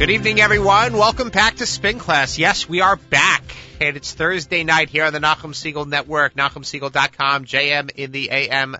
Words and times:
Good 0.00 0.08
evening, 0.08 0.40
everyone. 0.40 0.94
Welcome 0.94 1.28
back 1.28 1.56
to 1.56 1.66
Spin 1.66 1.98
Class. 1.98 2.38
Yes, 2.38 2.66
we 2.66 2.80
are 2.80 2.96
back, 2.96 3.44
and 3.82 3.98
it's 3.98 4.14
Thursday 4.14 4.64
night 4.64 4.88
here 4.88 5.04
on 5.04 5.12
the 5.12 5.18
Nachum 5.18 5.52
Segal 5.52 5.86
Network, 5.86 6.34
NachumSegal.com, 6.36 7.44
JM 7.44 7.90
in 7.96 8.10
the 8.10 8.30
AM 8.30 8.76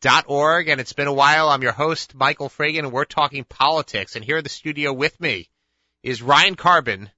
dot 0.00 0.24
org, 0.26 0.68
and 0.68 0.80
it's 0.80 0.94
been 0.94 1.06
a 1.06 1.12
while. 1.12 1.48
I'm 1.48 1.62
your 1.62 1.70
host, 1.70 2.12
Michael 2.12 2.48
Fragin, 2.48 2.80
and 2.80 2.90
we're 2.90 3.04
talking 3.04 3.44
politics. 3.44 4.16
And 4.16 4.24
here 4.24 4.38
in 4.38 4.42
the 4.42 4.50
studio 4.50 4.92
with 4.92 5.20
me 5.20 5.48
is 6.02 6.22
Ryan 6.22 6.56
Karben 6.56 7.08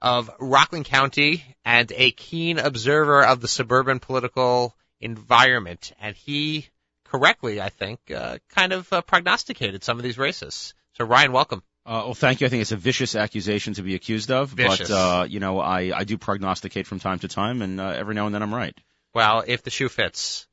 of 0.00 0.28
Rockland 0.40 0.86
County 0.86 1.44
and 1.64 1.92
a 1.94 2.10
keen 2.10 2.58
observer 2.58 3.24
of 3.24 3.40
the 3.40 3.46
suburban 3.46 4.00
political 4.00 4.74
environment. 4.98 5.92
And 6.00 6.16
he 6.16 6.66
correctly, 7.04 7.60
I 7.60 7.68
think, 7.68 8.00
uh, 8.10 8.38
kind 8.48 8.72
of 8.72 8.92
uh, 8.92 9.02
prognosticated 9.02 9.84
some 9.84 9.98
of 9.98 10.02
these 10.02 10.18
races. 10.18 10.74
So 10.94 11.04
Ryan, 11.04 11.30
welcome. 11.30 11.62
Uh, 11.84 12.02
well, 12.04 12.14
thank 12.14 12.40
you. 12.40 12.46
I 12.46 12.50
think 12.50 12.62
it's 12.62 12.72
a 12.72 12.76
vicious 12.76 13.16
accusation 13.16 13.74
to 13.74 13.82
be 13.82 13.94
accused 13.96 14.30
of, 14.30 14.50
Vicious. 14.50 14.88
but 14.88 14.94
uh, 14.94 15.24
you 15.24 15.40
know, 15.40 15.58
I, 15.58 15.98
I 15.98 16.04
do 16.04 16.16
prognosticate 16.16 16.86
from 16.86 17.00
time 17.00 17.18
to 17.20 17.28
time, 17.28 17.60
and 17.60 17.80
uh, 17.80 17.88
every 17.88 18.14
now 18.14 18.26
and 18.26 18.34
then 18.34 18.42
I'm 18.42 18.54
right. 18.54 18.76
Well, 19.14 19.42
if 19.46 19.62
the 19.62 19.70
shoe 19.70 19.88
fits. 19.88 20.46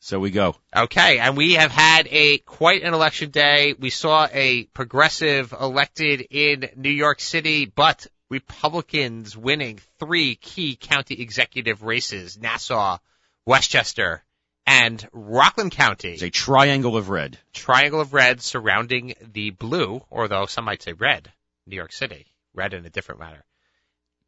So 0.00 0.18
we 0.18 0.30
go. 0.30 0.56
Okay, 0.74 1.18
and 1.18 1.36
we 1.36 1.54
have 1.54 1.70
had 1.70 2.08
a 2.10 2.38
quite 2.38 2.82
an 2.82 2.94
election 2.94 3.30
day. 3.30 3.74
We 3.78 3.90
saw 3.90 4.26
a 4.32 4.64
progressive 4.64 5.52
elected 5.52 6.26
in 6.30 6.70
New 6.74 6.90
York 6.90 7.20
City, 7.20 7.66
but 7.66 8.06
Republicans 8.30 9.36
winning 9.36 9.78
three 9.98 10.36
key 10.36 10.74
county 10.74 11.20
executive 11.20 11.82
races, 11.82 12.38
Nassau, 12.38 12.98
Westchester, 13.44 14.24
and 14.70 15.08
Rockland 15.12 15.72
County. 15.72 16.12
It's 16.12 16.22
a 16.22 16.30
triangle 16.30 16.96
of 16.96 17.08
red. 17.08 17.36
triangle 17.52 18.00
of 18.00 18.14
red 18.14 18.40
surrounding 18.40 19.14
the 19.32 19.50
blue, 19.50 20.00
or 20.10 20.28
though 20.28 20.46
some 20.46 20.64
might 20.64 20.80
say 20.80 20.92
red, 20.92 21.32
New 21.66 21.74
York 21.74 21.92
City. 21.92 22.26
Red 22.54 22.72
in 22.72 22.86
a 22.86 22.90
different 22.90 23.20
manner. 23.20 23.44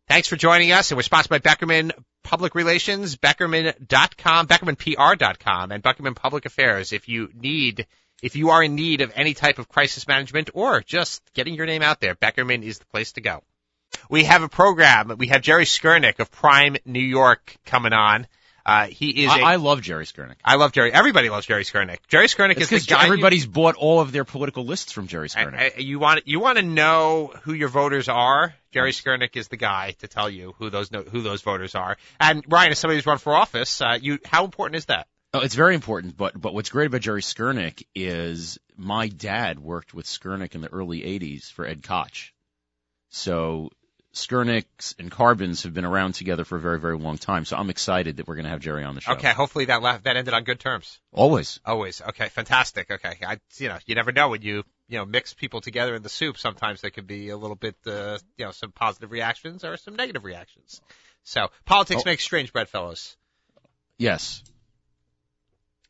Thanks 0.08 0.26
for 0.26 0.34
joining 0.34 0.72
us, 0.72 0.90
and 0.90 0.96
we're 0.96 1.02
sponsored 1.02 1.30
by 1.30 1.38
Beckerman 1.38 1.92
Public 2.24 2.56
Relations, 2.56 3.16
Beckerman.com, 3.16 4.48
BeckermanPR.com, 4.48 5.70
and 5.70 5.82
Beckerman 5.82 6.16
Public 6.16 6.44
Affairs. 6.44 6.92
If 6.92 7.08
you 7.08 7.30
need, 7.34 7.86
if 8.20 8.34
you 8.34 8.50
are 8.50 8.64
in 8.64 8.74
need 8.74 9.00
of 9.00 9.12
any 9.14 9.34
type 9.34 9.60
of 9.60 9.68
crisis 9.68 10.08
management 10.08 10.50
or 10.54 10.80
just 10.80 11.22
getting 11.34 11.54
your 11.54 11.66
name 11.66 11.82
out 11.82 12.00
there, 12.00 12.16
Beckerman 12.16 12.64
is 12.64 12.80
the 12.80 12.84
place 12.86 13.12
to 13.12 13.20
go. 13.20 13.44
We 14.10 14.24
have 14.24 14.42
a 14.42 14.48
program. 14.48 15.14
We 15.18 15.28
have 15.28 15.42
Jerry 15.42 15.66
Skurnik 15.66 16.18
of 16.18 16.32
Prime 16.32 16.76
New 16.84 17.00
York 17.00 17.56
coming 17.64 17.92
on. 17.92 18.26
Uh, 18.64 18.86
he 18.86 19.24
is 19.24 19.30
I 19.30 19.38
a- 19.38 19.42
I 19.44 19.56
love 19.56 19.82
Jerry 19.82 20.04
Skurnik. 20.04 20.36
I 20.44 20.54
love 20.54 20.72
Jerry. 20.72 20.92
Everybody 20.92 21.30
loves 21.30 21.46
Jerry 21.46 21.64
Skurnik. 21.64 21.98
Jerry 22.08 22.26
Skurnik 22.28 22.58
It's 22.58 22.70
is 22.70 22.86
the 22.86 22.94
guy. 22.94 23.00
you- 23.00 23.12
everybody's 23.12 23.46
bought 23.46 23.74
all 23.74 24.00
of 24.00 24.12
their 24.12 24.24
political 24.24 24.64
lists 24.64 24.92
from 24.92 25.08
Jerry 25.08 25.28
Skurnik. 25.28 25.58
I- 25.58 25.72
I- 25.76 25.80
you 25.80 25.98
want 25.98 26.26
you 26.26 26.38
want 26.38 26.58
to 26.58 26.62
know 26.62 27.32
who 27.42 27.52
your 27.54 27.68
voters 27.68 28.08
are. 28.08 28.54
Jerry 28.72 28.92
Skurnik 28.92 29.36
is 29.36 29.48
the 29.48 29.56
guy 29.56 29.92
to 29.98 30.08
tell 30.08 30.30
you 30.30 30.54
who 30.58 30.70
those 30.70 30.90
who 30.90 31.22
those 31.22 31.42
voters 31.42 31.74
are. 31.74 31.96
And 32.20 32.44
Ryan, 32.48 32.70
as 32.72 32.78
somebody 32.78 32.98
who's 32.98 33.06
run 33.06 33.18
for 33.18 33.34
office, 33.34 33.80
uh, 33.80 33.98
you 34.00 34.18
how 34.24 34.44
important 34.44 34.76
is 34.76 34.84
that? 34.86 35.08
Oh, 35.34 35.40
it's 35.40 35.54
very 35.54 35.74
important, 35.74 36.16
but 36.16 36.40
but 36.40 36.54
what's 36.54 36.70
great 36.70 36.86
about 36.86 37.00
Jerry 37.00 37.22
Skurnik 37.22 37.84
is 37.94 38.58
my 38.76 39.08
dad 39.08 39.58
worked 39.58 39.92
with 39.94 40.06
Skurnik 40.06 40.54
in 40.54 40.60
the 40.60 40.68
early 40.72 41.00
'80s 41.02 41.50
for 41.50 41.66
Ed 41.66 41.82
Koch, 41.82 42.32
so 43.10 43.70
Skurniks 44.14 44.94
and 44.98 45.10
Karbens 45.10 45.62
have 45.62 45.72
been 45.72 45.84
around 45.86 46.12
together 46.12 46.44
for 46.44 46.56
a 46.56 46.60
very 46.60 46.78
very 46.78 46.98
long 46.98 47.16
time. 47.18 47.44
So 47.46 47.56
I'm 47.56 47.70
excited 47.70 48.18
that 48.18 48.28
we're 48.28 48.34
going 48.34 48.44
to 48.44 48.50
have 48.50 48.60
Jerry 48.60 48.84
on 48.84 48.94
the 48.94 49.00
show. 49.00 49.12
Okay, 49.12 49.32
hopefully 49.32 49.64
that 49.66 49.80
la- 49.82 49.98
that 49.98 50.16
ended 50.16 50.34
on 50.34 50.44
good 50.44 50.60
terms. 50.60 51.00
always. 51.12 51.60
Always. 51.64 52.02
Okay, 52.02 52.28
fantastic. 52.28 52.90
Okay, 52.90 53.16
I 53.26 53.38
you 53.56 53.68
know 53.68 53.78
you 53.86 53.94
never 53.94 54.12
know 54.12 54.28
when 54.28 54.42
you 54.42 54.64
you 54.88 54.98
know 54.98 55.06
mix 55.06 55.32
people 55.32 55.60
together 55.62 55.94
in 55.94 56.02
the 56.02 56.10
soup. 56.10 56.36
Sometimes 56.36 56.82
there 56.82 56.90
could 56.90 57.06
be 57.06 57.30
a 57.30 57.36
little 57.36 57.56
bit 57.56 57.76
uh, 57.86 58.18
you 58.36 58.44
know 58.44 58.50
some 58.52 58.72
positive 58.72 59.10
reactions 59.12 59.64
or 59.64 59.76
some 59.78 59.96
negative 59.96 60.24
reactions. 60.24 60.80
So 61.24 61.48
politics 61.64 62.02
Oh. 62.04 62.08
makes 62.10 62.22
strange 62.24 62.52
bread, 62.52 62.68
fellows. 62.68 63.16
Yes. 63.96 64.42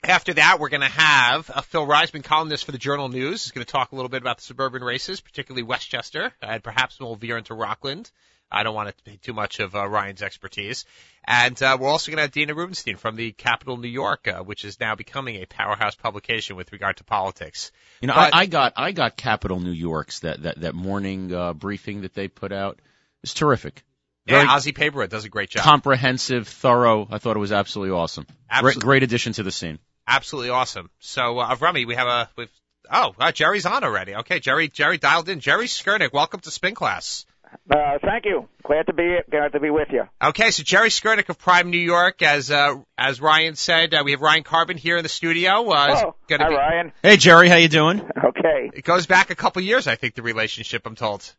After 0.05 0.35
that, 0.35 0.59
we're 0.59 0.69
going 0.69 0.81
to 0.81 0.89
have 0.89 1.49
a 1.55 1.63
Phil 1.63 1.87
Reisman 1.87 2.25
columnist 2.25 2.65
for 2.65 2.73
the 2.73 2.79
Journal 2.79 3.09
News. 3.09 3.45
He's 3.45 3.53
going 3.53 3.65
to 3.65 3.71
talk 3.71 3.93
a 3.93 3.95
little 3.95 4.09
bit 4.09 4.21
about 4.21 4.39
the 4.39 4.43
suburban 4.43 4.83
races, 4.83 5.21
particularly 5.21 5.63
Westchester, 5.63 6.33
and 6.43 6.63
perhaps 6.63 6.99
we'll 6.99 7.15
veer 7.15 7.39
into 7.39 7.55
Rockland. 7.55 8.11
I 8.51 8.65
don't 8.65 8.75
want 8.75 8.89
it 8.89 8.99
to 8.99 9.05
be 9.05 9.17
too 9.17 9.33
much 9.33 9.61
of 9.61 9.77
uh, 9.77 9.89
Ryan's 9.89 10.21
expertise. 10.21 10.85
And 11.25 11.61
uh, 11.63 11.79
we're 11.81 11.89
also 11.89 12.11
going 12.11 12.17
to 12.17 12.23
have 12.23 12.33
Dana 12.33 12.53
Rubinstein 12.53 12.97
from 12.97 13.15
the 13.15 13.31
Capital 13.31 13.77
New 13.77 13.89
York, 13.89 14.27
uh, 14.27 14.43
which 14.43 14.65
is 14.65 14.81
now 14.81 14.97
becoming 14.97 15.37
a 15.37 15.47
powerhouse 15.47 15.95
publication 15.95 16.57
with 16.57 16.73
regard 16.73 16.97
to 16.97 17.05
politics. 17.05 17.71
You 18.01 18.09
know, 18.09 18.15
But- 18.15 18.35
I, 18.35 18.41
I 18.41 18.47
got 18.47 18.73
I 18.77 18.93
got 18.93 19.17
Capital 19.17 19.61
New 19.61 19.71
York's 19.71 20.21
that 20.21 20.43
that 20.43 20.61
that 20.63 20.75
morning 20.75 21.33
uh, 21.33 21.53
briefing 21.55 22.03
that 22.03 22.13
they 22.13 22.27
put 22.27 22.53
out. 22.53 22.81
It's 23.23 23.35
terrific. 23.35 23.85
Very 24.27 24.43
yeah, 24.43 24.57
Azi 24.57 24.73
Paybarah 24.73 25.09
does 25.09 25.25
a 25.25 25.29
great 25.29 25.51
job. 25.51 25.65
comprehensive, 25.65 26.47
thorough. 26.47 27.09
I 27.11 27.19
thought 27.19 27.37
it 27.37 27.41
was 27.41 27.53
absolutely 27.53 27.97
awesome. 27.97 28.27
Absolutely. 28.51 28.81
Great, 28.81 28.87
great 28.87 29.03
addition 29.05 29.33
to 29.35 29.43
the 29.43 29.51
scene. 29.51 29.79
Absolutely 30.07 30.51
awesome. 30.51 30.91
So, 30.99 31.39
uh, 31.39 31.57
Rummy, 31.61 31.85
we 31.85 31.95
have 31.95 32.09
a, 32.09 32.29
we've, 32.37 32.51
oh, 32.91 33.15
uh, 33.19 33.33
Jerry's 33.33 33.67
on 33.67 33.85
already. 33.85 34.15
Okay, 34.17 34.41
Jerry, 34.41 34.69
Jerry 34.69 34.99
dialed 34.99 35.29
in. 35.29 35.41
Jerry 35.41 35.67
Skurnik, 35.67 36.13
welcome 36.13 36.41
to 36.41 36.51
Spin 36.51 36.75
Class. 36.75 37.25
Uh, 37.71 37.99
thank 38.03 38.25
you. 38.25 38.49
Glad 38.65 38.87
to 38.87 38.95
be 38.95 39.19
glad 39.31 39.53
to 39.53 39.61
be 39.61 39.69
with 39.69 39.89
you. 39.93 40.05
Okay, 40.25 40.51
so 40.51 40.63
Jerry 40.63 40.89
Skurnik 40.89 41.29
of 41.29 41.39
Prime 41.39 41.71
New 41.71 41.77
York, 41.79 42.23
as 42.23 42.51
uh, 42.51 42.77
as 42.97 43.21
Ryan 43.21 43.57
said, 43.57 43.93
uh, 43.93 44.03
we 44.07 44.13
have 44.13 44.23
Ryan 44.23 44.43
Karben 44.43 44.79
here 44.79 44.97
in 44.97 45.03
the 45.03 45.11
studio. 45.11 45.71
Uh, 45.71 45.93
is 45.95 46.03
Oh, 46.03 46.15
gonna 46.29 46.45
hi 46.45 46.49
be- 46.49 46.57
Ryan. 46.57 46.93
Hey 47.03 47.17
Jerry, 47.19 47.51
how 47.51 47.57
you 47.57 47.69
doing? 47.69 48.01
Okay. 48.01 48.71
It 48.73 48.85
goes 48.85 49.05
back 49.07 49.29
a 49.31 49.35
couple 49.35 49.61
years, 49.61 49.87
I 49.87 49.97
think, 49.97 50.15
the 50.15 50.23
relationship. 50.23 50.87
I'm 50.87 50.95
told. 50.97 51.31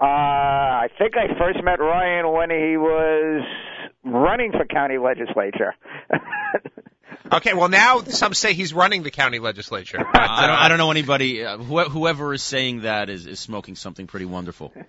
Uh, 0.00 0.04
I 0.06 0.88
think 0.98 1.14
I 1.16 1.38
first 1.38 1.62
met 1.62 1.78
Ryan 1.78 2.32
when 2.32 2.50
he 2.50 2.76
was 2.76 3.44
running 4.04 4.50
for 4.52 4.64
county 4.66 4.98
legislature. 4.98 5.74
Okay, 7.32 7.54
well 7.54 7.68
now 7.68 8.02
some 8.02 8.34
say 8.34 8.54
he's 8.54 8.72
running 8.72 9.02
the 9.02 9.10
county 9.10 9.38
legislature. 9.38 9.98
But, 9.98 10.08
I 10.20 10.46
don't, 10.46 10.56
uh, 10.56 10.60
I 10.60 10.68
don't 10.68 10.78
know 10.78 10.90
anybody. 10.90 11.44
Uh, 11.44 11.58
wh- 11.58 11.90
whoever 11.90 12.32
is 12.34 12.42
saying 12.42 12.82
that 12.82 13.10
is, 13.10 13.26
is 13.26 13.40
smoking 13.40 13.76
something 13.76 14.06
pretty 14.06 14.26
wonderful. 14.26 14.72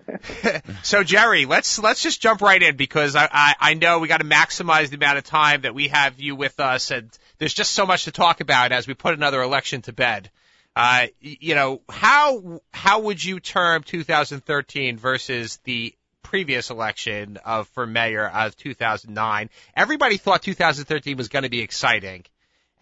So 0.82 1.04
Jerry, 1.04 1.46
let's 1.46 1.78
let's 1.78 2.02
just 2.02 2.20
jump 2.20 2.40
right 2.40 2.62
in 2.62 2.76
because 2.76 3.14
I 3.14 3.28
I, 3.30 3.54
I 3.58 3.74
know 3.74 3.98
we 3.98 4.08
got 4.08 4.18
to 4.18 4.26
maximize 4.26 4.88
the 4.88 4.96
amount 4.96 5.18
of 5.18 5.24
time 5.24 5.62
that 5.62 5.74
we 5.74 5.88
have 5.88 6.20
you 6.20 6.34
with 6.34 6.58
us, 6.60 6.90
and 6.90 7.10
there's 7.38 7.54
just 7.54 7.72
so 7.72 7.86
much 7.86 8.04
to 8.04 8.12
talk 8.12 8.40
about 8.40 8.72
as 8.72 8.86
we 8.86 8.94
put 8.94 9.14
another 9.14 9.40
election 9.42 9.82
to 9.82 9.92
bed. 9.92 10.30
Uh, 10.74 11.06
you 11.20 11.54
know 11.54 11.80
how 11.88 12.60
how 12.72 13.00
would 13.00 13.22
you 13.22 13.40
term 13.40 13.82
2013 13.82 14.96
versus 14.98 15.58
the 15.64 15.94
previous 16.28 16.68
election 16.70 17.38
of 17.44 17.68
for 17.68 17.86
mayor 17.86 18.28
of 18.28 18.54
2009? 18.56 19.48
Everybody 19.74 20.18
thought 20.18 20.42
2013 20.42 21.16
was 21.16 21.28
going 21.28 21.44
to 21.44 21.48
be 21.48 21.60
exciting, 21.60 22.24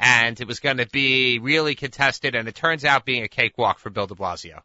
and 0.00 0.40
it 0.40 0.48
was 0.48 0.58
going 0.60 0.78
to 0.78 0.88
be 0.88 1.38
really 1.38 1.76
contested, 1.76 2.34
and 2.34 2.48
it 2.48 2.54
turns 2.56 2.84
out 2.84 3.04
being 3.04 3.22
a 3.22 3.28
cakewalk 3.28 3.78
for 3.78 3.90
Bill 3.90 4.06
De 4.06 4.14
Blasio. 4.14 4.62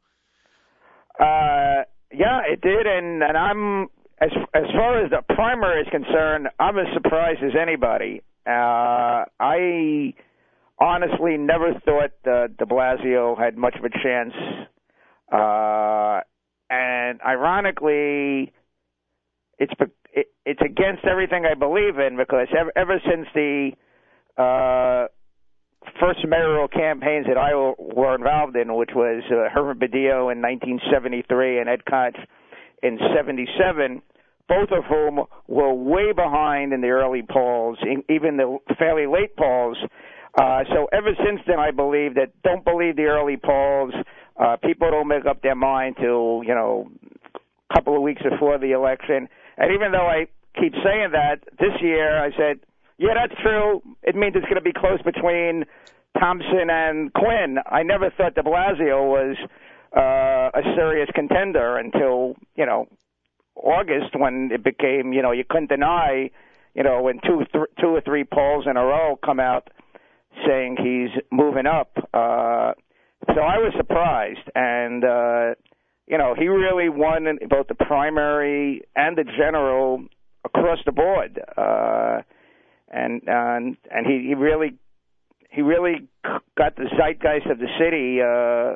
uh, 1.20 1.84
yeah, 2.12 2.42
it 2.52 2.62
did, 2.62 2.88
and 2.88 3.22
and 3.24 3.38
I'm 3.38 3.84
as 4.20 4.32
as 4.54 4.64
far 4.74 5.04
as 5.04 5.12
the 5.12 5.22
primary 5.34 5.82
is 5.82 5.88
concerned, 5.92 6.50
I'm 6.60 6.78
as 6.78 6.88
surprised 6.94 7.44
as 7.44 7.52
anybody. 7.60 8.24
Uh, 8.48 9.26
I 9.40 10.14
honestly 10.80 11.38
never 11.38 11.74
thought 11.86 12.14
uh, 12.26 12.48
De 12.48 12.66
Blasio 12.66 13.38
had 13.38 13.58
much 13.58 13.76
of 13.76 13.86
a 13.86 13.90
chance, 13.90 14.34
uh, 15.32 16.22
and 16.70 17.22
ironically, 17.22 18.54
it's 19.62 19.74
it, 20.12 20.28
it's 20.46 20.62
against 20.62 21.06
everything 21.06 21.46
I 21.46 21.54
believe 21.54 22.00
in 22.00 22.18
because 22.18 22.48
ever, 22.58 22.72
ever 22.76 23.00
since 23.08 23.28
the 23.36 23.72
uh, 24.38 25.08
first 26.00 26.20
mayoral 26.28 26.68
campaigns 26.68 27.28
that 27.28 27.38
I 27.38 27.54
were 27.54 28.16
involved 28.16 28.56
in, 28.56 28.74
which 28.76 28.90
was 28.96 29.24
uh, 29.30 29.54
Herman 29.54 29.78
Badillo 29.78 30.32
in 30.32 30.42
1973 30.42 31.60
and 31.60 31.70
Ed 31.70 31.86
Koch 31.86 32.16
in 32.82 32.98
77, 33.16 34.02
both 34.50 34.70
of 34.72 34.84
whom 34.86 35.26
were 35.48 35.74
way 35.74 36.12
behind 36.12 36.74
in 36.74 36.82
the 36.82 36.90
early 36.90 37.22
polls, 37.22 37.78
in, 37.84 38.04
even 38.10 38.38
the 38.38 38.58
fairly 38.80 39.06
late 39.06 39.36
polls. 39.38 39.78
Uh, 40.40 40.64
so 40.74 40.88
ever 40.92 41.12
since 41.24 41.42
then, 41.46 41.60
I 41.60 41.70
believe 41.70 42.16
that 42.16 42.34
don't 42.44 42.66
believe 42.66 42.96
the 42.96 43.04
early 43.04 43.38
polls. 43.38 43.94
Uh, 44.40 44.58
people 44.64 44.90
don't 44.90 45.08
make 45.08 45.26
up 45.28 45.44
their 45.44 45.56
mind 45.56 45.98
till 46.00 46.42
you 46.44 46.56
know 46.56 46.90
a 47.70 47.74
couple 47.76 47.96
of 47.96 48.02
weeks 48.02 48.24
before 48.24 48.58
the 48.58 48.72
election. 48.72 49.28
And 49.58 49.74
even 49.74 49.92
though 49.92 50.08
I 50.08 50.28
keep 50.60 50.74
saying 50.84 51.12
that, 51.12 51.40
this 51.60 51.82
year 51.82 52.24
I 52.24 52.32
said, 52.32 52.60
yeah, 52.98 53.14
that's 53.16 53.40
true. 53.42 53.82
It 54.04 54.16
means 54.16 54.36
it's 54.36 54.46
going 54.46 54.56
to 54.56 54.62
be 54.62 54.74
close 54.74 55.02
between 55.02 55.66
Thompson 56.20 56.70
and 56.70 57.12
Quinn. 57.14 57.58
I 57.66 57.84
never 57.84 58.10
thought 58.12 58.36
De 58.36 58.44
Blasio 58.44 59.10
was 59.10 59.38
uh, 59.96 60.52
a 60.54 60.62
serious 60.76 61.10
contender 61.14 61.78
until 61.78 62.36
you 62.56 62.66
know 62.66 62.88
August 63.56 64.16
when 64.16 64.50
it 64.52 64.64
became 64.64 65.14
you 65.14 65.22
know 65.22 65.32
you 65.32 65.44
couldn't 65.50 65.70
deny 65.70 66.30
you 66.76 66.84
know 66.84 67.02
when 67.02 67.20
two 67.26 67.44
th- 67.52 67.70
two 67.80 67.88
or 67.88 68.02
three 68.02 68.24
polls 68.24 68.66
in 68.70 68.78
a 68.78 68.84
row 68.84 69.18
come 69.24 69.40
out 69.40 69.70
saying 70.48 70.78
he's 70.78 71.22
moving 71.32 71.66
up. 71.66 71.92
Uh, 72.14 72.74
so 73.34 73.42
I 73.42 73.58
was 73.58 73.74
surprised, 73.78 74.50
and 74.56 75.04
uh, 75.04 75.56
you 76.12 76.18
know, 76.18 76.36
he 76.38 76.48
really 76.50 76.90
won 76.90 77.26
in 77.26 77.40
both 77.48 77.68
the 77.68 77.76
primary 77.76 78.82
and 78.96 79.18
the 79.18 79.24
general 79.24 80.04
across 80.44 80.80
the 80.86 80.92
board. 80.92 81.40
Uh, 81.58 82.22
and 82.92 83.22
and 83.26 83.78
and 83.90 84.06
he, 84.06 84.28
he 84.28 84.36
really 84.36 84.74
he 85.50 85.62
really 85.62 86.08
got 86.58 86.76
the 86.76 86.90
zeitgeist 86.98 87.48
of 87.48 87.58
the 87.58 87.68
city 87.80 88.20
uh 88.22 88.76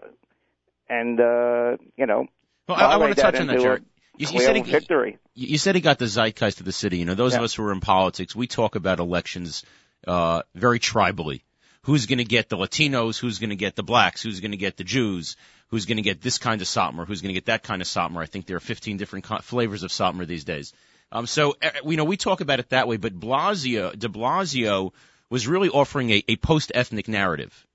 and 0.90 1.20
uh 1.20 1.78
you 1.98 2.06
know 2.06 2.26
well, 2.68 2.78
I, 2.78 2.94
I 2.94 2.98
want 2.98 3.16
to 3.16 3.22
touch 3.22 3.36
on 3.36 3.48
that, 3.48 3.60
Jerry. 3.60 3.82
You, 4.18 4.28
you 4.32 4.40
said 4.40 4.56
he, 4.56 4.62
victory. 4.64 5.20
You 5.36 5.58
said 5.60 5.76
he 5.76 5.82
got 5.82 6.00
the 6.00 6.08
zeitgeist 6.08 6.62
of 6.62 6.66
the 6.66 6.72
city. 6.72 6.98
You 6.98 7.06
know, 7.06 7.14
those 7.14 7.34
yeah. 7.34 7.40
of 7.40 7.44
us 7.44 7.54
who 7.54 7.64
are 7.64 7.72
in 7.72 7.80
politics, 7.82 8.36
we 8.36 8.48
talk 8.48 8.76
about 8.76 9.00
elections 9.00 9.64
uh 10.08 10.42
very 10.56 10.80
tribally. 10.80 11.42
Who's 11.86 12.08
going 12.08 12.18
to 12.18 12.26
get 12.26 12.50
the 12.50 12.58
Latinos? 12.58 13.20
Who's 13.20 13.38
going 13.38 13.52
to 13.52 13.56
get 13.56 13.76
the 13.76 13.84
blacks? 13.84 14.24
Who's 14.24 14.40
going 14.40 14.52
to 14.52 14.58
get 14.58 14.76
the 14.76 14.84
Jews? 14.84 15.38
Who's 15.68 15.86
going 15.86 15.98
to 15.98 16.04
get 16.04 16.20
this 16.20 16.40
kind 16.40 16.60
of 16.62 16.68
Satmar? 16.68 17.06
Who's 17.06 17.22
going 17.22 17.30
to 17.30 17.40
get 17.40 17.46
that 17.46 17.62
kind 17.62 17.80
of 17.80 17.88
Satmar? 17.88 18.24
I 18.24 18.26
think 18.26 18.48
there 18.48 18.58
are 18.58 18.60
15 18.60 18.98
different 18.98 19.26
flavors 19.44 19.84
of 19.84 19.92
Satmar 19.92 20.26
these 20.26 20.46
days. 20.46 20.74
Um, 21.12 21.28
so 21.28 21.56
uh, 21.62 21.70
you 21.86 21.98
know 21.98 22.04
we 22.04 22.18
talk 22.18 22.42
about 22.42 22.60
it 22.60 22.70
that 22.70 22.88
way, 22.88 22.98
but 22.98 23.20
Blasio, 23.20 23.98
De 23.98 24.10
Blasio 24.10 24.94
was 25.30 25.48
really 25.48 25.70
offering 25.70 26.10
a, 26.10 26.24
a 26.28 26.36
post-ethnic 26.38 27.08
narrative, 27.08 27.68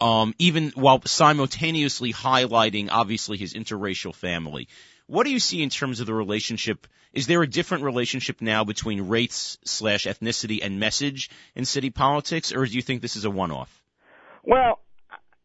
um, 0.00 0.34
even 0.38 0.70
while 0.70 1.02
simultaneously 1.04 2.14
highlighting 2.14 2.88
obviously 2.90 3.36
his 3.36 3.52
interracial 3.52 4.14
family. 4.14 4.68
What 5.06 5.24
do 5.24 5.30
you 5.30 5.38
see 5.38 5.62
in 5.62 5.70
terms 5.70 6.00
of 6.00 6.06
the 6.06 6.14
relationship? 6.14 6.86
Is 7.12 7.26
there 7.26 7.42
a 7.42 7.46
different 7.46 7.84
relationship 7.84 8.40
now 8.40 8.64
between 8.64 9.08
race 9.08 9.58
slash 9.64 10.04
ethnicity 10.06 10.60
and 10.62 10.80
message 10.80 11.30
in 11.54 11.64
city 11.64 11.90
politics, 11.90 12.52
or 12.52 12.64
do 12.64 12.72
you 12.72 12.82
think 12.82 13.02
this 13.02 13.16
is 13.16 13.24
a 13.24 13.30
one-off? 13.30 13.82
Well, 14.42 14.80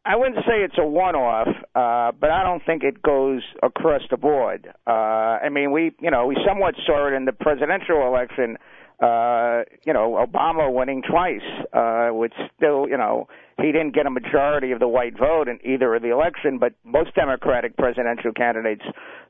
I 0.06 0.16
wouldn't 0.16 0.38
say 0.48 0.64
it's 0.64 0.78
a 0.78 0.86
one-off, 0.86 1.48
uh, 1.76 2.12
but 2.20 2.32
I 2.32 2.44
don't 2.44 2.66
think 2.66 2.84
it 2.84 3.02
goes 3.02 3.42
across 3.62 4.02
the 4.10 4.18
board. 4.18 4.74
Uh, 4.88 4.90
I 4.90 5.50
mean, 5.50 5.72
we, 5.72 5.92
you 6.00 6.10
know, 6.10 6.26
we 6.26 6.38
somewhat 6.48 6.76
saw 6.86 7.08
it 7.08 7.14
in 7.14 7.26
the 7.26 7.34
presidential 7.34 8.08
election. 8.08 8.58
Uh, 9.02 9.64
you 9.86 9.94
know, 9.94 10.26
Obama 10.26 10.74
winning 10.74 11.04
twice, 11.10 11.46
uh, 11.74 12.10
which 12.10 12.34
still, 12.58 12.88
you 12.90 12.98
know, 12.98 13.28
he 13.62 13.72
didn't 13.72 13.94
get 13.94 14.06
a 14.06 14.10
majority 14.10 14.72
of 14.72 14.80
the 14.80 14.88
white 14.88 15.18
vote 15.18 15.48
in 15.48 15.60
either 15.66 15.96
of 15.96 16.02
the 16.02 16.10
election, 16.10 16.58
but 16.60 16.74
most 16.84 17.14
Democratic 17.16 17.78
presidential 17.78 18.32
candidates 18.32 18.84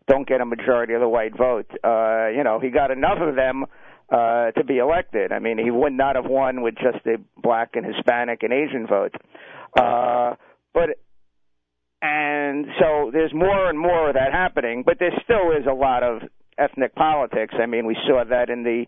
don't 0.07 0.27
get 0.27 0.41
a 0.41 0.45
majority 0.45 0.93
of 0.93 1.01
the 1.01 1.07
white 1.07 1.37
vote. 1.37 1.69
Uh, 1.83 2.27
you 2.29 2.43
know, 2.43 2.59
he 2.61 2.69
got 2.69 2.91
enough 2.91 3.19
of 3.21 3.35
them 3.35 3.65
uh, 4.11 4.51
to 4.51 4.63
be 4.63 4.77
elected. 4.77 5.31
I 5.31 5.39
mean, 5.39 5.57
he 5.57 5.71
would 5.71 5.93
not 5.93 6.15
have 6.15 6.25
won 6.25 6.61
with 6.61 6.75
just 6.75 7.03
the 7.03 7.17
black 7.37 7.71
and 7.75 7.85
Hispanic 7.85 8.43
and 8.43 8.51
Asian 8.51 8.87
vote. 8.87 9.13
Uh, 9.77 10.35
but 10.73 10.89
and 12.01 12.65
so 12.79 13.11
there's 13.11 13.33
more 13.33 13.69
and 13.69 13.77
more 13.77 14.09
of 14.09 14.15
that 14.15 14.31
happening, 14.31 14.83
but 14.85 14.99
there 14.99 15.11
still 15.23 15.51
is 15.51 15.65
a 15.69 15.73
lot 15.73 16.01
of 16.01 16.21
ethnic 16.57 16.95
politics. 16.95 17.53
I 17.61 17.65
mean, 17.65 17.85
we 17.85 17.97
saw 18.07 18.23
that 18.23 18.49
in 18.49 18.63
the 18.63 18.85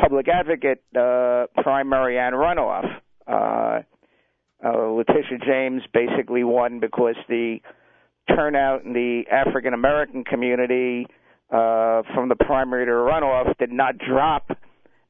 public 0.00 0.28
advocate 0.28 0.82
uh, 0.96 1.46
primary 1.62 2.18
and 2.18 2.34
runoff. 2.34 2.86
Uh, 3.26 3.82
uh, 4.64 4.88
Letitia 4.88 5.38
James 5.44 5.82
basically 5.92 6.44
won 6.44 6.80
because 6.80 7.16
the 7.28 7.58
turnout 8.28 8.84
in 8.84 8.92
the 8.92 9.24
African 9.30 9.74
American 9.74 10.24
community 10.24 11.06
uh, 11.50 12.02
from 12.14 12.28
the 12.28 12.36
primary 12.36 12.86
to 12.86 12.92
runoff 12.92 13.56
did 13.58 13.72
not 13.72 13.98
drop 13.98 14.50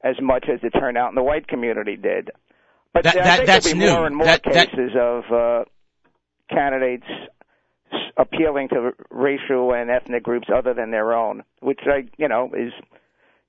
as 0.03 0.17
much 0.21 0.47
as 0.53 0.61
the 0.63 0.71
turnout 0.71 1.11
in 1.11 1.15
the 1.15 1.23
white 1.23 1.47
community 1.47 1.97
did. 1.97 2.31
But 2.93 3.05
that, 3.05 3.15
that, 3.15 3.37
think 3.37 3.47
that's 3.47 3.65
there'll 3.65 3.79
be 3.79 3.87
new. 3.87 3.93
more 3.93 4.07
and 4.07 4.17
more 4.17 4.27
that, 4.27 4.43
cases 4.43 4.93
of 4.99 5.25
uh, 5.33 5.65
candidates 6.51 7.07
appealing 8.17 8.69
to 8.69 8.93
racial 9.11 9.73
and 9.73 9.91
ethnic 9.91 10.23
groups 10.23 10.49
other 10.55 10.75
than 10.75 10.91
their 10.91 11.15
own, 11.15 11.43
which 11.61 11.81
I, 11.87 12.05
you 12.19 12.29
know, 12.29 12.51
is 12.55 12.73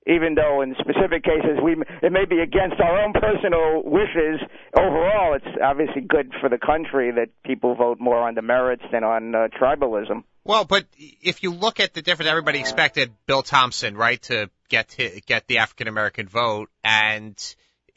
even 0.06 0.34
though 0.34 0.60
in 0.60 0.74
specific 0.78 1.24
cases 1.24 1.58
we 1.62 1.76
it 2.02 2.12
may 2.12 2.24
be 2.24 2.40
against 2.40 2.80
our 2.80 3.02
own 3.02 3.12
personal 3.12 3.82
wishes 3.84 4.40
overall 4.76 5.34
it's 5.34 5.58
obviously 5.62 6.02
good 6.02 6.32
for 6.40 6.48
the 6.48 6.58
country 6.58 7.12
that 7.12 7.28
people 7.44 7.74
vote 7.74 7.98
more 8.00 8.18
on 8.18 8.34
the 8.34 8.42
merits 8.42 8.82
than 8.92 9.04
on 9.04 9.34
uh, 9.34 9.48
tribalism. 9.60 10.24
Well 10.44 10.64
but 10.64 10.86
if 10.98 11.42
you 11.42 11.52
look 11.52 11.80
at 11.80 11.94
the 11.94 12.02
difference 12.02 12.30
everybody 12.30 12.60
expected 12.60 13.12
bill 13.26 13.42
thompson 13.42 13.96
right 13.96 14.20
to 14.22 14.50
get 14.68 14.88
to 14.90 15.20
get 15.26 15.46
the 15.46 15.58
african 15.58 15.88
american 15.88 16.28
vote 16.28 16.70
and 16.82 17.36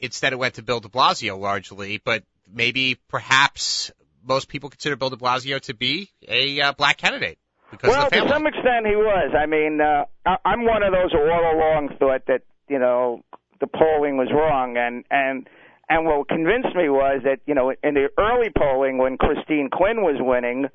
instead 0.00 0.32
it 0.32 0.38
went 0.38 0.54
to 0.54 0.62
bill 0.62 0.80
de 0.80 0.88
blasio 0.88 1.38
largely 1.38 2.00
but 2.02 2.24
maybe 2.50 2.96
perhaps 3.08 3.92
most 4.24 4.48
people 4.48 4.70
consider 4.70 4.96
bill 4.96 5.10
de 5.10 5.16
blasio 5.16 5.60
to 5.60 5.74
be 5.74 6.10
a 6.26 6.60
uh, 6.60 6.72
black 6.72 6.96
candidate 6.96 7.38
because 7.70 7.90
well, 7.90 8.06
of 8.06 8.10
the 8.10 8.16
family. 8.16 8.28
to 8.28 8.34
some 8.34 8.46
extent, 8.46 8.86
he 8.86 8.96
was. 8.96 9.34
I 9.36 9.46
mean, 9.46 9.80
uh, 9.80 10.04
I, 10.24 10.36
I'm 10.44 10.64
one 10.64 10.82
of 10.82 10.92
those 10.92 11.12
who 11.12 11.18
all 11.18 11.54
along 11.54 11.96
thought 11.98 12.26
that 12.26 12.42
you 12.68 12.78
know 12.78 13.22
the 13.60 13.66
polling 13.66 14.16
was 14.16 14.28
wrong, 14.32 14.76
and 14.76 15.04
and 15.10 15.48
and 15.88 16.06
what 16.06 16.28
convinced 16.28 16.74
me 16.74 16.88
was 16.88 17.22
that 17.24 17.40
you 17.46 17.54
know 17.54 17.70
in 17.82 17.94
the 17.94 18.08
early 18.18 18.50
polling 18.56 18.98
when 18.98 19.16
Christine 19.16 19.68
Quinn 19.70 20.02
was 20.02 20.16
winning, 20.18 20.66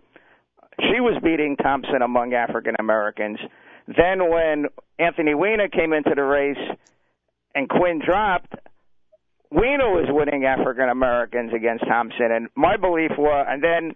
she 0.79 0.99
was 0.99 1.19
beating 1.23 1.55
Thompson 1.57 2.01
among 2.01 2.33
African 2.33 2.75
Americans. 2.79 3.39
Then 3.87 4.29
when 4.29 4.67
Anthony 4.97 5.33
Weiner 5.33 5.67
came 5.67 5.93
into 5.93 6.13
the 6.15 6.23
race 6.23 6.77
and 7.53 7.67
Quinn 7.67 8.01
dropped, 8.03 8.53
Weiner 9.51 9.91
was 9.91 10.07
winning 10.09 10.45
African 10.45 10.89
Americans 10.89 11.51
against 11.53 11.85
Thompson, 11.85 12.31
and 12.31 12.49
my 12.55 12.77
belief 12.77 13.11
was, 13.17 13.45
and 13.47 13.63
then 13.63 13.93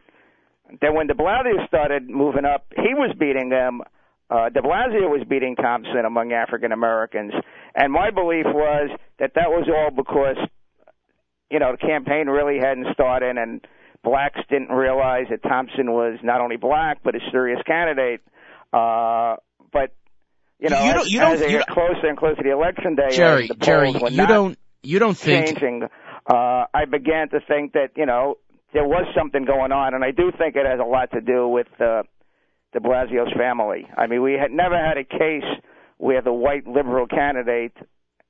then 0.81 0.93
when 0.95 1.07
De 1.07 1.13
Blasio 1.13 1.65
started 1.67 2.09
moving 2.09 2.45
up, 2.45 2.65
he 2.75 2.93
was 2.93 3.15
beating 3.17 3.49
them. 3.49 3.81
Uh, 4.29 4.49
De 4.49 4.61
Blasio 4.61 5.09
was 5.09 5.23
beating 5.29 5.55
Thompson 5.55 6.03
among 6.05 6.33
African 6.33 6.71
Americans, 6.71 7.33
and 7.75 7.91
my 7.93 8.09
belief 8.11 8.45
was 8.45 8.89
that 9.19 9.31
that 9.35 9.49
was 9.49 9.67
all 9.73 9.91
because, 9.91 10.35
you 11.49 11.59
know, 11.59 11.71
the 11.71 11.77
campaign 11.77 12.27
really 12.27 12.59
hadn't 12.59 12.87
started, 12.93 13.37
and 13.37 13.65
blacks 14.03 14.39
didn't 14.49 14.69
realize 14.69 15.25
that 15.29 15.43
Thompson 15.43 15.91
was 15.93 16.19
not 16.23 16.41
only 16.41 16.57
black 16.57 16.99
but 17.03 17.15
a 17.15 17.19
serious 17.31 17.61
candidate. 17.65 18.21
Uh, 18.73 19.37
but 19.71 19.91
you 20.59 20.69
know, 20.69 20.83
You 20.83 20.93
don't- 20.93 21.01
as, 21.05 21.13
you 21.13 21.19
don't- 21.19 21.33
as 21.33 21.39
they 21.39 21.51
you 21.51 21.57
get 21.59 21.67
closer 21.67 22.07
and 22.07 22.17
closer 22.17 22.35
to 22.37 22.43
the 22.43 22.51
election 22.51 22.95
day, 22.95 23.11
Jerry, 23.11 23.47
the 23.47 23.55
Jerry, 23.55 23.91
were 23.93 24.09
you 24.09 24.17
don't 24.27 24.57
you 24.83 24.99
don't 24.99 25.15
think 25.17 25.47
changing, 25.47 25.83
uh, 26.29 26.65
I 26.73 26.85
began 26.89 27.29
to 27.29 27.39
think 27.39 27.73
that 27.73 27.91
you 27.95 28.05
know 28.05 28.37
there 28.73 28.85
was 28.85 29.05
something 29.17 29.45
going 29.45 29.71
on, 29.71 29.93
and 29.93 30.03
I 30.03 30.11
do 30.11 30.31
think 30.37 30.55
it 30.55 30.65
has 30.65 30.79
a 30.79 30.87
lot 30.87 31.11
to 31.11 31.21
do 31.21 31.47
with 31.47 31.67
uh, 31.79 32.03
Blasio's 32.75 33.33
family. 33.35 33.87
I 33.97 34.07
mean, 34.07 34.21
we 34.21 34.33
had 34.33 34.51
never 34.51 34.77
had 34.77 34.97
a 34.97 35.03
case 35.03 35.49
where 35.97 36.21
the 36.21 36.33
white 36.33 36.67
liberal 36.67 37.07
candidate 37.07 37.75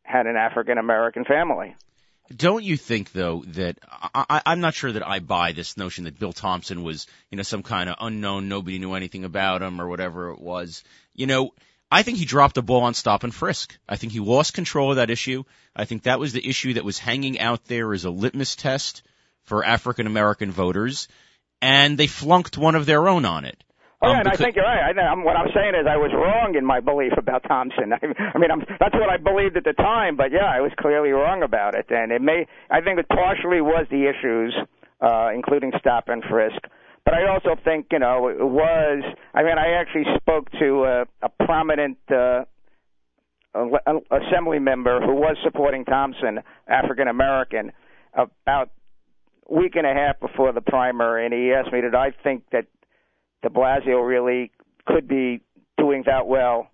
had 0.03 0.25
an 0.25 0.35
African 0.35 0.77
American 0.77 1.25
family. 1.25 1.75
Don't 2.35 2.63
you 2.63 2.75
think 2.75 3.13
though 3.13 3.43
that 3.47 3.77
I, 3.89 4.41
I'm 4.45 4.59
not 4.59 4.73
sure 4.73 4.91
that 4.91 5.07
I 5.07 5.19
buy 5.19 5.53
this 5.53 5.77
notion 5.77 6.03
that 6.05 6.19
Bill 6.19 6.33
Thompson 6.33 6.83
was, 6.83 7.07
you 7.29 7.37
know, 7.37 7.43
some 7.43 7.63
kind 7.63 7.89
of 7.89 7.95
unknown, 7.99 8.49
nobody 8.49 8.79
knew 8.79 8.93
anything 8.93 9.23
about 9.23 9.61
him 9.61 9.79
or 9.79 9.87
whatever 9.87 10.31
it 10.31 10.39
was. 10.39 10.83
You 11.13 11.27
know, 11.27 11.51
I 11.89 12.03
think 12.03 12.17
he 12.17 12.25
dropped 12.25 12.55
the 12.55 12.61
ball 12.61 12.83
on 12.83 12.93
stop 12.93 13.23
and 13.23 13.33
frisk. 13.33 13.77
I 13.87 13.95
think 13.95 14.11
he 14.11 14.19
lost 14.19 14.53
control 14.53 14.91
of 14.91 14.97
that 14.97 15.09
issue. 15.09 15.43
I 15.73 15.85
think 15.85 16.03
that 16.03 16.19
was 16.19 16.33
the 16.33 16.45
issue 16.45 16.73
that 16.73 16.83
was 16.83 16.99
hanging 16.99 17.39
out 17.39 17.63
there 17.65 17.93
as 17.93 18.03
a 18.03 18.09
litmus 18.09 18.57
test 18.57 19.03
for 19.47 19.65
African 19.65 20.05
American 20.07 20.51
voters, 20.51 21.07
and 21.61 21.97
they 21.97 22.07
flunked 22.07 22.57
one 22.57 22.75
of 22.75 22.85
their 22.85 23.07
own 23.07 23.25
on 23.25 23.45
it. 23.45 23.63
Oh, 24.01 24.07
Um, 24.07 24.13
yeah, 24.13 24.19
and 24.19 24.27
I 24.27 24.35
think 24.35 24.55
you're 24.55 24.65
right. 24.65 24.95
I, 24.95 25.01
I'm, 25.01 25.23
what 25.23 25.35
I'm 25.35 25.49
saying 25.55 25.73
is 25.73 25.87
I 25.89 25.97
was 25.97 26.11
wrong 26.13 26.53
in 26.55 26.65
my 26.65 26.79
belief 26.81 27.13
about 27.17 27.43
Thompson. 27.47 27.93
I, 27.93 27.97
I 28.35 28.37
mean, 28.37 28.51
I'm, 28.51 28.59
that's 28.79 28.93
what 28.93 29.09
I 29.09 29.17
believed 29.17 29.57
at 29.57 29.63
the 29.63 29.73
time, 29.73 30.15
but 30.15 30.31
yeah, 30.31 30.45
I 30.45 30.61
was 30.61 30.71
clearly 30.79 31.09
wrong 31.09 31.41
about 31.41 31.73
it. 31.73 31.87
And 31.89 32.11
it 32.11 32.21
may, 32.21 32.45
I 32.69 32.81
think 32.81 32.99
it 32.99 33.07
partially 33.09 33.61
was 33.61 33.87
the 33.89 34.05
issues, 34.07 34.53
uh, 35.01 35.29
including 35.33 35.71
stop 35.79 36.09
and 36.09 36.23
frisk. 36.29 36.61
But 37.05 37.15
I 37.15 37.27
also 37.27 37.55
think, 37.63 37.87
you 37.91 37.99
know, 37.99 38.27
it 38.27 38.37
was, 38.39 39.03
I 39.33 39.41
mean, 39.41 39.57
I 39.57 39.79
actually 39.79 40.05
spoke 40.17 40.51
to 40.59 40.83
a, 40.83 41.05
a 41.25 41.29
prominent, 41.45 41.97
uh, 42.11 42.43
assembly 44.11 44.59
member 44.59 45.01
who 45.01 45.15
was 45.15 45.35
supporting 45.43 45.83
Thompson, 45.85 46.41
African 46.67 47.07
American, 47.07 47.71
about 48.13 48.69
week 49.49 49.75
and 49.75 49.85
a 49.85 49.93
half 49.93 50.19
before 50.19 50.51
the 50.51 50.61
primary, 50.61 51.25
and 51.25 51.33
he 51.33 51.53
asked 51.53 51.71
me, 51.71 51.81
did 51.81 51.95
I 51.95 52.11
think 52.23 52.43
that 52.51 52.65
De 53.43 53.49
Blasio 53.49 54.05
really 54.05 54.51
could 54.85 55.07
be 55.07 55.41
doing 55.77 56.03
that 56.05 56.27
well. 56.27 56.69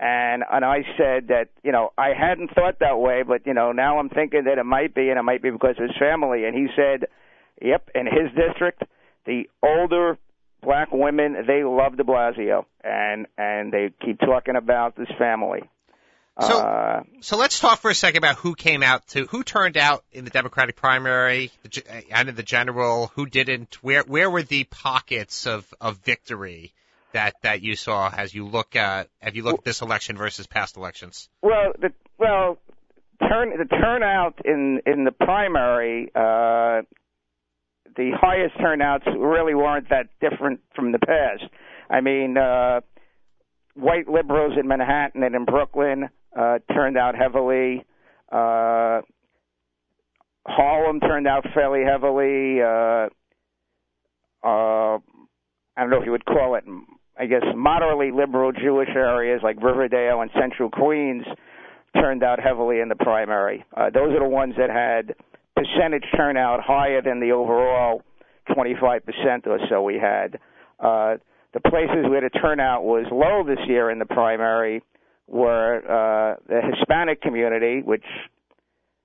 And 0.00 0.44
and 0.50 0.64
I 0.64 0.82
said 0.96 1.28
that 1.28 1.48
you 1.64 1.72
know 1.72 1.90
I 1.98 2.10
hadn't 2.18 2.54
thought 2.54 2.78
that 2.80 3.00
way, 3.00 3.22
but 3.26 3.46
you 3.46 3.54
know 3.54 3.72
now 3.72 3.98
I'm 3.98 4.08
thinking 4.08 4.44
that 4.44 4.58
it 4.58 4.64
might 4.64 4.94
be, 4.94 5.10
and 5.10 5.18
it 5.18 5.22
might 5.22 5.42
be 5.42 5.50
because 5.50 5.74
of 5.76 5.88
his 5.88 5.96
family. 5.98 6.44
And 6.44 6.54
he 6.54 6.68
said, 6.76 7.08
"Yep, 7.60 7.90
in 7.96 8.06
his 8.06 8.30
district, 8.36 8.84
the 9.26 9.48
older 9.60 10.16
black 10.62 10.92
women 10.92 11.44
they 11.46 11.64
love 11.64 11.96
De 11.96 12.04
Blasio, 12.04 12.64
and 12.84 13.26
and 13.36 13.72
they 13.72 13.90
keep 14.04 14.20
talking 14.20 14.54
about 14.54 14.94
this 14.94 15.10
family." 15.18 15.68
So- 16.40 16.60
uh, 16.60 17.02
So 17.20 17.36
let's 17.36 17.58
talk 17.58 17.80
for 17.80 17.90
a 17.90 17.94
second 17.94 18.18
about 18.18 18.36
who 18.36 18.54
came 18.54 18.82
out 18.82 19.06
to 19.08 19.26
who 19.26 19.42
turned 19.42 19.76
out 19.76 20.04
in 20.12 20.24
the 20.24 20.30
Democratic 20.30 20.76
primary 20.76 21.50
the 21.62 22.04
and 22.10 22.28
in 22.28 22.34
the 22.34 22.42
general, 22.42 23.10
who 23.14 23.26
didn't. 23.26 23.78
Where 23.82 24.02
where 24.02 24.30
were 24.30 24.42
the 24.42 24.64
pockets 24.64 25.46
of 25.46 25.66
of 25.80 25.98
victory 25.98 26.72
that 27.12 27.34
that 27.42 27.62
you 27.62 27.74
saw 27.74 28.10
as 28.14 28.34
you 28.34 28.46
look 28.46 28.76
uh, 28.76 29.04
have 29.20 29.34
you 29.34 29.42
looked 29.42 29.60
at 29.60 29.64
this 29.64 29.82
election 29.82 30.16
versus 30.16 30.46
past 30.46 30.76
elections? 30.76 31.28
Well, 31.42 31.72
the 31.78 31.92
well 32.18 32.58
turn 33.20 33.50
the 33.50 33.64
turnout 33.64 34.40
in 34.44 34.80
in 34.86 35.04
the 35.04 35.12
primary, 35.12 36.10
uh, 36.14 36.82
the 37.96 38.12
highest 38.14 38.56
turnouts 38.58 39.06
really 39.06 39.54
weren't 39.54 39.88
that 39.88 40.08
different 40.20 40.60
from 40.74 40.92
the 40.92 40.98
past. 40.98 41.44
I 41.90 42.00
mean, 42.00 42.36
uh, 42.36 42.80
white 43.74 44.08
liberals 44.08 44.54
in 44.58 44.68
Manhattan 44.68 45.22
and 45.22 45.34
in 45.34 45.44
Brooklyn 45.44 46.10
uh, 46.36 46.58
turned 46.72 46.96
out 46.96 47.14
heavily. 47.14 47.84
Uh, 48.30 49.02
Harlem 50.46 51.00
turned 51.00 51.26
out 51.26 51.44
fairly 51.54 51.84
heavily. 51.84 52.62
Uh, 52.62 53.08
uh, 54.44 54.98
I 55.76 55.82
don't 55.82 55.90
know 55.90 56.00
if 56.00 56.06
you 56.06 56.12
would 56.12 56.24
call 56.24 56.54
it, 56.54 56.64
I 57.18 57.26
guess, 57.26 57.42
moderately 57.54 58.10
liberal 58.10 58.52
Jewish 58.52 58.88
areas 58.94 59.40
like 59.42 59.62
Riverdale 59.62 60.20
and 60.20 60.30
Central 60.38 60.70
Queens 60.70 61.24
turned 61.94 62.22
out 62.22 62.40
heavily 62.40 62.80
in 62.80 62.88
the 62.88 62.96
primary. 62.96 63.64
Uh, 63.76 63.90
those 63.90 64.12
are 64.14 64.20
the 64.20 64.28
ones 64.28 64.54
that 64.58 64.70
had 64.70 65.14
percentage 65.56 66.04
turnout 66.16 66.60
higher 66.62 67.02
than 67.02 67.20
the 67.20 67.32
overall 67.32 68.02
25% 68.50 69.46
or 69.46 69.58
so 69.68 69.82
we 69.82 69.94
had. 69.94 70.38
Uh, 70.80 71.16
the 71.54 71.60
places 71.60 72.06
where 72.08 72.20
the 72.20 72.30
turnout 72.30 72.84
was 72.84 73.06
low 73.10 73.42
this 73.44 73.64
year 73.66 73.90
in 73.90 73.98
the 73.98 74.06
primary 74.06 74.82
were 75.28 75.76
uh, 75.78 76.36
the 76.48 76.60
Hispanic 76.74 77.20
community, 77.20 77.82
which 77.82 78.04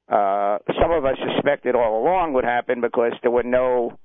uh, 0.09 0.57
some 0.81 0.91
of 0.91 1.05
us 1.05 1.17
suspected 1.35 1.75
all 1.75 2.01
along 2.01 2.33
would 2.33 2.43
happen 2.43 2.81
because 2.81 3.13
there 3.21 3.31
were 3.31 3.43
no 3.43 3.97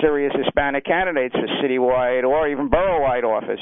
serious 0.00 0.32
Hispanic 0.36 0.84
candidates 0.84 1.34
for 1.34 1.46
citywide 1.62 2.24
or 2.24 2.48
even 2.48 2.68
borough-wide 2.68 3.24
office. 3.24 3.60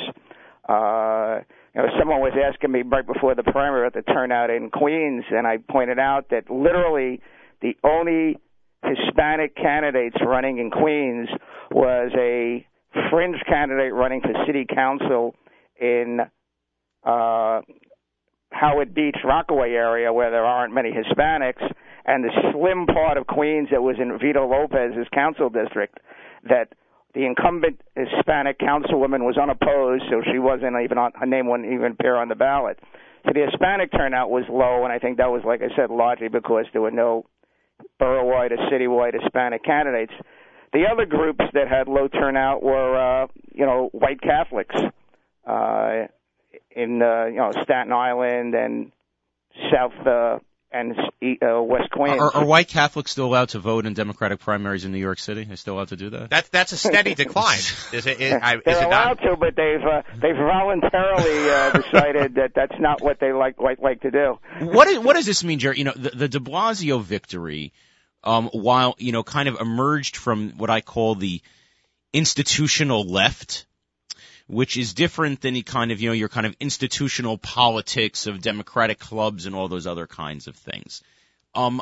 Uh, 0.68 1.42
you 1.74 1.82
know, 1.82 1.88
someone 1.98 2.20
was 2.20 2.32
asking 2.36 2.72
me 2.72 2.82
right 2.82 3.06
before 3.06 3.34
the 3.34 3.42
primary 3.42 3.86
at 3.86 3.94
the 3.94 4.02
turnout 4.02 4.50
in 4.50 4.70
Queens, 4.70 5.24
and 5.30 5.46
I 5.46 5.58
pointed 5.70 5.98
out 5.98 6.30
that 6.30 6.50
literally 6.50 7.20
the 7.62 7.76
only 7.84 8.38
Hispanic 8.82 9.56
candidates 9.56 10.16
running 10.24 10.58
in 10.58 10.70
Queens 10.70 11.28
was 11.70 12.10
a 12.16 12.66
fringe 13.10 13.36
candidate 13.46 13.92
running 13.92 14.20
for 14.20 14.32
city 14.46 14.66
council 14.68 15.34
in 15.80 16.20
uh, 17.04 17.60
Howard 18.50 18.94
Beach, 18.94 19.16
Rockaway 19.24 19.72
area 19.72 20.12
where 20.12 20.30
there 20.30 20.44
aren't 20.44 20.74
many 20.74 20.90
Hispanics, 20.90 21.62
and 22.06 22.24
the 22.24 22.30
slim 22.52 22.86
part 22.86 23.18
of 23.18 23.26
Queens 23.26 23.68
that 23.70 23.82
was 23.82 23.96
in 24.00 24.18
Vito 24.18 24.46
Lopez's 24.48 25.06
council 25.12 25.50
district 25.50 25.98
that 26.48 26.72
the 27.14 27.24
incumbent 27.24 27.80
Hispanic 27.96 28.58
councilwoman 28.58 29.24
was 29.24 29.36
unopposed, 29.40 30.04
so 30.10 30.22
she 30.32 30.38
wasn't 30.38 30.76
even 30.82 30.98
on 30.98 31.12
her 31.14 31.26
name 31.26 31.48
wouldn't 31.48 31.72
even 31.72 31.92
appear 31.92 32.16
on 32.16 32.28
the 32.28 32.34
ballot. 32.34 32.78
So 33.26 33.32
the 33.34 33.46
Hispanic 33.50 33.92
turnout 33.92 34.30
was 34.30 34.44
low, 34.48 34.84
and 34.84 34.92
I 34.92 34.98
think 34.98 35.18
that 35.18 35.30
was, 35.30 35.42
like 35.44 35.60
I 35.60 35.74
said, 35.76 35.90
largely 35.90 36.28
because 36.28 36.66
there 36.72 36.80
were 36.80 36.90
no 36.90 37.26
borough-wide 37.98 38.52
or 38.52 38.58
city-wide 38.70 39.14
Hispanic 39.14 39.64
candidates. 39.64 40.12
The 40.72 40.84
other 40.90 41.06
groups 41.06 41.44
that 41.54 41.68
had 41.68 41.88
low 41.88 42.08
turnout 42.08 42.62
were, 42.62 43.24
uh, 43.24 43.26
you 43.52 43.66
know, 43.66 43.88
white 43.92 44.20
Catholics 44.20 44.76
uh, 45.46 46.06
in, 46.70 47.02
uh, 47.02 47.26
you 47.26 47.36
know, 47.36 47.52
Staten 47.62 47.92
Island 47.92 48.54
and 48.54 48.92
South 49.72 50.06
uh, 50.06 50.38
and 50.70 50.94
uh, 50.96 51.62
West 51.62 51.90
Queens. 51.90 52.20
Are, 52.20 52.36
are 52.36 52.44
white 52.44 52.68
Catholics 52.68 53.10
still 53.10 53.24
allowed 53.24 53.50
to 53.50 53.58
vote 53.58 53.86
in 53.86 53.94
Democratic 53.94 54.40
primaries 54.40 54.84
in 54.84 54.92
New 54.92 54.98
York 54.98 55.18
City? 55.18 55.46
Are 55.50 55.56
still 55.56 55.76
allowed 55.76 55.88
to 55.88 55.96
do 55.96 56.10
that? 56.10 56.30
That's 56.30 56.48
that's 56.50 56.72
a 56.72 56.76
steady 56.76 57.14
decline. 57.14 57.58
Is 57.92 58.06
it? 58.06 58.20
Is, 58.20 58.30
They're 58.30 58.58
is 58.58 58.78
it 58.78 58.84
allowed 58.84 59.20
not? 59.20 59.30
to, 59.30 59.36
but 59.36 59.56
they've 59.56 59.82
uh, 59.82 60.02
they've 60.20 60.36
voluntarily 60.36 61.50
uh, 61.50 61.70
decided 61.82 62.34
that 62.34 62.52
that's 62.54 62.78
not 62.78 63.00
what 63.00 63.18
they 63.18 63.32
like 63.32 63.58
like 63.58 63.78
like 63.80 64.02
to 64.02 64.10
do. 64.10 64.38
what 64.60 64.88
is, 64.88 64.98
what 64.98 65.16
does 65.16 65.26
this 65.26 65.42
mean, 65.42 65.58
Jerry? 65.58 65.78
You 65.78 65.84
know, 65.84 65.94
the, 65.96 66.10
the 66.10 66.28
De 66.28 66.38
Blasio 66.38 67.02
victory, 67.02 67.72
um, 68.22 68.50
while 68.52 68.94
you 68.98 69.12
know, 69.12 69.22
kind 69.22 69.48
of 69.48 69.58
emerged 69.60 70.16
from 70.16 70.50
what 70.58 70.68
I 70.68 70.82
call 70.82 71.14
the 71.14 71.40
institutional 72.12 73.04
left, 73.04 73.66
which 74.48 74.76
is 74.76 74.94
different 74.94 75.42
than 75.42 75.54
the 75.54 75.62
kind 75.62 75.92
of 75.92 76.00
you 76.00 76.08
know 76.08 76.14
your 76.14 76.28
kind 76.28 76.46
of 76.46 76.56
institutional 76.58 77.38
politics 77.38 78.26
of 78.26 78.42
democratic 78.42 78.98
clubs 78.98 79.46
and 79.46 79.54
all 79.54 79.68
those 79.68 79.86
other 79.86 80.06
kinds 80.06 80.48
of 80.48 80.56
things. 80.56 81.02
Um, 81.54 81.80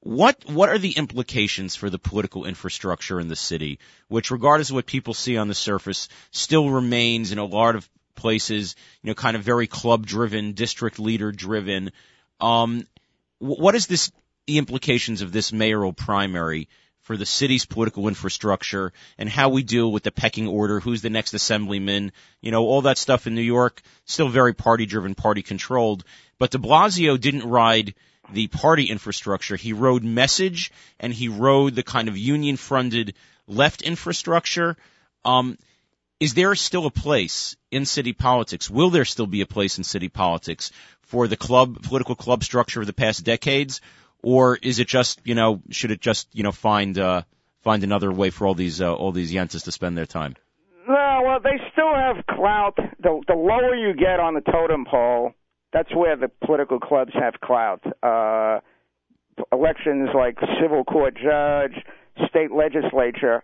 what 0.00 0.44
what 0.46 0.68
are 0.68 0.78
the 0.78 0.96
implications 0.96 1.76
for 1.76 1.88
the 1.88 1.98
political 1.98 2.46
infrastructure 2.46 3.20
in 3.20 3.28
the 3.28 3.36
city, 3.36 3.78
which, 4.08 4.30
regardless 4.30 4.70
of 4.70 4.76
what 4.76 4.86
people 4.86 5.14
see 5.14 5.36
on 5.36 5.48
the 5.48 5.54
surface, 5.54 6.08
still 6.30 6.68
remains 6.70 7.32
in 7.32 7.38
a 7.38 7.44
lot 7.44 7.76
of 7.76 7.88
places, 8.14 8.76
you 9.02 9.08
know, 9.08 9.14
kind 9.14 9.36
of 9.36 9.42
very 9.42 9.66
club 9.66 10.06
driven, 10.06 10.52
district 10.52 10.98
leader 10.98 11.32
driven. 11.32 11.92
Um, 12.40 12.86
what 13.38 13.74
is 13.74 13.86
this 13.86 14.10
the 14.46 14.58
implications 14.58 15.22
of 15.22 15.32
this 15.32 15.52
mayoral 15.52 15.92
primary 15.92 16.68
for 17.04 17.18
the 17.18 17.26
city's 17.26 17.66
political 17.66 18.08
infrastructure 18.08 18.92
and 19.18 19.28
how 19.28 19.50
we 19.50 19.62
deal 19.62 19.92
with 19.92 20.02
the 20.02 20.10
pecking 20.10 20.48
order, 20.48 20.80
who's 20.80 21.02
the 21.02 21.10
next 21.10 21.34
assemblyman, 21.34 22.12
you 22.40 22.50
know, 22.50 22.64
all 22.64 22.82
that 22.82 22.98
stuff 22.98 23.26
in 23.26 23.34
New 23.34 23.42
York, 23.42 23.82
still 24.06 24.28
very 24.28 24.54
party 24.54 24.86
driven, 24.86 25.14
party 25.14 25.42
controlled. 25.42 26.02
But 26.38 26.50
de 26.50 26.58
Blasio 26.58 27.20
didn't 27.20 27.48
ride 27.48 27.94
the 28.32 28.46
party 28.46 28.84
infrastructure. 28.84 29.54
He 29.54 29.74
rode 29.74 30.02
message 30.02 30.72
and 30.98 31.12
he 31.12 31.28
rode 31.28 31.74
the 31.74 31.82
kind 31.82 32.08
of 32.08 32.16
union 32.16 32.56
fronted 32.56 33.14
left 33.46 33.82
infrastructure. 33.82 34.78
Um, 35.26 35.58
is 36.20 36.32
there 36.32 36.54
still 36.54 36.86
a 36.86 36.90
place 36.90 37.54
in 37.70 37.84
city 37.84 38.14
politics? 38.14 38.70
Will 38.70 38.88
there 38.88 39.04
still 39.04 39.26
be 39.26 39.42
a 39.42 39.46
place 39.46 39.76
in 39.76 39.84
city 39.84 40.08
politics 40.08 40.72
for 41.02 41.28
the 41.28 41.36
club, 41.36 41.82
political 41.82 42.14
club 42.14 42.44
structure 42.44 42.80
of 42.80 42.86
the 42.86 42.94
past 42.94 43.24
decades? 43.24 43.82
Or 44.24 44.56
is 44.56 44.78
it 44.78 44.88
just, 44.88 45.20
you 45.24 45.34
know, 45.34 45.60
should 45.70 45.90
it 45.90 46.00
just, 46.00 46.28
you 46.32 46.42
know, 46.42 46.52
find, 46.52 46.98
uh, 46.98 47.22
find 47.62 47.84
another 47.84 48.10
way 48.10 48.30
for 48.30 48.46
all 48.46 48.54
these, 48.54 48.80
uh, 48.80 48.92
all 48.92 49.12
these 49.12 49.32
yentas 49.32 49.64
to 49.64 49.72
spend 49.72 49.98
their 49.98 50.06
time? 50.06 50.34
No, 50.88 51.20
well, 51.24 51.40
they 51.42 51.60
still 51.72 51.94
have 51.94 52.24
clout. 52.26 52.76
The, 52.76 53.22
the 53.28 53.34
lower 53.34 53.74
you 53.74 53.94
get 53.94 54.20
on 54.20 54.34
the 54.34 54.40
totem 54.40 54.86
pole, 54.90 55.32
that's 55.74 55.94
where 55.94 56.16
the 56.16 56.30
political 56.44 56.80
clubs 56.80 57.12
have 57.14 57.34
clout. 57.42 57.82
Uh, 58.02 58.60
elections 59.52 60.08
like 60.14 60.38
civil 60.60 60.84
court 60.84 61.14
judge, 61.16 61.84
state 62.28 62.50
legislature, 62.50 63.42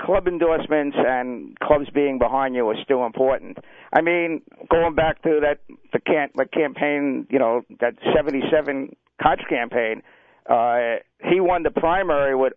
club 0.00 0.26
endorsements 0.26 0.96
and 0.98 1.58
clubs 1.60 1.90
being 1.90 2.18
behind 2.18 2.54
you 2.54 2.68
are 2.68 2.76
still 2.82 3.04
important. 3.04 3.58
I 3.92 4.00
mean, 4.00 4.42
going 4.70 4.94
back 4.94 5.22
to 5.22 5.40
that 5.42 5.60
the 5.92 6.00
can 6.00 6.28
the 6.34 6.46
campaign, 6.46 7.26
you 7.30 7.38
know, 7.38 7.62
that 7.80 7.94
77 8.14 8.94
Koch 9.22 9.40
campaign, 9.48 10.02
uh, 10.48 10.96
he 11.30 11.40
won 11.40 11.62
the 11.62 11.70
primary 11.70 12.34
with 12.34 12.52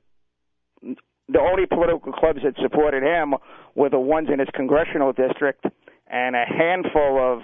the 0.81 1.39
only 1.39 1.65
political 1.65 2.11
clubs 2.11 2.39
that 2.43 2.53
supported 2.61 3.03
him 3.03 3.35
were 3.75 3.89
the 3.89 3.99
ones 3.99 4.29
in 4.31 4.39
his 4.39 4.49
congressional 4.53 5.13
district 5.13 5.65
and 6.07 6.35
a 6.35 6.43
handful 6.45 7.19
of 7.19 7.41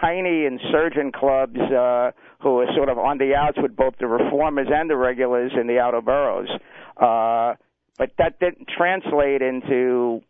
tiny 0.00 0.46
insurgent 0.46 1.14
clubs 1.14 1.58
uh, 1.58 2.10
who 2.40 2.60
are 2.60 2.66
sort 2.74 2.88
of 2.88 2.98
on 2.98 3.18
the 3.18 3.34
outs 3.34 3.58
with 3.60 3.76
both 3.76 3.94
the 4.00 4.06
reformers 4.06 4.68
and 4.72 4.88
the 4.88 4.96
regulars 4.96 5.52
in 5.58 5.66
the 5.66 5.78
outer 5.78 6.00
boroughs. 6.00 6.48
Uh, 6.96 7.54
but 7.98 8.10
that 8.18 8.40
didn't 8.40 8.68
translate 8.68 9.42
into 9.42 10.22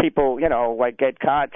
people, 0.00 0.40
you 0.40 0.48
know, 0.48 0.76
like 0.78 1.00
Ed 1.00 1.18
Koch, 1.20 1.54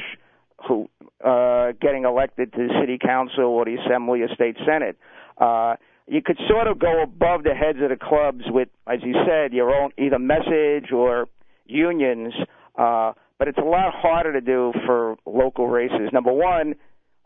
who 0.69 0.89
uh, 1.25 1.73
getting 1.81 2.05
elected 2.05 2.53
to 2.53 2.69
city 2.81 2.99
council 3.05 3.45
or 3.45 3.65
the 3.65 3.77
assembly 3.85 4.23
or 4.23 4.29
state 4.29 4.57
senate. 4.65 4.97
Uh, 5.39 5.77
you 6.07 6.21
could 6.23 6.39
sort 6.49 6.67
of 6.67 6.79
go 6.79 7.03
above 7.03 7.45
the 7.45 7.55
heads 7.55 7.79
of 7.83 7.91
the 7.91 7.97
clubs 7.97 8.45
with, 8.49 8.69
as 8.87 8.99
you 9.03 9.15
said, 9.27 9.53
your 9.53 9.75
own 9.75 9.91
either 9.99 10.19
message 10.19 10.93
or 10.93 11.29
unions. 11.67 12.35
Uh, 12.77 13.13
but 13.39 13.49
it's 13.49 13.59
a 13.59 13.65
lot 13.65 13.93
harder 13.95 14.33
to 14.33 14.41
do 14.41 14.73
for 14.87 15.17
local 15.27 15.69
races. 15.69 16.11
Number 16.13 16.33
one, 16.33 16.75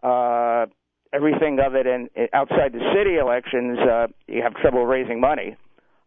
uh, 0.03 0.67
everything 1.13 1.59
other 1.59 1.83
than 1.83 2.09
outside 2.33 2.73
the 2.73 2.81
city 2.95 3.17
elections, 3.17 3.79
uh, 3.79 4.07
you 4.27 4.43
have 4.43 4.55
trouble 4.55 4.87
raising 4.87 5.21
money. 5.21 5.57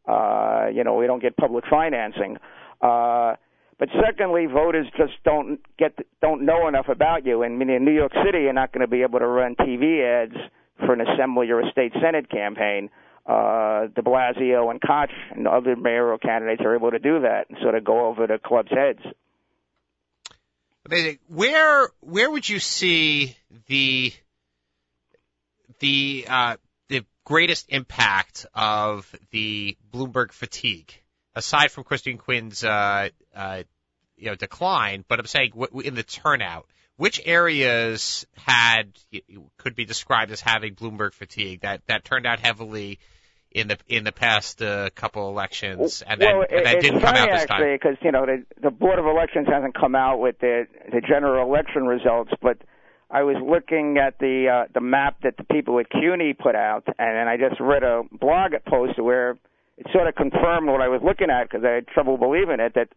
Uh, 0.08 0.68
you 0.74 0.84
know, 0.84 0.96
we 0.96 1.06
don't 1.06 1.22
get 1.22 1.38
public 1.38 1.64
financing. 1.70 2.38
Uh, 2.82 3.36
but 3.78 3.90
secondly, 4.04 4.46
voters 4.46 4.88
just 4.98 5.14
don't 5.24 5.60
get 5.78 5.98
don't 6.22 6.46
know 6.46 6.68
enough 6.68 6.88
about 6.90 7.26
you. 7.26 7.44
And 7.44 7.62
in 7.62 7.86
New 7.86 7.94
York 7.94 8.12
City, 8.26 8.40
you're 8.44 8.54
not 8.54 8.74
going 8.74 8.82
to 8.82 8.88
be 8.88 9.04
able 9.04 9.20
to 9.20 9.28
run 9.28 9.56
TV 9.56 10.04
ads 10.04 10.36
for 10.80 10.94
an 10.94 11.02
assembly 11.02 11.50
or 11.52 11.60
a 11.62 11.72
state 11.72 11.94
senate 12.02 12.30
campaign. 12.30 12.90
Uh, 13.26 13.88
De 13.88 14.02
Blasio 14.02 14.72
and 14.72 14.82
Koch 14.82 15.12
and 15.36 15.48
other 15.48 15.76
mayoral 15.76 16.18
candidates 16.18 16.62
are 16.66 16.76
able 16.76 16.90
to 16.90 17.00
do 17.00 17.22
that 17.22 17.46
and 17.50 17.60
sort 17.62 17.76
of 17.76 17.84
go 17.84 18.08
over 18.08 18.26
the 18.26 18.40
club's 18.44 18.72
heads. 18.72 19.02
Where 21.28 21.90
where 22.00 22.32
would 22.32 22.50
you 22.50 22.60
see 22.60 23.36
the 23.68 24.12
the 25.80 26.26
uh, 26.28 26.58
the 26.88 27.06
greatest 27.24 27.68
impact 27.70 28.48
of 28.56 29.14
the 29.30 29.78
Bloomberg 29.92 30.32
fatigue, 30.32 30.92
aside 31.36 31.72
from 31.72 31.84
Christine 31.84 32.18
Quinn's 32.18 32.64
uh, 32.64 33.10
uh, 33.36 33.64
you 34.18 34.28
know 34.28 34.36
decline, 34.36 35.06
but 35.08 35.20
I'm 35.20 35.28
saying 35.28 35.52
in 35.84 35.94
the 35.94 36.04
turnout, 36.04 36.66
which 37.00 37.22
areas 37.24 38.28
had 38.36 38.92
could 39.58 39.74
be 39.74 39.86
described 39.86 40.32
as 40.32 40.42
having 40.42 40.76
Bloomberg 40.76 41.14
fatigue 41.14 41.62
that 41.62 41.82
that 41.88 42.04
turned 42.04 42.28
out 42.28 42.42
heavily 42.42 43.00
in 43.52 43.70
the 43.70 43.78
in 43.88 44.04
the 44.04 44.12
past 44.12 44.62
uh, 44.62 44.90
couple 44.96 45.30
elections, 45.30 46.04
and 46.06 46.20
then 46.20 46.38
well, 46.38 46.46
and 46.52 46.66
that 46.66 46.82
didn't 46.82 47.00
come 47.00 47.16
out 47.16 47.30
this 47.32 47.44
actually 47.44 47.58
time. 47.58 47.80
because 47.82 47.98
you 48.02 48.12
know 48.12 48.26
the 48.26 48.44
the 48.62 48.70
board 48.70 49.00
of 49.00 49.06
elections 49.06 49.48
hasn't 49.50 49.80
come 49.80 49.96
out 49.96 50.20
with 50.20 50.40
the 50.40 50.68
the 50.92 51.00
general 51.00 51.42
election 51.48 51.86
results, 51.86 52.32
but 52.42 52.58
I 53.10 53.24
was 53.24 53.38
looking 53.42 53.98
at 53.98 54.20
the 54.20 54.66
uh, 54.66 54.72
the 54.74 54.82
map 54.82 55.22
that 55.24 55.38
the 55.38 55.46
people 55.46 55.80
at 55.80 55.90
CUNY 55.90 56.34
put 56.34 56.56
out, 56.56 56.84
and 56.86 57.16
then 57.16 57.30
I 57.30 57.38
just 57.38 57.62
read 57.62 57.84
a 57.84 58.04
blog 58.12 58.52
post 58.68 59.02
where 59.02 59.38
it 59.78 59.88
sort 59.94 60.10
of 60.10 60.16
confirmed 60.16 60.68
what 60.68 60.82
I 60.82 60.90
was 60.90 61.00
looking 61.02 61.30
at 61.30 61.50
because 61.50 61.64
I 61.64 61.76
had 61.76 61.88
trouble 61.88 62.18
believing 62.18 62.60
it 62.60 62.74
that 62.76 62.90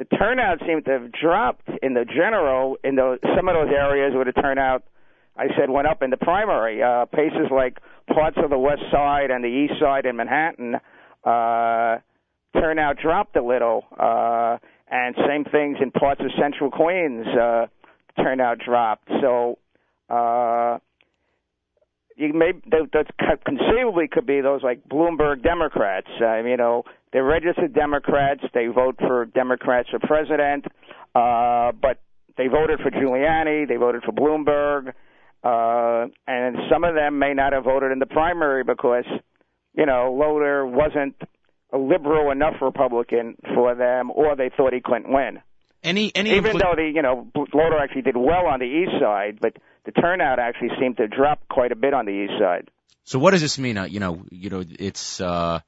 the 0.00 0.16
turnout 0.16 0.60
seemed 0.66 0.86
to 0.86 0.92
have 0.92 1.12
dropped 1.12 1.68
in 1.82 1.92
the 1.92 2.06
general 2.06 2.78
in 2.82 2.96
those 2.96 3.18
some 3.36 3.48
of 3.48 3.54
those 3.54 3.68
areas 3.68 4.14
where 4.14 4.24
the 4.24 4.32
turnout 4.32 4.82
I 5.36 5.48
said 5.58 5.68
went 5.68 5.86
up 5.86 6.02
in 6.02 6.08
the 6.08 6.16
primary. 6.16 6.82
Uh, 6.82 7.04
places 7.04 7.52
like 7.54 7.78
parts 8.12 8.38
of 8.42 8.48
the 8.48 8.58
west 8.58 8.80
side 8.90 9.30
and 9.30 9.44
the 9.44 9.48
east 9.48 9.74
side 9.78 10.06
in 10.06 10.16
Manhattan, 10.16 10.76
uh, 11.22 11.98
turnout 12.58 12.96
dropped 12.96 13.36
a 13.36 13.44
little, 13.44 13.84
uh, 13.98 14.56
and 14.90 15.14
same 15.28 15.44
things 15.44 15.76
in 15.82 15.90
parts 15.90 16.22
of 16.22 16.30
central 16.40 16.70
Queens. 16.70 17.26
Uh, 17.26 17.66
turnout 18.16 18.58
dropped. 18.58 19.06
So 19.20 19.58
uh, 20.08 20.78
you 22.20 22.34
may 22.34 22.52
that, 22.70 22.90
that 22.92 23.44
conceivably 23.44 24.06
could 24.06 24.26
be 24.26 24.42
those 24.42 24.62
like 24.62 24.86
Bloomberg 24.86 25.42
Democrats. 25.42 26.08
Uh, 26.20 26.36
you 26.42 26.56
know, 26.56 26.84
they're 27.12 27.24
registered 27.24 27.72
Democrats. 27.72 28.42
They 28.52 28.66
vote 28.66 28.96
for 28.98 29.24
Democrats 29.24 29.88
for 29.88 29.98
president, 30.00 30.66
uh, 31.14 31.72
but 31.72 32.02
they 32.36 32.48
voted 32.48 32.80
for 32.80 32.90
Giuliani. 32.90 33.66
They 33.66 33.76
voted 33.76 34.02
for 34.02 34.12
Bloomberg, 34.12 34.92
uh, 35.42 36.10
and 36.26 36.56
some 36.70 36.84
of 36.84 36.94
them 36.94 37.18
may 37.18 37.32
not 37.32 37.54
have 37.54 37.64
voted 37.64 37.90
in 37.90 37.98
the 37.98 38.06
primary 38.06 38.64
because 38.64 39.06
you 39.74 39.86
know 39.86 40.14
Lhota 40.14 40.70
wasn't 40.70 41.16
a 41.72 41.78
liberal 41.78 42.30
enough 42.30 42.56
Republican 42.60 43.36
for 43.54 43.74
them, 43.74 44.10
or 44.10 44.36
they 44.36 44.50
thought 44.54 44.74
he 44.74 44.80
couldn't 44.80 45.10
win. 45.10 45.40
Any 45.82 46.12
any 46.14 46.36
Even 46.36 46.56
impli- 46.56 46.60
though 46.60 46.74
the 46.76 46.92
you 46.94 47.00
know 47.00 47.26
Lhota 47.34 47.80
actually 47.80 48.02
did 48.02 48.16
well 48.18 48.46
on 48.46 48.60
the 48.60 48.66
east 48.66 48.92
side, 49.00 49.38
but 49.40 49.56
the 49.84 49.92
turnout 49.92 50.38
actually 50.38 50.70
seemed 50.78 50.96
to 50.98 51.08
drop 51.08 51.40
quite 51.48 51.72
a 51.72 51.76
bit 51.76 51.94
on 51.94 52.06
the 52.06 52.12
east 52.12 52.34
side. 52.38 52.68
So 53.04 53.18
what 53.18 53.32
does 53.32 53.40
this 53.40 53.58
mean? 53.58 53.78
Uh, 53.78 53.84
you 53.84 54.00
know, 54.00 54.22
you 54.30 54.50
know, 54.50 54.62
it's 54.66 55.20
uh, 55.20 55.60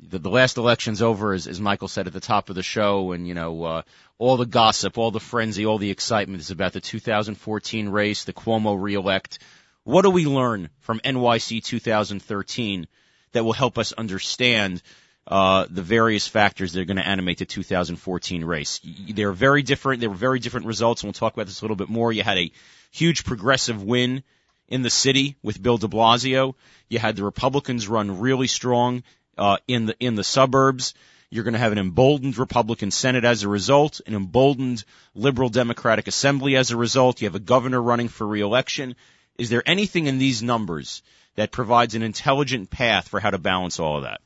the, 0.00 0.18
the 0.18 0.30
last 0.30 0.56
election's 0.56 1.02
over, 1.02 1.32
as, 1.32 1.46
as 1.46 1.60
Michael 1.60 1.88
said 1.88 2.06
at 2.06 2.12
the 2.12 2.20
top 2.20 2.48
of 2.48 2.56
the 2.56 2.62
show, 2.62 3.12
and 3.12 3.26
you 3.26 3.34
know, 3.34 3.62
uh, 3.62 3.82
all 4.18 4.36
the 4.36 4.46
gossip, 4.46 4.98
all 4.98 5.10
the 5.10 5.20
frenzy, 5.20 5.66
all 5.66 5.78
the 5.78 5.90
excitement 5.90 6.40
is 6.40 6.50
about 6.50 6.72
the 6.72 6.80
2014 6.80 7.88
race, 7.88 8.24
the 8.24 8.32
Cuomo 8.32 8.80
reelect. 8.80 9.38
What 9.84 10.02
do 10.02 10.10
we 10.10 10.26
learn 10.26 10.70
from 10.80 11.00
NYC 11.00 11.62
2013 11.62 12.86
that 13.32 13.44
will 13.44 13.52
help 13.52 13.78
us 13.78 13.92
understand 13.92 14.82
uh, 15.26 15.66
the 15.68 15.82
various 15.82 16.26
factors 16.26 16.72
that 16.72 16.80
are 16.80 16.84
going 16.84 16.96
to 16.96 17.06
animate 17.06 17.38
the 17.38 17.46
2014 17.46 18.44
race? 18.44 18.80
They're 19.10 19.32
very 19.32 19.62
different. 19.62 20.00
They 20.00 20.08
were 20.08 20.14
very 20.14 20.38
different 20.38 20.66
results, 20.66 21.02
and 21.02 21.08
we'll 21.08 21.14
talk 21.14 21.34
about 21.34 21.46
this 21.46 21.60
a 21.60 21.64
little 21.64 21.76
bit 21.76 21.88
more. 21.88 22.12
You 22.12 22.22
had 22.22 22.38
a 22.38 22.52
huge 22.92 23.24
progressive 23.24 23.82
win 23.82 24.22
in 24.68 24.82
the 24.82 24.90
city 24.90 25.36
with 25.42 25.60
Bill 25.60 25.78
de 25.78 25.88
Blasio. 25.88 26.54
You 26.88 26.98
had 26.98 27.16
the 27.16 27.24
Republicans 27.24 27.88
run 27.88 28.20
really 28.20 28.46
strong 28.46 29.02
uh, 29.36 29.56
in 29.66 29.86
the 29.86 29.96
in 29.98 30.14
the 30.14 30.24
suburbs. 30.24 30.94
You're 31.30 31.44
going 31.44 31.54
to 31.54 31.60
have 31.60 31.72
an 31.72 31.78
emboldened 31.78 32.36
Republican 32.36 32.90
Senate 32.90 33.24
as 33.24 33.42
a 33.42 33.48
result, 33.48 34.02
an 34.06 34.14
emboldened 34.14 34.84
liberal 35.14 35.48
Democratic 35.48 36.06
Assembly 36.06 36.56
as 36.56 36.70
a 36.70 36.76
result. 36.76 37.22
You 37.22 37.26
have 37.26 37.34
a 37.34 37.40
governor 37.40 37.80
running 37.80 38.08
for 38.08 38.26
reelection. 38.26 38.94
Is 39.38 39.48
there 39.48 39.62
anything 39.64 40.06
in 40.06 40.18
these 40.18 40.42
numbers 40.42 41.02
that 41.36 41.50
provides 41.50 41.94
an 41.94 42.02
intelligent 42.02 42.68
path 42.68 43.08
for 43.08 43.18
how 43.18 43.30
to 43.30 43.38
balance 43.38 43.80
all 43.80 43.96
of 43.96 44.02
that? 44.02 44.20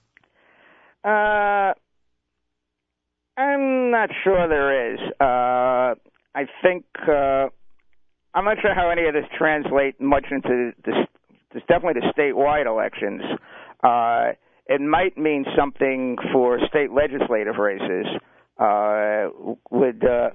Uh, 1.05 1.75
I'm 3.41 3.93
not 3.93 4.11
sure 4.25 4.49
there 4.49 4.95
is. 4.95 4.99
Uh, 5.21 5.95
I 6.35 6.47
think 6.63 6.85
uh, 7.09 7.51
I'm 8.37 8.45
not 8.45 8.59
sure 8.61 8.75
how 8.75 8.91
any 8.91 9.07
of 9.09 9.15
this 9.15 9.25
translates 9.39 9.97
much 9.99 10.27
into 10.31 10.73
this. 10.85 10.95
This 11.55 11.63
definitely 11.69 12.03
the 12.03 12.13
statewide 12.13 12.67
elections. 12.67 13.23
Uh, 13.83 14.33
it 14.67 14.81
might 14.83 15.17
mean 15.17 15.47
something 15.57 16.19
for 16.35 16.59
state 16.69 16.93
legislative 16.93 17.57
races. 17.57 18.05
Uh, 18.59 19.29
would 19.71 20.05
uh, 20.05 20.31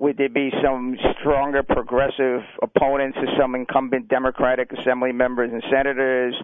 would 0.00 0.16
there 0.16 0.28
be 0.28 0.50
some 0.60 0.96
stronger 1.20 1.62
progressive 1.62 2.40
opponents 2.60 3.16
to 3.20 3.26
some 3.38 3.54
incumbent 3.54 4.08
Democratic 4.08 4.72
Assembly 4.72 5.12
members 5.12 5.50
and 5.52 5.62
senators? 5.70 6.34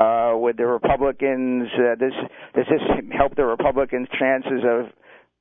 Uh, 0.00 0.32
would 0.36 0.56
the 0.56 0.66
Republicans 0.66 1.68
uh, 1.74 1.96
this 2.00 2.14
does 2.54 2.64
this 2.70 2.80
help 3.14 3.36
the 3.36 3.44
Republicans' 3.44 4.08
chances 4.18 4.64
of 4.64 4.86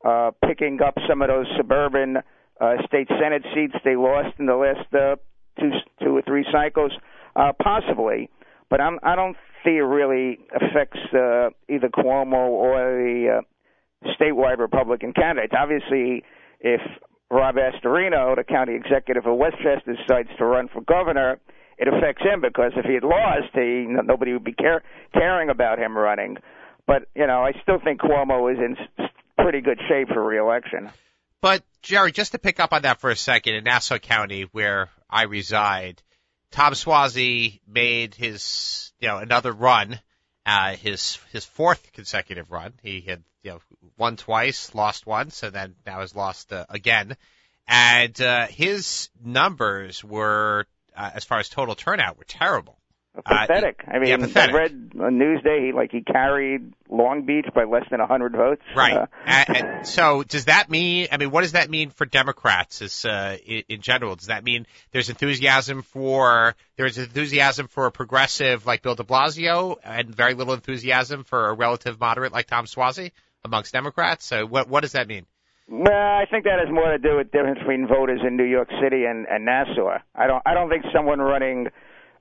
uh, 0.03 0.31
picking 0.45 0.81
up 0.81 0.95
some 1.07 1.21
of 1.21 1.29
those 1.29 1.45
suburban 1.55 2.17
uh, 2.61 2.75
state 2.85 3.07
senate 3.19 3.43
seats 3.53 3.73
they 3.83 3.95
lost 3.95 4.37
in 4.39 4.45
the 4.45 4.55
last 4.55 4.93
uh, 4.93 5.15
two 5.59 5.71
two 6.01 6.15
or 6.15 6.21
three 6.21 6.45
cycles? 6.51 6.91
Uh, 7.35 7.51
possibly, 7.61 8.29
but 8.69 8.79
I'm, 8.81 8.99
I 9.03 9.15
don't 9.15 9.35
think 9.63 9.77
it 9.77 9.83
really 9.83 10.39
affects 10.53 10.99
uh, 11.13 11.49
either 11.69 11.89
Cuomo 11.89 12.49
or 12.49 12.75
the 12.75 13.39
uh, 13.39 14.11
statewide 14.19 14.59
Republican 14.59 15.13
candidates. 15.13 15.53
Obviously, 15.57 16.23
if 16.59 16.81
Rob 17.29 17.55
Astorino, 17.55 18.35
the 18.35 18.43
county 18.43 18.75
executive 18.75 19.25
of 19.25 19.37
Westchester, 19.37 19.95
decides 19.95 20.29
to 20.37 20.45
run 20.45 20.67
for 20.67 20.81
governor, 20.81 21.39
it 21.77 21.87
affects 21.87 22.21
him 22.21 22.41
because 22.41 22.73
if 22.75 22.85
he 22.85 22.93
had 22.93 23.03
lost, 23.03 23.49
he 23.53 23.87
nobody 23.87 24.33
would 24.33 24.43
be 24.43 24.53
care, 24.53 24.83
caring 25.13 25.49
about 25.49 25.79
him 25.79 25.97
running. 25.97 26.37
But 26.85 27.07
you 27.15 27.25
know, 27.25 27.43
I 27.43 27.53
still 27.63 27.79
think 27.83 28.01
Cuomo 28.01 28.51
is 28.51 28.59
in 28.59 28.75
pretty 29.37 29.61
good 29.61 29.79
shape 29.87 30.09
for 30.09 30.23
reelection. 30.23 30.89
But 31.41 31.63
Jerry, 31.81 32.11
just 32.11 32.33
to 32.33 32.39
pick 32.39 32.59
up 32.59 32.71
on 32.71 32.83
that 32.83 32.99
for 32.99 33.09
a 33.09 33.15
second, 33.15 33.55
in 33.55 33.63
Nassau 33.63 33.97
County, 33.97 34.43
where 34.51 34.89
I 35.09 35.23
reside, 35.23 36.01
Tom 36.51 36.73
Suozzi 36.73 37.59
made 37.67 38.13
his, 38.13 38.93
you 38.99 39.07
know, 39.07 39.17
another 39.17 39.51
run, 39.51 39.99
uh, 40.45 40.75
his 40.75 41.17
his 41.31 41.45
fourth 41.45 41.91
consecutive 41.93 42.51
run. 42.51 42.73
He 42.83 43.01
had, 43.01 43.23
you 43.41 43.51
know, 43.51 43.59
won 43.97 44.17
twice, 44.17 44.75
lost 44.75 45.07
once, 45.07 45.41
and 45.41 45.53
then 45.53 45.75
now 45.85 46.01
has 46.01 46.15
lost 46.15 46.53
uh, 46.53 46.65
again. 46.69 47.17
And 47.67 48.19
uh, 48.21 48.47
his 48.47 49.09
numbers 49.23 50.03
were, 50.03 50.67
uh, 50.95 51.11
as 51.13 51.23
far 51.23 51.39
as 51.39 51.49
total 51.49 51.73
turnout, 51.73 52.17
were 52.17 52.23
terrible. 52.23 52.80
Uh, 53.13 53.21
Pathetic. 53.45 53.83
I 53.87 53.99
mean, 53.99 54.07
yeah, 54.07 54.17
pathetic. 54.17 54.55
I 54.55 54.57
read 54.57 54.91
on 55.01 55.19
Newsday 55.19 55.65
he 55.65 55.73
like 55.73 55.91
he 55.91 56.01
carried 56.01 56.73
Long 56.89 57.25
Beach 57.25 57.45
by 57.53 57.65
less 57.65 57.83
than 57.91 57.99
a 57.99 58.07
hundred 58.07 58.31
votes. 58.31 58.61
Right. 58.73 58.93
Uh, 58.93 59.05
and, 59.25 59.57
and 59.57 59.87
so 59.87 60.23
does 60.23 60.45
that 60.45 60.69
mean, 60.69 61.09
I 61.11 61.17
mean, 61.17 61.29
what 61.29 61.41
does 61.41 61.51
that 61.51 61.69
mean 61.69 61.89
for 61.89 62.05
Democrats 62.05 62.81
as, 62.81 63.03
uh, 63.03 63.37
in, 63.45 63.63
in 63.67 63.81
general? 63.81 64.15
Does 64.15 64.27
that 64.27 64.45
mean 64.45 64.65
there's 64.91 65.09
enthusiasm 65.09 65.81
for, 65.81 66.55
there's 66.77 66.97
enthusiasm 66.97 67.67
for 67.67 67.85
a 67.85 67.91
progressive 67.91 68.65
like 68.65 68.81
Bill 68.81 68.95
de 68.95 69.03
Blasio 69.03 69.75
and 69.83 70.15
very 70.15 70.33
little 70.33 70.53
enthusiasm 70.53 71.25
for 71.25 71.49
a 71.49 71.53
relative 71.53 71.99
moderate 71.99 72.31
like 72.31 72.47
Tom 72.47 72.65
Suozzi 72.65 73.11
amongst 73.43 73.73
Democrats? 73.73 74.25
So 74.25 74.45
what, 74.45 74.69
what 74.69 74.81
does 74.83 74.93
that 74.93 75.09
mean? 75.09 75.25
Well, 75.67 75.91
I 75.91 76.25
think 76.29 76.45
that 76.45 76.59
has 76.59 76.73
more 76.73 76.91
to 76.91 76.97
do 76.97 77.17
with 77.17 77.31
the 77.31 77.37
difference 77.37 77.59
between 77.59 77.87
voters 77.87 78.21
in 78.25 78.35
New 78.35 78.45
York 78.45 78.69
City 78.81 79.05
and, 79.05 79.25
and 79.27 79.45
Nassau. 79.45 79.99
I 80.15 80.27
don't 80.27 80.41
I 80.45 80.53
don't 80.53 80.69
think 80.69 80.83
someone 80.93 81.19
running 81.19 81.67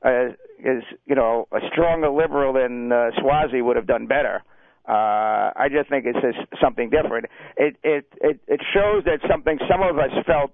uh, 0.04 0.34
is 0.64 0.82
you 1.06 1.14
know 1.14 1.48
a 1.52 1.58
stronger 1.72 2.10
liberal 2.10 2.52
than 2.52 2.92
uh, 2.92 3.10
Suozzi 3.18 3.64
would 3.64 3.76
have 3.76 3.86
done 3.86 4.06
better. 4.06 4.42
Uh, 4.88 5.52
I 5.54 5.68
just 5.70 5.88
think 5.88 6.06
it's 6.06 6.18
just 6.20 6.38
something 6.60 6.90
different. 6.90 7.26
It 7.56 7.76
it 7.82 8.06
it 8.20 8.40
it 8.46 8.60
shows 8.74 9.04
that 9.04 9.20
something 9.28 9.58
some 9.70 9.82
of 9.82 9.98
us 9.98 10.10
felt 10.26 10.52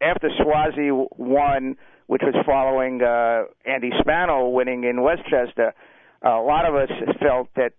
after 0.00 0.28
Suozzi 0.40 1.06
won, 1.16 1.76
which 2.06 2.22
was 2.22 2.34
following 2.44 3.02
uh, 3.02 3.44
Andy 3.64 3.90
Spano 4.00 4.48
winning 4.48 4.84
in 4.84 5.02
Westchester. 5.02 5.74
a 6.22 6.40
lot 6.40 6.66
of 6.66 6.74
us 6.74 6.90
felt 7.20 7.48
that 7.56 7.72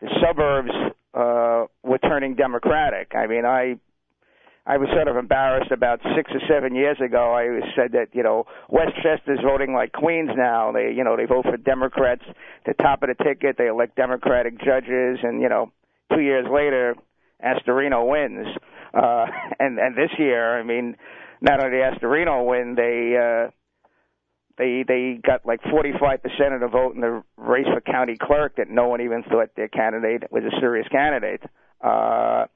the 0.00 0.08
suburbs 0.20 0.70
uh, 1.14 1.66
were 1.82 1.98
turning 1.98 2.34
Democratic. 2.34 3.12
I 3.14 3.26
mean, 3.26 3.44
I 3.44 3.76
I 4.66 4.78
was 4.78 4.88
sort 4.92 5.06
of 5.06 5.16
embarrassed 5.16 5.70
about 5.70 6.00
six 6.16 6.30
or 6.34 6.40
seven 6.50 6.74
years 6.74 6.98
ago. 7.00 7.32
I 7.32 7.60
said 7.76 7.92
that 7.92 8.08
you 8.12 8.22
know 8.24 8.44
Westchester's 8.68 9.38
voting 9.44 9.72
like 9.72 9.92
Queens 9.92 10.30
now. 10.36 10.72
They 10.72 10.92
you 10.94 11.04
know 11.04 11.16
they 11.16 11.24
vote 11.24 11.44
for 11.44 11.56
Democrats. 11.56 12.22
The 12.66 12.74
top 12.74 13.02
of 13.02 13.08
the 13.08 13.24
ticket, 13.24 13.56
they 13.58 13.68
elect 13.68 13.94
Democratic 13.94 14.58
judges, 14.58 15.18
and 15.22 15.40
you 15.40 15.48
know 15.48 15.70
two 16.12 16.20
years 16.20 16.46
later, 16.52 16.96
Astorino 17.44 18.08
wins. 18.08 18.48
Uh, 18.92 19.26
and 19.60 19.78
and 19.78 19.96
this 19.96 20.10
year, 20.18 20.58
I 20.58 20.64
mean, 20.64 20.96
not 21.40 21.60
only 21.60 21.78
did 21.78 21.94
Astorino 21.94 22.44
win, 22.44 22.74
they 22.74 23.14
uh, 23.16 23.50
they 24.58 24.84
they 24.86 25.20
got 25.24 25.46
like 25.46 25.60
45% 25.62 26.54
of 26.54 26.60
the 26.60 26.68
vote 26.68 26.94
in 26.96 27.02
the 27.02 27.22
race 27.36 27.66
for 27.72 27.80
county 27.80 28.16
clerk 28.20 28.56
that 28.56 28.68
no 28.68 28.88
one 28.88 29.00
even 29.00 29.22
thought 29.22 29.50
their 29.54 29.68
candidate 29.68 30.24
was 30.32 30.42
a 30.42 30.60
serious 30.60 30.88
candidate. 30.88 31.42
Uh, 31.80 32.46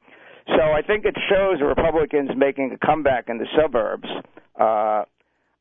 So 0.56 0.62
I 0.72 0.82
think 0.82 1.04
it 1.04 1.14
shows 1.28 1.58
the 1.58 1.66
Republicans 1.66 2.30
making 2.36 2.72
a 2.72 2.86
comeback 2.86 3.28
in 3.28 3.38
the 3.38 3.46
suburbs. 3.56 4.08
Uh, 4.58 5.04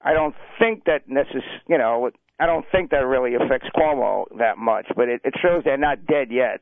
I 0.02 0.14
don't 0.14 0.36
think 0.58 0.86
that 0.86 1.08
necess- 1.10 1.44
you 1.68 1.78
know, 1.78 2.10
I 2.40 2.46
don't 2.46 2.66
think 2.72 2.92
that 2.92 3.06
really 3.06 3.36
affects 3.36 3.68
Cuomo 3.76 4.26
that 4.40 4.58
much, 4.58 4.88
but 4.96 5.10
it, 5.10 5.22
it 5.24 5.34
shows 5.42 5.64
they're 5.64 5.78
not 5.78 6.06
dead 6.06 6.32
yet. 6.32 6.62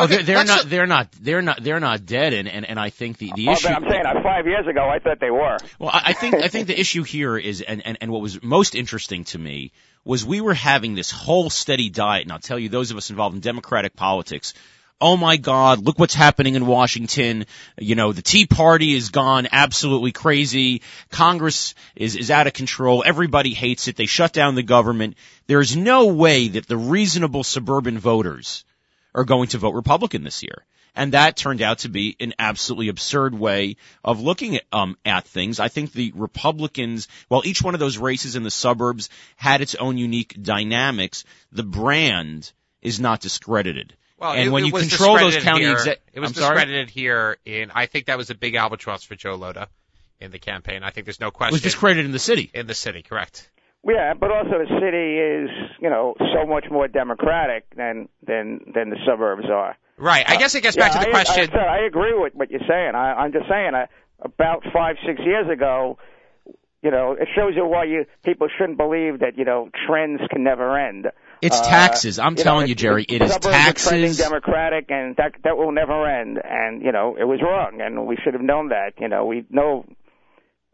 Oh, 0.00 0.04
Okay, 0.04 0.16
they're, 0.16 0.22
they're 0.22 0.36
let's- 0.38 0.48
not. 0.48 0.70
They're 0.70 0.86
not. 0.86 1.12
They're 1.20 1.42
not. 1.42 1.62
They're 1.64 1.80
not 1.80 2.06
dead. 2.06 2.32
And 2.32 2.48
and, 2.48 2.64
and 2.64 2.78
I 2.78 2.90
think 2.90 3.18
the 3.18 3.32
the 3.34 3.48
Oh, 3.48 3.52
issue. 3.52 3.66
I'm 3.68 3.82
saying 3.90 4.06
uh, 4.06 4.22
five 4.22 4.46
years 4.46 4.66
ago, 4.68 4.88
I 4.88 5.00
thought 5.00 5.18
they 5.20 5.30
were. 5.30 5.56
Well, 5.80 5.90
I 5.92 6.02
I 6.06 6.12
think 6.12 6.36
I 6.36 6.46
think 6.48 6.68
the 6.68 6.78
issue 6.78 7.02
here 7.02 7.36
is, 7.36 7.62
and, 7.62 7.84
and 7.84 7.98
and 8.00 8.10
what 8.12 8.20
was 8.22 8.40
most 8.42 8.74
interesting 8.76 9.24
to 9.24 9.38
me 9.38 9.72
was 10.04 10.24
we 10.24 10.40
were 10.40 10.54
having 10.54 10.94
this 10.94 11.10
whole 11.10 11.50
steady 11.50 11.90
diet, 11.90 12.22
and 12.22 12.32
I'll 12.32 12.38
tell 12.38 12.58
you, 12.60 12.68
those 12.68 12.90
of 12.92 12.96
us 12.96 13.10
involved 13.10 13.34
in 13.34 13.40
Democratic 13.40 13.96
politics. 13.96 14.54
Oh 15.00 15.16
my 15.16 15.36
God! 15.36 15.84
Look 15.84 16.00
what's 16.00 16.14
happening 16.14 16.56
in 16.56 16.66
Washington. 16.66 17.46
You 17.78 17.94
know, 17.94 18.12
the 18.12 18.22
Tea 18.22 18.46
Party 18.46 18.94
is 18.94 19.10
gone 19.10 19.46
absolutely 19.52 20.10
crazy. 20.10 20.82
Congress 21.10 21.76
is 21.94 22.16
is 22.16 22.32
out 22.32 22.48
of 22.48 22.52
control. 22.52 23.04
Everybody 23.06 23.54
hates 23.54 23.86
it. 23.86 23.94
They 23.94 24.06
shut 24.06 24.32
down 24.32 24.56
the 24.56 24.64
government. 24.64 25.16
There's 25.46 25.76
no 25.76 26.06
way 26.06 26.48
that 26.48 26.66
the 26.66 26.76
reasonable 26.76 27.44
suburban 27.44 27.98
voters 28.00 28.64
are 29.14 29.24
going 29.24 29.48
to 29.48 29.58
vote 29.58 29.74
Republican 29.74 30.24
this 30.24 30.42
year. 30.42 30.66
And 30.96 31.12
that 31.12 31.36
turned 31.36 31.62
out 31.62 31.78
to 31.80 31.88
be 31.88 32.16
an 32.18 32.34
absolutely 32.40 32.88
absurd 32.88 33.38
way 33.38 33.76
of 34.02 34.20
looking 34.20 34.56
at, 34.56 34.64
um, 34.72 34.96
at 35.04 35.28
things. 35.28 35.60
I 35.60 35.68
think 35.68 35.92
the 35.92 36.12
Republicans, 36.16 37.06
while 37.28 37.42
each 37.44 37.62
one 37.62 37.74
of 37.74 37.80
those 37.80 37.98
races 37.98 38.34
in 38.34 38.42
the 38.42 38.50
suburbs 38.50 39.10
had 39.36 39.60
its 39.60 39.76
own 39.76 39.96
unique 39.96 40.36
dynamics, 40.42 41.24
the 41.52 41.62
brand 41.62 42.50
is 42.82 42.98
not 42.98 43.20
discredited. 43.20 43.94
Well, 44.18 44.32
and 44.32 44.48
it, 44.48 44.50
when 44.50 44.64
it 44.64 44.68
you 44.68 44.72
was 44.72 44.88
control 44.88 45.16
those 45.16 45.34
discredited 45.34 45.44
county 45.44 45.64
here, 45.64 45.72
exec- 45.74 46.00
it 46.12 46.20
was 46.20 46.30
I'm 46.30 46.34
sorry? 46.34 46.54
discredited 46.56 46.90
here 46.90 47.38
in. 47.44 47.70
I 47.74 47.86
think 47.86 48.06
that 48.06 48.18
was 48.18 48.30
a 48.30 48.34
big 48.34 48.54
albatross 48.56 49.04
for 49.04 49.14
Joe 49.14 49.38
Lhota 49.38 49.68
in 50.20 50.30
the 50.30 50.38
campaign. 50.38 50.82
I 50.82 50.90
think 50.90 51.06
there's 51.06 51.20
no 51.20 51.30
question. 51.30 51.56
It 51.56 51.60
question 51.60 51.66
was 51.66 51.72
discredited 51.72 52.04
in 52.06 52.12
the 52.12 52.18
city. 52.18 52.50
in 52.52 52.66
the 52.66 52.74
city. 52.74 53.02
Correct. 53.02 53.48
Yeah, 53.84 54.14
but 54.14 54.30
also 54.30 54.50
the 54.50 54.80
city 54.80 55.18
is, 55.18 55.50
you 55.80 55.88
know, 55.88 56.14
so 56.34 56.46
much 56.46 56.66
more 56.70 56.88
democratic 56.88 57.64
than 57.76 58.08
than 58.26 58.72
than 58.74 58.90
the 58.90 58.98
suburbs 59.06 59.46
are. 59.50 59.76
Right. 59.96 60.24
I 60.28 60.36
guess 60.36 60.54
it 60.54 60.62
gets 60.62 60.76
back 60.76 60.94
yeah, 60.94 61.00
to 61.00 61.04
the 61.04 61.08
I, 61.08 61.24
question. 61.24 61.50
I, 61.54 61.82
I 61.82 61.86
agree 61.86 62.14
with 62.14 62.34
what 62.34 62.50
you're 62.50 62.66
saying. 62.68 62.92
I, 62.94 63.14
I'm 63.14 63.32
just 63.32 63.48
saying, 63.48 63.72
uh, 63.74 63.86
about 64.20 64.62
five, 64.72 64.96
six 65.04 65.20
years 65.24 65.48
ago, 65.50 65.98
you 66.82 66.90
know, 66.90 67.12
it 67.12 67.28
shows 67.34 67.54
you 67.56 67.66
why 67.66 67.84
you 67.84 68.04
people 68.24 68.48
shouldn't 68.56 68.78
believe 68.78 69.20
that 69.20 69.36
you 69.36 69.44
know 69.44 69.70
trends 69.86 70.20
can 70.30 70.44
never 70.44 70.78
end. 70.78 71.06
It's 71.40 71.60
Uh, 71.60 71.64
taxes. 71.64 72.18
I'm 72.18 72.32
you 72.32 72.36
know, 72.38 72.42
telling 72.42 72.68
you, 72.68 72.74
Jerry, 72.74 73.04
it 73.08 73.22
is 73.22 73.32
suburbs 73.32 73.46
are 73.46 73.72
trending 73.72 74.10
taxes. 74.10 74.18
Democratic, 74.18 74.90
and 74.90 75.16
that 75.16 75.32
that 75.44 75.56
will 75.56 75.72
never 75.72 76.06
end. 76.06 76.40
And 76.42 76.82
you 76.82 76.92
know, 76.92 77.16
it 77.18 77.24
was 77.24 77.40
wrong, 77.42 77.80
and 77.80 78.06
we 78.06 78.16
should 78.16 78.34
have 78.34 78.42
known 78.42 78.68
that. 78.70 78.94
You 78.98 79.08
know, 79.08 79.24
we 79.26 79.44
know. 79.50 79.84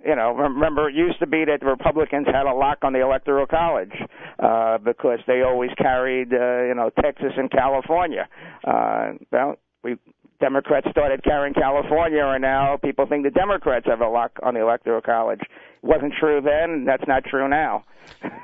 You 0.06 0.14
know, 0.14 0.32
remember 0.32 0.90
it 0.90 0.94
used 0.94 1.18
to 1.20 1.26
be 1.26 1.46
that 1.46 1.60
the 1.60 1.66
Republicans 1.66 2.26
had 2.26 2.44
a 2.44 2.52
lock 2.54 2.78
on 2.82 2.92
the 2.92 3.00
Electoral 3.00 3.46
College 3.46 3.94
uh, 4.38 4.76
because 4.76 5.20
they 5.26 5.40
always 5.40 5.70
carried, 5.78 6.30
uh, 6.30 6.64
you 6.68 6.74
know, 6.74 6.90
Texas 7.00 7.32
and 7.38 7.50
California. 7.50 8.28
Uh, 8.66 9.12
well, 9.32 9.56
we 9.82 9.96
Democrats 10.44 10.86
started 10.90 11.24
carrying 11.24 11.54
California, 11.54 12.22
and 12.22 12.42
now 12.42 12.76
people 12.76 13.06
think 13.06 13.24
the 13.24 13.30
Democrats 13.30 13.86
have 13.86 14.02
a 14.02 14.08
lock 14.08 14.32
on 14.42 14.52
the 14.52 14.60
Electoral 14.60 15.00
College. 15.00 15.40
It 15.40 15.48
wasn't 15.82 16.12
true 16.20 16.42
then. 16.42 16.84
That's 16.84 17.08
not 17.08 17.24
true 17.24 17.48
now. 17.48 17.84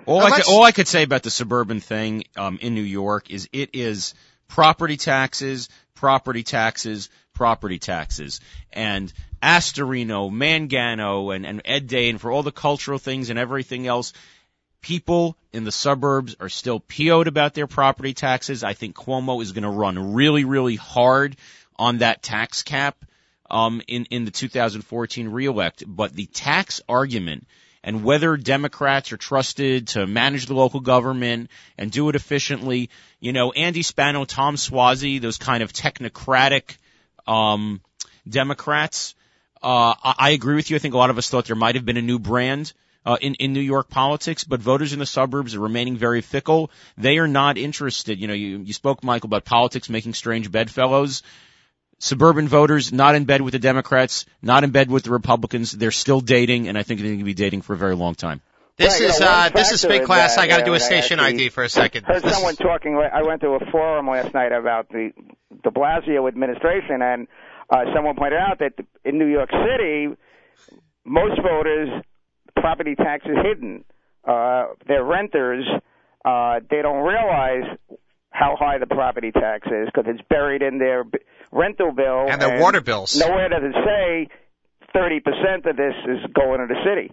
All 0.07 0.23
I, 0.23 0.31
could, 0.31 0.47
all 0.49 0.65
I 0.65 0.73
could 0.73 0.89
say 0.89 1.03
about 1.03 1.25
the 1.25 1.31
suburban 1.31 1.81
thing 1.81 2.25
um, 2.37 2.59
in 2.63 2.75
New 2.75 2.81
York 2.81 3.31
is 3.31 3.51
it 3.53 3.75
is 3.75 4.15
property 4.49 4.97
taxes, 4.97 5.69
property 5.95 6.43
taxes, 6.43 7.11
property 7.35 7.79
taxes, 7.79 8.41
and 8.73 9.13
Astorino, 9.43 10.31
Mangano, 10.31 11.37
and, 11.37 11.45
and 11.45 11.61
Ed 11.67 11.87
Day, 11.87 12.09
and 12.09 12.19
for 12.19 12.33
all 12.33 12.43
the 12.43 12.51
cultural 12.51 12.99
things 12.99 13.29
and 13.29 13.39
everything 13.39 13.87
else. 13.87 14.15
People 14.81 15.37
in 15.53 15.65
the 15.65 15.73
suburbs 15.73 16.37
are 16.41 16.49
still 16.49 16.81
PO'd 16.81 17.29
about 17.29 17.53
their 17.53 17.67
property 17.67 18.15
taxes. 18.15 18.65
I 18.65 18.73
think 18.73 18.97
Cuomo 18.97 19.43
is 19.43 19.53
going 19.53 19.65
to 19.65 19.69
run 19.69 20.15
really, 20.15 20.45
really 20.45 20.77
hard 20.77 21.37
on 21.81 21.99
that 21.99 22.23
tax 22.23 22.63
cap 22.63 23.05
um, 23.51 23.83
in 23.89 24.05
in 24.11 24.25
the 24.25 24.31
2014 24.31 25.29
reelect. 25.29 25.83
But 25.87 26.13
the 26.13 26.27
tax 26.27 26.81
argument 26.89 27.47
and 27.83 28.05
whether 28.05 28.37
Democrats 28.37 29.11
are 29.13 29.17
trusted 29.17 29.89
to 29.89 30.07
manage 30.07 30.47
the 30.47 30.55
local 30.55 30.81
government 30.81 31.51
and 31.79 31.91
do 31.91 32.11
it 32.11 32.15
efficiently, 32.15 32.91
you 33.19 33.33
know, 33.33 33.53
Andy 33.53 33.83
Spano, 33.83 34.27
Tom 34.27 34.57
Suozzi, 34.57 35.21
those 35.21 35.39
kind 35.39 35.63
of 35.63 35.73
technocratic 35.73 36.77
um, 37.27 37.81
Democrats. 38.29 39.15
Uh, 39.63 39.95
I, 40.05 40.15
I 40.19 40.31
agree 40.31 40.57
with 40.57 40.71
you. 40.71 40.77
I 40.77 40.79
think 40.79 40.95
a 40.95 40.99
lot 40.99 41.11
of 41.11 41.17
us 41.17 41.31
thought 41.31 41.47
there 41.47 41.57
might 41.57 41.77
have 41.77 41.87
been 41.87 41.97
a 41.97 42.03
new 42.03 42.19
brand 42.19 42.73
uh, 43.07 43.17
in 43.21 43.35
in 43.37 43.55
New 43.55 43.61
York 43.61 43.89
politics, 43.89 44.45
but 44.45 44.61
voters 44.61 44.93
in 44.93 44.99
the 44.99 45.07
suburbs 45.07 45.55
are 45.55 45.61
remaining 45.61 45.97
very 45.97 46.21
fickle. 46.21 46.71
They 46.99 47.17
are 47.17 47.29
not 47.29 47.57
interested. 47.57 48.19
You 48.19 48.29
know, 48.29 48.35
you 48.35 48.59
you 48.59 48.75
spoke, 48.75 49.03
Michael, 49.03 49.29
about 49.29 49.47
politics 49.47 49.89
making 49.89 50.13
strange 50.13 50.51
bedfellows. 50.53 51.23
Suburban 52.01 52.49
voters 52.49 52.93
not 52.93 53.15
in 53.15 53.25
bed 53.25 53.43
with 53.43 53.53
the 53.53 53.59
Democrats, 53.59 54.25
not 54.43 54.65
in 54.65 54.71
bed 54.71 54.91
with 54.91 55.05
the 55.05 55.11
Republicans. 55.11 55.71
They're 55.71 55.91
still 55.91 56.21
dating, 56.21 56.67
and 56.67 56.77
I 56.79 56.83
think 56.83 57.01
they're 57.01 57.11
going 57.11 57.19
to 57.19 57.25
be 57.25 57.35
dating 57.35 57.61
for 57.63 57.75
a 57.75 57.77
very 57.77 57.95
long 57.95 58.15
time. 58.15 58.41
This 58.79 58.95
Right, 58.95 59.01
you 59.03 59.07
is 59.09 59.21
know, 59.21 59.27
uh, 59.29 59.49
this 59.51 59.71
is 59.73 59.83
factor 59.83 59.95
spin 59.95 60.01
in 60.01 60.07
class. 60.07 60.37
that, 60.37 60.43
I 60.43 60.47
got 60.49 60.59
to 60.59 60.65
do 60.65 60.73
a 60.73 60.81
station 60.81 61.21
actually 61.21 61.35
ID 61.45 61.49
for 61.51 61.63
a 61.63 61.69
second. 61.69 62.05
Heard 62.07 62.23
This 62.23 62.33
someone 62.33 62.53
is- 62.53 62.59
talking. 62.59 62.97
I 62.97 63.23
went 63.23 63.43
to 63.43 63.49
a 63.49 63.71
forum 63.71 64.09
last 64.09 64.33
night 64.33 64.53
about 64.53 64.89
the 64.89 65.11
De 65.63 65.71
Blasio 65.71 66.27
administration, 66.27 67.03
and 67.03 67.29
uh, 67.69 67.85
someone 67.95 68.17
pointed 68.17 68.39
out 68.39 68.59
that 68.61 68.73
in 69.05 69.19
New 69.19 69.27
York 69.27 69.51
City, 69.51 70.09
most 71.05 71.39
voters 71.43 71.91
property 72.57 72.95
tax 72.95 73.27
is 73.27 73.37
hidden. 73.45 73.85
Uh, 74.27 74.69
they're 74.89 75.05
renters. 75.05 75.67
Uh, 76.25 76.61
they 76.71 76.81
don't 76.81 77.03
realize 77.05 77.77
how 78.31 78.57
high 78.59 78.79
the 78.79 78.87
property 78.87 79.33
tax 79.33 79.67
is 79.67 79.87
because 79.87 80.05
it's 80.07 80.27
buried 80.29 80.63
in 80.63 80.79
their 80.79 81.05
b- 81.05 81.19
rental 81.53 81.93
bill 81.93 82.27
And 82.29 82.41
their 82.41 82.61
water 82.61 82.81
bills. 82.81 83.17
Nowhere 83.17 83.49
does 83.49 83.63
it 83.65 83.75
say 83.85 84.29
thirty 84.93 85.21
percent 85.21 85.67
of 85.67 85.77
this 85.77 85.95
is 86.07 86.33
going 86.33 86.61
to 86.61 86.67
the 86.67 86.81
city. 86.85 87.13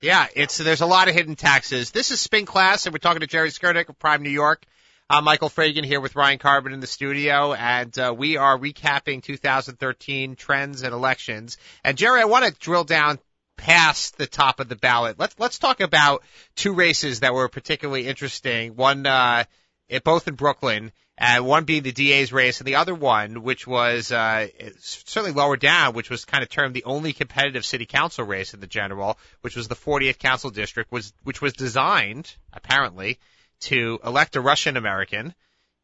Yeah, 0.00 0.26
it's 0.34 0.58
there's 0.58 0.80
a 0.80 0.86
lot 0.86 1.08
of 1.08 1.14
hidden 1.14 1.36
taxes. 1.36 1.92
This 1.92 2.10
is 2.10 2.20
Spin 2.20 2.44
Class, 2.44 2.86
and 2.86 2.92
we're 2.92 2.98
talking 2.98 3.20
to 3.20 3.26
Jerry 3.26 3.50
Skurnik 3.50 3.88
of 3.88 3.98
Prime 3.98 4.22
New 4.22 4.30
York. 4.30 4.64
I'm 5.08 5.24
Michael 5.24 5.50
Fragin 5.50 5.84
here 5.84 6.00
with 6.00 6.16
Ryan 6.16 6.38
Karben 6.38 6.72
in 6.72 6.80
the 6.80 6.86
studio, 6.86 7.52
and 7.52 7.96
uh, 7.98 8.14
we 8.16 8.38
are 8.38 8.58
recapping 8.58 9.22
2013 9.22 10.36
trends 10.36 10.82
and 10.82 10.94
elections. 10.94 11.58
And 11.84 11.98
Jerry, 11.98 12.20
I 12.20 12.24
want 12.24 12.46
to 12.46 12.52
drill 12.58 12.84
down 12.84 13.18
past 13.56 14.16
the 14.16 14.26
top 14.26 14.58
of 14.58 14.68
the 14.68 14.76
ballot. 14.76 15.18
Let's 15.18 15.36
let's 15.38 15.58
talk 15.58 15.80
about 15.80 16.22
two 16.56 16.72
races 16.72 17.20
that 17.20 17.34
were 17.34 17.48
particularly 17.48 18.08
interesting. 18.08 18.74
One, 18.74 19.06
uh, 19.06 19.44
it, 19.88 20.04
both 20.04 20.28
in 20.28 20.34
Brooklyn, 20.34 20.92
and 21.18 21.46
one 21.46 21.64
being 21.64 21.82
the 21.82 21.92
DA's 21.92 22.32
race, 22.32 22.60
and 22.60 22.66
the 22.66 22.76
other 22.76 22.94
one, 22.94 23.42
which 23.42 23.66
was 23.66 24.10
uh, 24.10 24.48
certainly 24.78 25.32
lower 25.32 25.56
down, 25.56 25.94
which 25.94 26.10
was 26.10 26.24
kind 26.24 26.42
of 26.42 26.48
termed 26.48 26.74
the 26.74 26.84
only 26.84 27.12
competitive 27.12 27.64
city 27.64 27.86
council 27.86 28.24
race 28.24 28.54
in 28.54 28.60
the 28.60 28.66
general, 28.66 29.18
which 29.42 29.54
was 29.54 29.68
the 29.68 29.76
40th 29.76 30.18
council 30.18 30.50
district, 30.50 30.90
was 30.90 31.12
which 31.22 31.40
was 31.40 31.52
designed 31.52 32.34
apparently 32.52 33.18
to 33.60 34.00
elect 34.04 34.36
a 34.36 34.40
Russian 34.40 34.76
American. 34.76 35.34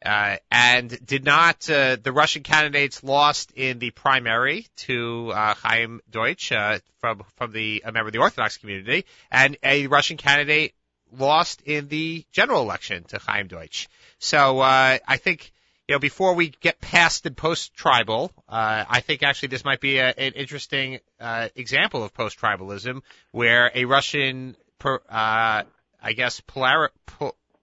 Uh, 0.04 0.36
and 0.48 0.96
did 1.04 1.24
not, 1.24 1.68
uh, 1.68 1.96
the 2.00 2.12
Russian 2.12 2.44
candidates 2.44 3.02
lost 3.02 3.50
in 3.56 3.80
the 3.80 3.90
primary 3.90 4.68
to, 4.76 5.32
uh, 5.32 5.54
Chaim 5.54 6.00
Deutsch, 6.08 6.52
uh, 6.52 6.78
from, 7.00 7.24
from 7.34 7.50
the, 7.50 7.82
a 7.84 7.90
member 7.90 8.06
of 8.06 8.12
the 8.12 8.20
Orthodox 8.20 8.58
community, 8.58 9.06
and 9.28 9.56
a 9.64 9.88
Russian 9.88 10.16
candidate 10.16 10.74
lost 11.16 11.62
in 11.62 11.88
the 11.88 12.24
general 12.32 12.62
election 12.62 13.04
to 13.04 13.18
Chaim 13.18 13.46
Deutsch. 13.46 13.88
So, 14.18 14.60
uh, 14.60 14.98
I 15.06 15.16
think, 15.16 15.52
you 15.86 15.94
know, 15.94 15.98
before 15.98 16.34
we 16.34 16.48
get 16.60 16.80
past 16.80 17.24
the 17.24 17.30
post-tribal, 17.30 18.32
uh, 18.48 18.84
I 18.88 19.00
think 19.00 19.22
actually 19.22 19.48
this 19.48 19.64
might 19.64 19.80
be 19.80 19.98
a, 19.98 20.08
an 20.08 20.32
interesting, 20.32 20.98
uh, 21.20 21.48
example 21.54 22.02
of 22.04 22.12
post-tribalism 22.12 23.02
where 23.30 23.70
a 23.74 23.84
Russian, 23.84 24.56
per, 24.78 24.96
uh, 25.08 25.62
I 26.02 26.12
guess, 26.14 26.42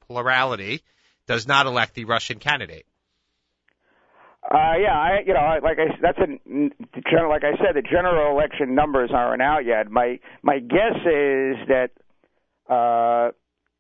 plurality 0.08 0.82
does 1.28 1.48
not 1.48 1.66
elect 1.66 1.94
the 1.94 2.06
Russian 2.06 2.40
candidate. 2.40 2.86
Uh, 4.44 4.78
yeah, 4.80 4.94
I, 4.94 5.24
you 5.26 5.34
know, 5.34 5.58
like 5.64 5.80
I, 5.80 5.98
that's 6.00 6.20
a 6.20 6.28
general, 7.10 7.32
like 7.32 7.44
I 7.44 7.58
said, 7.58 7.74
the 7.74 7.82
general 7.82 8.38
election 8.38 8.76
numbers 8.76 9.10
aren't 9.12 9.42
out 9.42 9.66
yet. 9.66 9.90
My 9.90 10.20
my 10.44 10.60
guess 10.60 10.98
is 10.98 11.58
that 11.68 11.90
uh, 12.70 13.32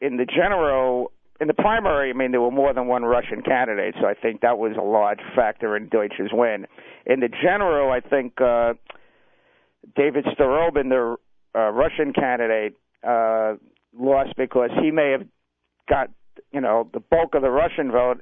in 0.02 0.18
the 0.18 0.26
general, 0.26 1.12
in 1.40 1.48
the 1.48 1.54
primary, 1.54 2.10
I 2.10 2.14
mean, 2.14 2.32
there 2.32 2.42
were 2.42 2.52
more 2.52 2.74
than 2.74 2.88
one 2.88 3.04
Russian 3.04 3.42
candidate, 3.42 3.96
so 4.00 4.08
I 4.08 4.14
think 4.14 4.42
that 4.42 4.58
was 4.58 4.74
a 4.78 4.84
large 4.84 5.20
factor 5.36 5.76
in 5.76 5.90
Deutsch's 5.90 6.32
win. 6.32 6.68
In 7.06 7.20
the 7.20 7.30
general, 7.30 7.92
I 7.92 8.00
think 8.00 8.40
uh, 8.40 8.74
David 9.96 10.26
Storobin, 10.26 10.90
the 10.90 11.18
uh, 11.58 11.72
Russian 11.72 12.14
candidate, 12.14 12.76
uh, 13.06 13.56
lost 13.98 14.34
because 14.38 14.70
he 14.82 14.92
may 14.92 15.12
have 15.12 15.28
got, 15.88 16.10
you 16.52 16.62
know, 16.62 16.90
the 16.94 17.00
bulk 17.00 17.36
of 17.36 17.42
the 17.42 17.50
Russian 17.50 17.92
vote 17.92 18.22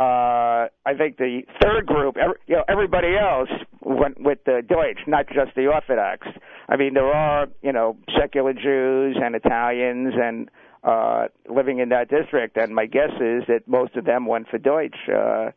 uh, 0.00 0.68
I 0.86 0.94
think 0.96 1.18
the 1.18 1.42
third 1.62 1.84
group, 1.84 2.16
every, 2.16 2.36
you 2.46 2.56
know, 2.56 2.64
everybody 2.68 3.08
else 3.20 3.50
went 3.82 4.18
with 4.18 4.38
the 4.46 4.62
Deutsch, 4.66 5.00
not 5.06 5.26
just 5.26 5.54
the 5.54 5.66
Orthodox. 5.66 6.26
I 6.70 6.76
mean, 6.76 6.94
there 6.94 7.12
are, 7.12 7.48
you 7.62 7.72
know, 7.72 7.98
secular 8.18 8.54
Jews 8.54 9.18
and 9.22 9.34
Italians 9.34 10.14
and 10.16 10.50
uh, 10.82 11.26
living 11.50 11.80
in 11.80 11.90
that 11.90 12.08
district, 12.08 12.56
and 12.56 12.74
my 12.74 12.86
guess 12.86 13.10
is 13.20 13.42
that 13.48 13.64
most 13.66 13.94
of 13.96 14.06
them 14.06 14.24
went 14.24 14.48
for 14.48 14.56
Deutsch. 14.56 14.96
Uh, 15.14 15.50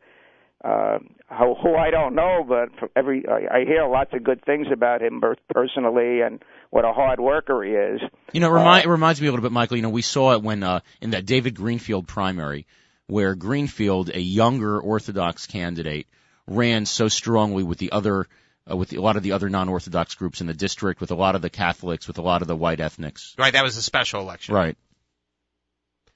uh, 0.62 0.98
who, 1.38 1.54
who 1.62 1.76
I 1.76 1.90
don't 1.90 2.14
know, 2.14 2.44
but 2.46 2.68
every 2.96 3.24
I, 3.28 3.58
I 3.58 3.64
hear 3.66 3.86
lots 3.86 4.12
of 4.14 4.24
good 4.24 4.42
things 4.44 4.66
about 4.72 5.02
him 5.02 5.22
personally 5.50 6.20
and 6.20 6.42
what 6.70 6.84
a 6.86 6.92
hard 6.92 7.20
worker 7.20 7.62
he 7.62 7.72
is. 7.72 8.00
You 8.32 8.40
know, 8.40 8.48
remind, 8.48 8.86
uh, 8.86 8.88
it 8.88 8.92
reminds 8.92 9.20
me 9.20 9.26
a 9.26 9.30
little 9.30 9.42
bit, 9.42 9.52
Michael. 9.52 9.76
You 9.76 9.82
know, 9.82 9.90
we 9.90 10.00
saw 10.02 10.32
it 10.32 10.42
when 10.42 10.62
uh, 10.62 10.80
in 11.02 11.10
that 11.10 11.26
David 11.26 11.54
Greenfield 11.54 12.08
primary, 12.08 12.66
where 13.06 13.34
Greenfield, 13.34 14.10
a 14.10 14.20
younger 14.20 14.80
Orthodox 14.80 15.46
candidate, 15.46 16.06
ran 16.46 16.86
so 16.86 17.08
strongly 17.08 17.62
with 17.62 17.78
the 17.78 17.92
other. 17.92 18.26
Uh, 18.70 18.74
with 18.74 18.88
the, 18.88 18.96
a 18.96 19.00
lot 19.02 19.16
of 19.16 19.22
the 19.22 19.32
other 19.32 19.50
non-Orthodox 19.50 20.14
groups 20.14 20.40
in 20.40 20.46
the 20.46 20.54
district, 20.54 20.98
with 20.98 21.10
a 21.10 21.14
lot 21.14 21.34
of 21.34 21.42
the 21.42 21.50
Catholics, 21.50 22.08
with 22.08 22.16
a 22.16 22.22
lot 22.22 22.40
of 22.40 22.48
the 22.48 22.56
white 22.56 22.80
ethnics. 22.80 23.34
Right, 23.36 23.52
that 23.52 23.62
was 23.62 23.76
a 23.76 23.82
special 23.82 24.22
election. 24.22 24.54
Right. 24.54 24.74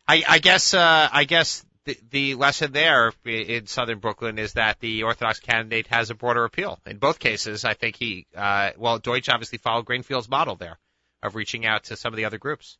I, 0.06 0.24
I 0.26 0.38
guess 0.38 0.72
uh, 0.72 1.08
I 1.12 1.24
guess 1.24 1.62
the, 1.84 1.98
the 2.10 2.34
lesson 2.34 2.72
there 2.72 3.12
in 3.24 3.66
southern 3.66 3.98
Brooklyn 3.98 4.38
is 4.38 4.54
that 4.54 4.80
the 4.80 5.02
Orthodox 5.02 5.40
candidate 5.40 5.88
has 5.88 6.10
a 6.10 6.14
broader 6.14 6.44
appeal. 6.44 6.78
In 6.86 6.98
both 6.98 7.18
cases, 7.18 7.64
I 7.64 7.74
think 7.74 7.96
he, 7.96 8.26
uh, 8.36 8.70
well, 8.76 8.98
Deutsch 8.98 9.28
obviously 9.28 9.58
followed 9.58 9.86
Greenfield's 9.86 10.28
model 10.28 10.56
there 10.56 10.78
of 11.22 11.34
reaching 11.34 11.66
out 11.66 11.84
to 11.84 11.96
some 11.96 12.12
of 12.12 12.16
the 12.16 12.24
other 12.26 12.38
groups. 12.38 12.78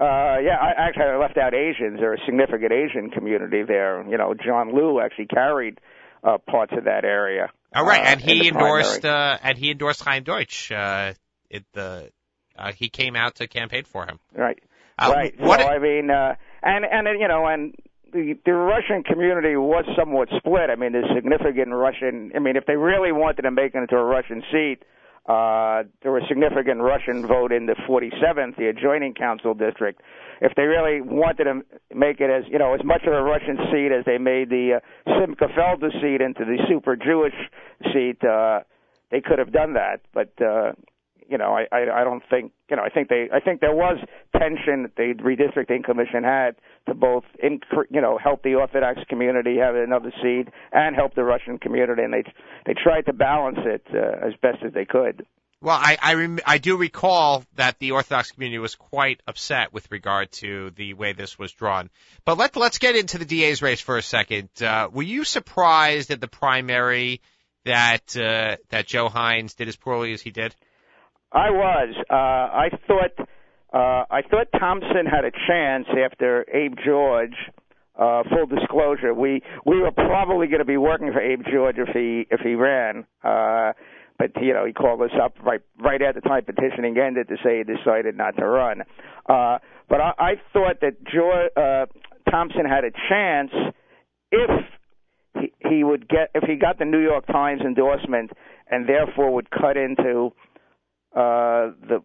Uh, 0.00 0.38
yeah, 0.42 0.56
I 0.60 0.88
actually 0.88 1.04
I 1.04 1.16
left 1.16 1.38
out 1.38 1.54
Asians. 1.54 2.00
There's 2.00 2.18
a 2.20 2.26
significant 2.26 2.72
Asian 2.72 3.10
community 3.10 3.62
there. 3.62 4.04
You 4.08 4.18
know, 4.18 4.34
John 4.34 4.74
Liu 4.74 5.00
actually 5.00 5.26
carried 5.26 5.80
uh, 6.24 6.38
parts 6.38 6.72
of 6.76 6.84
that 6.84 7.04
area. 7.04 7.50
All 7.74 7.84
right, 7.84 8.00
uh, 8.00 8.08
and 8.08 8.20
he 8.20 8.48
endorsed 8.48 9.04
uh, 9.04 9.38
and 9.42 9.56
he 9.56 9.70
endorsed 9.70 10.02
Chaim 10.02 10.24
Deutsch. 10.24 10.72
Uh, 10.72 11.12
it 11.48 11.64
the 11.74 12.10
uh, 12.56 12.72
he 12.72 12.88
came 12.88 13.14
out 13.14 13.36
to 13.36 13.46
campaign 13.46 13.84
for 13.84 14.04
him. 14.04 14.18
Right. 14.34 14.58
Uh, 14.98 15.12
right. 15.14 15.34
What 15.38 15.60
so 15.60 15.66
it, 15.66 15.70
I 15.70 15.78
mean, 15.78 16.10
uh, 16.10 16.34
and 16.62 16.84
and 16.84 17.20
you 17.20 17.28
know, 17.28 17.46
and 17.46 17.74
the 18.12 18.34
the 18.44 18.52
Russian 18.52 19.02
community 19.02 19.56
was 19.56 19.84
somewhat 19.98 20.28
split. 20.36 20.70
I 20.70 20.76
mean, 20.76 20.92
there's 20.92 21.10
significant 21.14 21.72
Russian. 21.72 22.32
I 22.34 22.38
mean, 22.38 22.56
if 22.56 22.66
they 22.66 22.76
really 22.76 23.12
wanted 23.12 23.42
to 23.42 23.50
make 23.50 23.74
it 23.74 23.78
into 23.78 23.96
a 23.96 24.04
Russian 24.04 24.42
seat, 24.50 24.78
uh, 25.26 25.84
there 26.02 26.12
was 26.12 26.22
significant 26.28 26.80
Russian 26.82 27.26
vote 27.26 27.50
in 27.50 27.64
the 27.66 27.76
47th, 27.88 28.56
the 28.56 28.66
adjoining 28.66 29.14
council 29.14 29.54
district. 29.54 30.02
If 30.42 30.52
they 30.54 30.64
really 30.64 31.00
wanted 31.00 31.44
to 31.44 31.62
make 31.94 32.20
it 32.20 32.28
as 32.28 32.44
you 32.50 32.58
know 32.58 32.74
as 32.74 32.84
much 32.84 33.04
of 33.06 33.14
a 33.14 33.22
Russian 33.22 33.56
seat 33.72 33.90
as 33.90 34.04
they 34.04 34.18
made 34.18 34.50
the 34.50 34.80
uh, 34.80 35.18
Simcha 35.18 35.46
Felder 35.56 35.90
seat 36.02 36.20
into 36.20 36.44
the 36.44 36.58
super 36.68 36.96
Jewish 36.96 37.34
seat, 37.92 38.22
uh, 38.22 38.60
they 39.10 39.22
could 39.22 39.38
have 39.38 39.52
done 39.52 39.74
that. 39.74 40.00
But 40.12 40.32
uh, 40.42 40.72
you 41.28 41.38
know, 41.38 41.56
I, 41.56 41.66
I 41.72 42.00
I 42.00 42.04
don't 42.04 42.22
think 42.28 42.52
you 42.70 42.76
know 42.76 42.82
I 42.82 42.90
think 42.90 43.08
they 43.08 43.28
I 43.32 43.40
think 43.40 43.60
there 43.60 43.74
was 43.74 43.98
tension 44.32 44.82
that 44.82 44.96
the 44.96 45.14
redistricting 45.22 45.84
commission 45.84 46.24
had 46.24 46.56
to 46.86 46.94
both 46.94 47.24
in 47.42 47.60
you 47.90 48.00
know 48.00 48.18
help 48.22 48.42
the 48.42 48.54
Orthodox 48.54 49.00
community 49.08 49.56
have 49.58 49.74
another 49.74 50.12
seat 50.22 50.46
and 50.72 50.94
help 50.94 51.14
the 51.14 51.24
Russian 51.24 51.58
community, 51.58 52.02
and 52.02 52.12
they 52.12 52.24
they 52.66 52.74
tried 52.74 53.06
to 53.06 53.12
balance 53.12 53.58
it 53.64 53.86
uh, 53.94 54.26
as 54.26 54.34
best 54.40 54.58
as 54.64 54.72
they 54.72 54.84
could. 54.84 55.26
Well, 55.64 55.78
I 55.80 55.96
I, 56.02 56.14
rem- 56.14 56.40
I 56.44 56.58
do 56.58 56.76
recall 56.76 57.42
that 57.54 57.78
the 57.78 57.92
Orthodox 57.92 58.32
community 58.32 58.58
was 58.58 58.74
quite 58.74 59.22
upset 59.26 59.72
with 59.72 59.90
regard 59.90 60.30
to 60.32 60.70
the 60.76 60.92
way 60.92 61.14
this 61.14 61.38
was 61.38 61.52
drawn. 61.52 61.88
But 62.26 62.36
let 62.36 62.54
let's 62.56 62.76
get 62.76 62.96
into 62.96 63.16
the 63.16 63.24
DA's 63.24 63.62
race 63.62 63.80
for 63.80 63.96
a 63.96 64.02
second. 64.02 64.50
Uh, 64.60 64.90
were 64.92 65.02
you 65.02 65.24
surprised 65.24 66.10
at 66.10 66.20
the 66.20 66.28
primary 66.28 67.22
that 67.64 68.14
uh, 68.14 68.56
that 68.68 68.86
Joe 68.86 69.08
Hynes 69.08 69.54
did 69.54 69.68
as 69.68 69.76
poorly 69.76 70.12
as 70.12 70.20
he 70.20 70.30
did? 70.30 70.54
I 71.34 71.50
was. 71.50 71.94
Uh, 72.10 72.14
I 72.14 72.68
thought. 72.86 73.28
Uh, 73.72 74.04
I 74.08 74.22
thought 74.22 74.46
Thompson 74.56 75.04
had 75.04 75.24
a 75.24 75.32
chance 75.48 75.86
after 76.04 76.46
Abe 76.54 76.74
George. 76.84 77.34
Uh, 77.96 78.22
full 78.28 78.46
disclosure, 78.46 79.14
we 79.14 79.40
we 79.64 79.80
were 79.80 79.92
probably 79.92 80.48
going 80.48 80.58
to 80.58 80.64
be 80.64 80.76
working 80.76 81.12
for 81.12 81.20
Abe 81.20 81.42
George 81.52 81.76
if 81.78 81.88
he 81.94 82.26
if 82.30 82.40
he 82.40 82.54
ran. 82.54 83.04
Uh, 83.22 83.72
but 84.18 84.30
you 84.40 84.52
know 84.52 84.64
he 84.64 84.72
called 84.72 85.00
us 85.02 85.10
up 85.20 85.34
right 85.44 85.60
right 85.80 86.02
at 86.02 86.14
the 86.14 86.20
time 86.20 86.44
petitioning 86.44 86.96
ended 86.98 87.28
to 87.28 87.36
say 87.44 87.58
he 87.58 87.64
decided 87.64 88.16
not 88.16 88.36
to 88.36 88.46
run. 88.46 88.82
Uh, 89.28 89.58
but 89.88 90.00
I, 90.00 90.12
I 90.18 90.32
thought 90.52 90.80
that 90.80 91.04
George, 91.04 91.50
uh, 91.56 91.86
Thompson 92.30 92.64
had 92.64 92.84
a 92.84 92.90
chance 93.08 93.50
if 94.30 94.50
he, 95.40 95.52
he 95.68 95.84
would 95.84 96.08
get 96.08 96.30
if 96.34 96.44
he 96.44 96.56
got 96.56 96.78
the 96.78 96.84
New 96.84 97.00
York 97.00 97.26
Times 97.26 97.60
endorsement 97.60 98.30
and 98.70 98.88
therefore 98.88 99.34
would 99.34 99.50
cut 99.50 99.76
into 99.76 100.32
uh, 101.14 101.72
the 101.88 102.02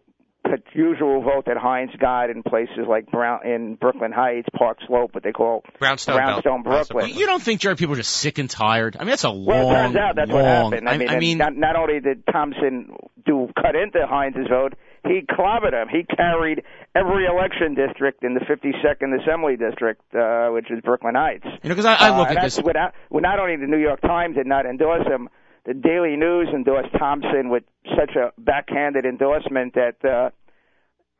usual 0.74 1.22
vote 1.22 1.44
that 1.46 1.56
Hynes 1.56 1.96
got 1.98 2.30
in 2.30 2.42
places 2.42 2.86
like 2.88 3.10
Brown 3.10 3.46
in 3.46 3.74
Brooklyn 3.76 4.12
Heights, 4.12 4.48
Park 4.56 4.78
Slope, 4.86 5.14
what 5.14 5.22
they 5.22 5.32
call 5.32 5.62
Brownstone, 5.78 6.16
Brownstone 6.16 6.62
Brooklyn. 6.62 7.10
You 7.14 7.26
don't 7.26 7.42
think 7.42 7.60
Jerry 7.60 7.76
people 7.76 7.94
are 7.94 7.98
just 7.98 8.12
sick 8.12 8.38
and 8.38 8.48
tired? 8.48 8.96
I 8.96 9.00
mean, 9.00 9.10
that's 9.10 9.24
a 9.24 9.30
long. 9.30 9.46
Well, 9.46 9.70
it 9.70 9.74
turns 9.74 9.96
out 9.96 10.16
that's 10.16 10.30
long, 10.30 10.38
what 10.38 10.44
happened. 10.44 10.88
I 10.88 10.92
I, 10.92 10.98
mean, 10.98 11.08
I 11.08 11.18
mean, 11.18 11.38
not, 11.38 11.56
not 11.56 11.76
only 11.76 12.00
did 12.00 12.24
Thompson 12.26 12.96
do 13.24 13.48
cut 13.60 13.76
into 13.76 14.06
Hynes's 14.06 14.48
vote, 14.48 14.74
he 15.04 15.22
clobbered 15.22 15.72
him. 15.72 15.88
He 15.88 16.04
carried 16.04 16.62
every 16.94 17.26
election 17.26 17.74
district 17.74 18.22
in 18.24 18.34
the 18.34 18.40
52nd 18.40 19.22
Assembly 19.22 19.56
District, 19.56 20.02
uh, 20.14 20.48
which 20.50 20.70
is 20.70 20.80
Brooklyn 20.82 21.14
Heights. 21.14 21.44
you 21.44 21.68
know, 21.68 21.74
because 21.74 21.86
I, 21.86 21.94
I 21.94 22.18
look 22.18 22.28
uh, 22.28 22.32
at 22.32 22.34
that's 22.42 22.56
this. 22.56 22.64
Without, 22.64 22.92
well, 23.08 23.22
not 23.22 23.38
only 23.38 23.56
the 23.56 23.66
New 23.66 23.78
York 23.78 24.00
Times 24.00 24.36
did 24.36 24.46
not 24.46 24.66
endorse 24.66 25.06
him, 25.06 25.28
the 25.66 25.74
Daily 25.74 26.16
News 26.16 26.48
endorsed 26.54 26.90
Thompson 26.98 27.50
with 27.50 27.64
such 27.96 28.16
a 28.16 28.32
backhanded 28.40 29.04
endorsement 29.04 29.74
that 29.74 30.04
uh, 30.04 30.30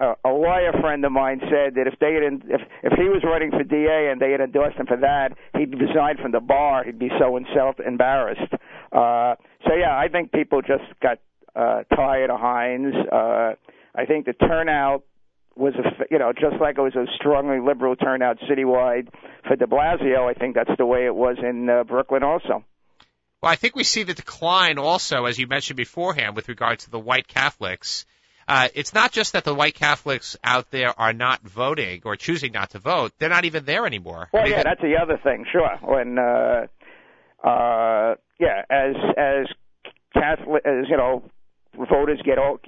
a, 0.00 0.14
a 0.24 0.33
lawyer 0.33 0.72
friend 0.81 1.05
of 1.05 1.12
mine 1.12 1.40
said 1.40 1.74
that 1.74 1.87
if 1.87 1.98
they 2.00 2.14
had, 2.14 2.42
if 2.48 2.61
if 2.83 2.98
he 2.98 3.09
was 3.09 3.22
running 3.22 3.50
for 3.50 3.62
DA 3.62 4.11
and 4.11 4.20
they 4.20 4.33
had 4.33 4.40
endorsed 4.40 4.76
him 4.76 4.87
for 4.87 4.96
that, 4.96 5.37
he'd 5.57 5.79
resign 5.79 6.16
from 6.20 6.33
the 6.33 6.40
bar. 6.40 6.85
He'd 6.85 6.98
be 6.98 7.11
so 7.18 7.38
self 7.55 7.76
embarrassed. 7.81 8.53
Uh, 8.92 9.37
so 9.66 9.74
yeah, 9.74 9.96
I 9.96 10.09
think 10.11 10.33
people 10.33 10.62
just 10.62 10.85
got 11.03 11.18
uh, 11.55 11.83
tired 11.94 12.31
of 12.31 12.40
Hynes. 12.40 12.94
Uh, 13.12 13.55
I 13.94 14.07
think 14.07 14.26
the 14.26 14.33
turnout 14.33 15.05
was 15.57 15.74
a 15.74 16.05
you 16.11 16.18
know 16.18 16.33
just 16.33 16.57
like 16.61 16.79
it 16.79 16.83
was 16.83 16.96
a 16.96 17.05
strongly 17.16 17.61
liberal 17.61 17.94
turnout 17.94 18.38
citywide 18.50 19.09
for 19.46 19.57
De 19.57 19.66
Blasio. 19.66 20.29
I 20.29 20.35
think 20.35 20.55
that's 20.55 20.70
the 20.79 20.87
way 20.87 21.05
it 21.05 21.14
was 21.14 21.37
in 21.42 21.68
uh, 21.68 21.85
Brooklyn 21.85 22.22
also. 22.22 22.64
Well, 23.42 23.50
I 23.50 23.57
think 23.57 23.74
we 23.74 23.85
see 23.85 24.03
the 24.03 24.14
decline 24.14 24.79
also, 24.79 25.24
as 25.24 25.38
you 25.38 25.46
mentioned 25.46 25.79
beforehand, 25.79 26.37
with 26.37 26.48
regard 26.48 26.81
to 26.81 26.90
the 26.90 26.98
white 26.98 27.26
Catholics. 27.26 28.05
Uh, 28.46 28.68
it's 28.74 28.92
not 28.92 29.12
just 29.12 29.33
that 29.33 29.44
the 29.44 29.55
white 29.55 29.74
Catholics 29.74 30.37
out 30.44 30.70
there 30.70 30.98
are 30.98 31.12
not 31.12 31.40
voting 31.42 32.03
or 32.05 32.16
choosing 32.16 32.53
not 32.53 32.70
to 32.70 32.79
vote; 32.79 33.12
they're 33.18 33.31
not 33.31 33.44
even 33.44 33.64
there 33.64 33.87
anymore. 33.87 34.29
Well, 34.33 34.42
I 34.42 34.44
mean, 34.44 34.53
yeah, 34.55 34.62
that's 34.64 34.81
the 34.83 34.96
other 35.00 35.18
thing. 35.22 35.46
Sure, 35.50 35.79
when 35.83 36.18
uh, 36.18 36.66
uh, 37.46 38.16
yeah, 38.38 38.62
as 38.68 38.96
as 39.16 39.46
Catholic, 40.12 40.66
as 40.66 40.87
you 40.90 40.96
know, 40.96 41.22
voters 41.76 42.20
get 42.24 42.38
old, 42.38 42.61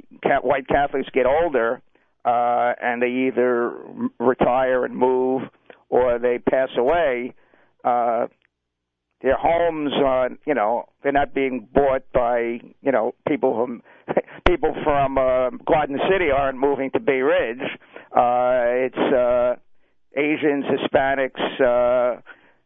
white 0.43 0.69
Catholics 0.69 1.09
get 1.13 1.27
older, 1.27 1.83
uh, 2.25 2.73
and 2.81 3.03
they 3.03 3.29
either 3.29 3.73
retire 4.21 4.85
and 4.85 4.97
move 4.97 5.43
or 5.91 6.19
they 6.19 6.39
pass 6.39 6.69
away. 6.79 7.35
Uh, 7.85 8.29
their 9.23 9.37
homes 9.37 9.93
are, 10.05 10.31
you 10.47 10.55
know, 10.55 10.89
they're 11.03 11.13
not 11.13 11.33
being 11.33 11.69
bought 11.73 12.03
by, 12.13 12.61
you 12.83 12.93
know, 12.93 13.15
people 13.27 13.55
from 13.55 13.83
people 14.47 14.75
from 14.83 15.17
uh, 15.17 15.51
Garden 15.65 15.99
City 16.11 16.31
aren't 16.31 16.59
moving 16.59 16.91
to 16.91 17.01
Bay 17.01 17.21
Ridge. 17.21 17.63
Uh, 18.15 18.87
it's 18.87 18.97
uh, 18.97 19.55
Asians, 20.17 20.65
Hispanics, 20.65 21.61
uh, 21.61 22.21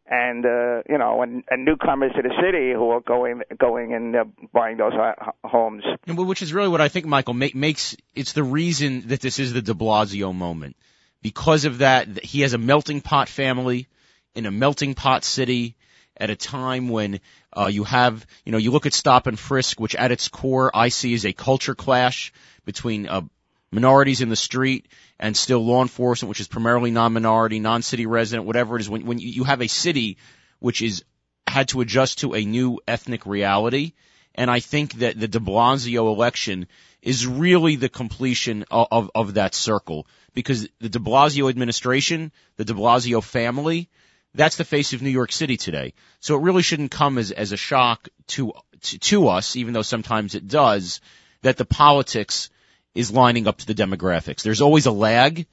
and 0.09 0.45
uh, 0.47 0.83
you 0.89 0.99
know, 0.99 1.23
and, 1.23 1.45
and 1.51 1.65
newcomers 1.65 2.13
to 2.17 2.23
the 2.23 2.33
city 2.41 2.73
who 2.73 2.91
are 2.91 3.01
going 3.01 3.43
going 3.59 3.93
and 3.93 4.17
uh, 4.17 4.25
buying 4.53 4.79
those 4.79 4.95
uh, 4.95 5.33
homes. 5.45 5.85
Which 6.07 6.43
is 6.43 6.55
really 6.55 6.69
what 6.69 6.81
I 6.81 6.89
think, 6.89 7.07
Michael, 7.07 7.35
make, 7.35 7.55
makes 7.55 7.97
it's 8.15 8.33
the 8.33 8.43
reason 8.43 9.09
that 9.09 9.21
this 9.21 9.39
is 9.39 9.53
the 9.53 9.63
De 9.63 9.75
Blasio 9.75 10.35
moment. 10.35 10.77
Because 11.23 11.65
of 11.65 11.79
that, 11.79 12.25
he 12.25 12.43
has 12.43 12.55
a 12.55 12.59
melting 12.59 13.01
pot 13.01 13.29
family 13.29 13.89
in 14.35 14.47
a 14.47 14.51
melting 14.51 14.95
pot 14.95 15.25
city 15.25 15.76
at 16.17 16.31
a 16.31 16.37
time 16.37 16.89
when 16.89 17.21
uh, 17.53 17.67
you 17.67 17.85
have, 17.85 18.27
you 18.45 18.53
know, 18.53 18.59
you 18.59 18.71
look 18.71 18.87
at 18.87 18.95
stop 18.95 19.27
and 19.27 19.39
frisk, 19.39 19.81
which 19.81 19.95
at 19.95 20.13
its 20.13 20.29
core 20.29 20.71
I 20.75 20.89
see 20.89 21.13
is 21.13 21.25
a 21.25 21.33
culture 21.33 21.75
clash 21.75 22.33
between 22.65 23.09
uh, 23.09 23.23
minorities 23.71 24.21
in 24.21 24.29
the 24.29 24.37
street 24.37 24.89
and 25.19 25.37
still 25.37 25.65
law 25.65 25.83
enforcement, 25.83 26.29
which 26.29 26.41
is 26.41 26.49
primarily 26.49 26.91
non-minority, 26.91 27.59
non-city 27.59 28.07
resident, 28.07 28.47
whatever 28.47 28.77
it 28.77 28.81
is. 28.81 28.91
When, 28.91 29.07
when 29.07 29.19
you 29.19 29.45
have 29.45 29.63
a 29.63 29.69
city 29.69 30.19
which 30.59 30.83
is 30.83 31.05
had 31.47 31.69
to 31.69 31.81
adjust 31.81 32.21
to 32.21 32.35
a 32.35 32.45
new 32.45 32.81
ethnic 32.89 33.25
reality, 33.25 33.93
and 34.35 34.51
I 34.51 34.61
think 34.61 34.95
that 34.95 35.19
the 35.19 35.29
De 35.29 35.39
Blasio 35.39 36.13
election 36.13 36.67
is 37.01 37.27
really 37.27 37.77
the 37.77 37.89
completion 37.89 38.65
of, 38.71 38.89
of, 38.91 39.11
of 39.15 39.35
that 39.35 39.55
circle 39.55 40.07
because 40.35 40.69
the 40.81 40.89
De 40.89 40.99
Blasio 40.99 41.49
administration, 41.49 42.33
the 42.57 42.65
De 42.65 42.75
Blasio 42.75 43.23
family, 43.23 43.89
That's 44.37 44.57
the 44.57 44.65
face 44.65 44.93
of 44.93 45.01
New 45.01 45.11
York 45.11 45.33
City 45.33 45.57
today. 45.57 45.95
So 46.21 46.37
it 46.37 46.43
really 46.43 46.63
shouldn't 46.63 46.91
come 46.91 47.17
as, 47.17 47.31
as 47.33 47.53
a 47.53 47.57
shock 47.57 48.09
to, 48.29 48.53
to, 48.83 48.99
to 48.99 49.29
us, 49.29 49.57
even 49.57 49.73
though 49.73 49.83
sometimes 49.83 50.35
it 50.35 50.47
does, 50.47 51.01
that 51.41 51.57
the 51.57 51.65
politics 51.65 52.51
is 52.95 53.11
lining 53.11 53.47
up 53.47 53.59
to 53.59 53.67
the 53.67 53.75
demographics. 53.75 54.43
There's 54.43 54.61
always 54.61 54.85
a 54.87 54.93
lag, 54.93 55.47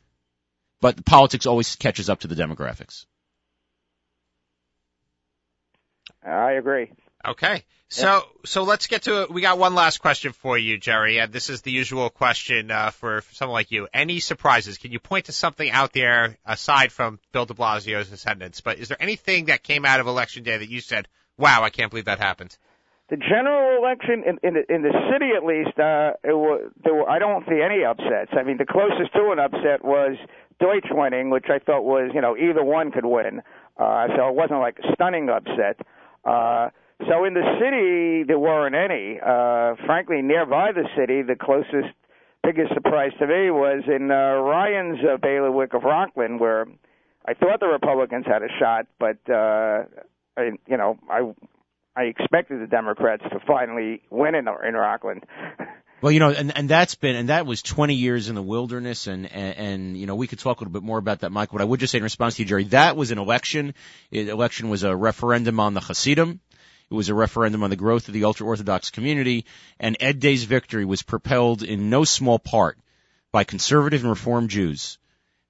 but 0.81 0.97
the 0.97 1.03
politics 1.03 1.45
always 1.45 1.75
catches 1.77 2.09
up 2.09 2.21
to 2.21 2.27
the 2.27 2.35
demographics. 2.35 3.05
I 6.25 6.53
agree. 6.53 6.91
Okay. 7.25 7.63
So, 7.93 8.23
so 8.43 8.63
let's 8.63 8.87
get 8.87 9.03
to 9.03 9.21
it. 9.21 9.31
We 9.31 9.41
got 9.41 9.59
one 9.59 9.75
last 9.75 9.99
question 9.99 10.33
for 10.33 10.57
you, 10.57 10.79
Jerry. 10.79 11.19
And 11.19 11.31
this 11.31 11.51
is 11.51 11.61
the 11.61 11.69
usual 11.69 12.09
question, 12.09 12.71
uh, 12.71 12.89
for, 12.89 13.21
for 13.21 13.35
someone 13.35 13.53
like 13.53 13.69
you. 13.69 13.87
Any 13.93 14.19
surprises? 14.19 14.79
Can 14.79 14.91
you 14.91 14.99
point 14.99 15.25
to 15.25 15.31
something 15.31 15.69
out 15.69 15.93
there 15.93 16.37
aside 16.43 16.91
from 16.91 17.19
Bill 17.31 17.45
de 17.45 17.53
Blasio's 17.53 18.11
ascendance? 18.11 18.61
But 18.61 18.79
is 18.79 18.87
there 18.87 18.97
anything 18.99 19.45
that 19.45 19.61
came 19.61 19.85
out 19.85 19.99
of 19.99 20.07
election 20.07 20.41
day 20.41 20.57
that 20.57 20.69
you 20.69 20.81
said, 20.81 21.07
wow, 21.37 21.63
I 21.63 21.69
can't 21.69 21.91
believe 21.91 22.05
that 22.05 22.17
happened? 22.17 22.57
The 23.09 23.17
general 23.17 23.77
election 23.77 24.23
in 24.25 24.39
in 24.41 24.53
the, 24.55 24.73
in 24.73 24.81
the 24.81 24.93
city, 25.11 25.31
at 25.37 25.45
least, 25.45 25.77
uh, 25.77 26.13
it 26.23 26.33
was, 26.33 26.71
there 26.83 26.95
were, 26.95 27.07
I 27.07 27.19
don't 27.19 27.45
see 27.47 27.61
any 27.61 27.83
upsets. 27.83 28.31
I 28.31 28.41
mean, 28.41 28.57
the 28.57 28.65
closest 28.65 29.13
to 29.13 29.29
an 29.31 29.37
upset 29.37 29.85
was 29.85 30.17
Deutsch 30.59 30.89
winning, 30.89 31.29
which 31.29 31.45
I 31.47 31.59
thought 31.59 31.83
was, 31.83 32.09
you 32.15 32.21
know, 32.21 32.35
either 32.35 32.63
one 32.63 32.91
could 32.91 33.05
win. 33.05 33.43
Uh, 33.77 34.07
so 34.15 34.29
it 34.29 34.35
wasn't 34.35 34.61
like 34.61 34.79
a 34.79 34.93
stunning 34.93 35.29
upset. 35.29 35.85
Uh, 36.25 36.69
so 37.07 37.25
in 37.25 37.33
the 37.33 37.45
city, 37.59 38.23
there 38.23 38.39
weren't 38.39 38.75
any. 38.75 39.19
Uh, 39.19 39.75
frankly, 39.85 40.21
nearby 40.21 40.71
the 40.71 40.87
city, 40.97 41.21
the 41.21 41.35
closest, 41.35 41.93
biggest 42.43 42.73
surprise 42.73 43.11
to 43.19 43.27
me 43.27 43.51
was 43.51 43.83
in 43.87 44.11
uh, 44.11 44.41
Ryan's 44.41 44.99
uh, 45.03 45.17
bailiwick 45.17 45.73
of 45.73 45.83
Rockland, 45.83 46.39
where 46.39 46.67
I 47.25 47.33
thought 47.33 47.59
the 47.59 47.67
Republicans 47.67 48.25
had 48.27 48.43
a 48.43 48.49
shot, 48.59 48.87
but 48.99 49.17
uh, 49.29 49.83
I, 50.37 50.51
you 50.67 50.77
know, 50.77 50.97
I 51.09 51.31
I 51.95 52.03
expected 52.03 52.61
the 52.61 52.67
Democrats 52.67 53.23
to 53.31 53.39
finally 53.45 54.01
win 54.09 54.35
in 54.35 54.47
in 54.47 54.73
Rockland. 54.73 55.23
Well, 56.03 56.11
you 56.11 56.19
know, 56.19 56.31
and 56.31 56.57
and 56.57 56.67
that's 56.67 56.95
been 56.95 57.15
and 57.15 57.29
that 57.29 57.45
was 57.45 57.61
20 57.61 57.93
years 57.93 58.27
in 58.27 58.35
the 58.35 58.41
wilderness, 58.41 59.07
and 59.07 59.25
and, 59.31 59.57
and 59.57 59.97
you 59.97 60.05
know 60.05 60.15
we 60.15 60.27
could 60.27 60.37
talk 60.37 60.57
a 60.57 60.59
little 60.59 60.73
bit 60.73 60.83
more 60.83 60.97
about 60.97 61.21
that, 61.21 61.31
Mike. 61.31 61.51
But 61.53 61.61
I 61.61 61.63
would 61.63 61.79
just 61.79 61.93
say 61.93 61.97
in 61.97 62.03
response 62.03 62.35
to 62.35 62.41
you, 62.41 62.45
Jerry, 62.45 62.65
that 62.65 62.97
was 62.97 63.11
an 63.11 63.19
election. 63.19 63.73
It, 64.11 64.27
election 64.27 64.67
was 64.67 64.83
a 64.83 64.93
referendum 64.93 65.61
on 65.61 65.73
the 65.73 65.79
Hasidim. 65.79 66.41
It 66.89 66.93
was 66.93 67.09
a 67.09 67.13
referendum 67.13 67.63
on 67.63 67.69
the 67.69 67.75
growth 67.75 68.07
of 68.07 68.13
the 68.13 68.25
ultra 68.25 68.45
Orthodox 68.45 68.89
community, 68.89 69.45
and 69.79 69.97
Ed 69.99 70.19
Day's 70.19 70.43
victory 70.43 70.85
was 70.85 71.01
propelled 71.01 71.63
in 71.63 71.89
no 71.89 72.03
small 72.03 72.39
part 72.39 72.77
by 73.31 73.43
conservative 73.43 74.01
and 74.01 74.09
Reform 74.09 74.47
Jews, 74.47 74.97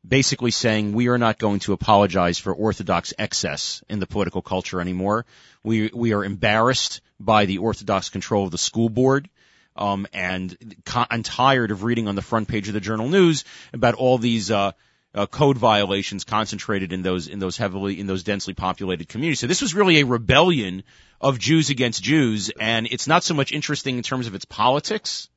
basically 0.07 0.51
saying 0.51 0.93
we 0.93 1.07
are 1.09 1.17
not 1.17 1.39
going 1.39 1.59
to 1.61 1.73
apologize 1.73 2.39
for 2.39 2.53
Orthodox 2.53 3.13
excess 3.17 3.83
in 3.89 3.99
the 3.99 4.07
political 4.07 4.41
culture 4.41 4.79
anymore. 4.79 5.25
We 5.63 5.89
we 5.93 6.13
are 6.13 6.23
embarrassed 6.23 7.01
by 7.19 7.45
the 7.45 7.59
Orthodox 7.59 8.09
control 8.09 8.45
of 8.45 8.51
the 8.51 8.57
school 8.57 8.89
board 8.89 9.29
um, 9.75 10.07
and 10.13 10.75
I'm 10.95 11.23
tired 11.23 11.71
of 11.71 11.83
reading 11.83 12.07
on 12.07 12.15
the 12.15 12.21
front 12.21 12.47
page 12.47 12.67
of 12.67 12.73
the 12.73 12.79
Journal 12.79 13.09
News 13.09 13.43
about 13.73 13.95
all 13.95 14.17
these 14.17 14.51
uh, 14.51 14.73
uh, 15.15 15.25
code 15.27 15.57
violations 15.57 16.23
concentrated 16.23 16.91
in 16.91 17.01
those 17.01 17.27
in 17.27 17.39
those 17.39 17.57
heavily 17.57 17.99
in 17.99 18.07
those 18.07 18.23
densely 18.23 18.53
populated 18.53 19.07
communities. 19.07 19.39
So 19.39 19.47
this 19.47 19.61
was 19.61 19.75
really 19.75 19.99
a 19.99 20.05
rebellion 20.05 20.83
of 21.21 21.39
Jews 21.39 21.69
against 21.69 22.03
Jews, 22.03 22.51
and 22.59 22.87
it's 22.89 23.07
not 23.07 23.23
so 23.23 23.33
much 23.33 23.51
interesting 23.51 23.97
in 23.97 24.03
terms 24.03 24.27
of 24.27 24.35
its 24.35 24.45
politics, 24.45 25.29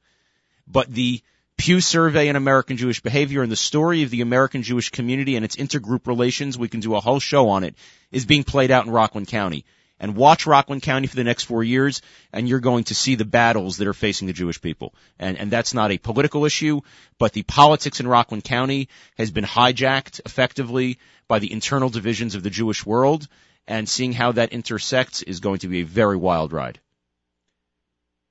but 0.66 0.90
the 0.90 1.22
Pew 1.56 1.80
Survey 1.80 2.28
on 2.28 2.36
American 2.36 2.76
Jewish 2.76 3.00
Behavior 3.00 3.42
and 3.42 3.50
the 3.50 3.56
story 3.56 4.02
of 4.02 4.10
the 4.10 4.20
American 4.20 4.62
Jewish 4.62 4.90
community 4.90 5.36
and 5.36 5.44
its 5.44 5.56
intergroup 5.56 6.06
relations, 6.06 6.58
we 6.58 6.68
can 6.68 6.80
do 6.80 6.94
a 6.94 7.00
whole 7.00 7.20
show 7.20 7.48
on 7.48 7.64
it, 7.64 7.74
is 8.12 8.26
being 8.26 8.44
played 8.44 8.70
out 8.70 8.84
in 8.84 8.92
Rockland 8.92 9.28
County 9.28 9.64
and 9.98 10.16
watch 10.16 10.46
Rockland 10.46 10.82
County 10.82 11.06
for 11.06 11.16
the 11.16 11.24
next 11.24 11.44
four 11.44 11.64
years, 11.64 12.02
and 12.32 12.48
you're 12.48 12.60
going 12.60 12.84
to 12.84 12.94
see 12.94 13.14
the 13.14 13.24
battles 13.24 13.78
that 13.78 13.88
are 13.88 13.94
facing 13.94 14.26
the 14.26 14.32
Jewish 14.32 14.60
people. 14.60 14.94
And, 15.18 15.38
and 15.38 15.50
that's 15.50 15.74
not 15.74 15.90
a 15.90 15.98
political 15.98 16.44
issue, 16.44 16.80
but 17.18 17.32
the 17.32 17.42
politics 17.42 18.00
in 18.00 18.06
Rockland 18.06 18.44
County 18.44 18.88
has 19.16 19.30
been 19.30 19.44
hijacked 19.44 20.20
effectively 20.24 20.98
by 21.28 21.38
the 21.38 21.52
internal 21.52 21.88
divisions 21.88 22.34
of 22.34 22.42
the 22.42 22.50
Jewish 22.50 22.84
world, 22.84 23.26
and 23.66 23.88
seeing 23.88 24.12
how 24.12 24.32
that 24.32 24.52
intersects 24.52 25.22
is 25.22 25.40
going 25.40 25.58
to 25.58 25.68
be 25.68 25.80
a 25.80 25.86
very 25.86 26.16
wild 26.16 26.52
ride. 26.52 26.78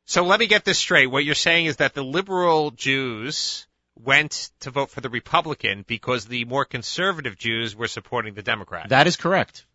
So 0.06 0.24
let 0.24 0.40
me 0.40 0.48
get 0.48 0.64
this 0.66 0.78
straight. 0.78 1.08
What 1.08 1.26
you're 1.26 1.36
saying 1.36 1.66
is 1.66 1.78
that 1.78 1.94
the 1.94 2.04
liberal 2.04 2.72
Jews 2.72 3.66
went 3.96 4.52
to 4.60 4.72
vote 4.72 4.92
for 4.92 5.02
the 5.02 5.10
Republican 5.10 5.84
because 5.88 6.26
the 6.26 6.46
more 6.46 6.64
conservative 6.64 7.38
Jews 7.38 7.76
were 7.76 7.88
supporting 7.88 8.34
the 8.34 8.44
Democrat. 8.44 8.90
That 8.90 9.08
is 9.08 9.16
correct. 9.16 9.66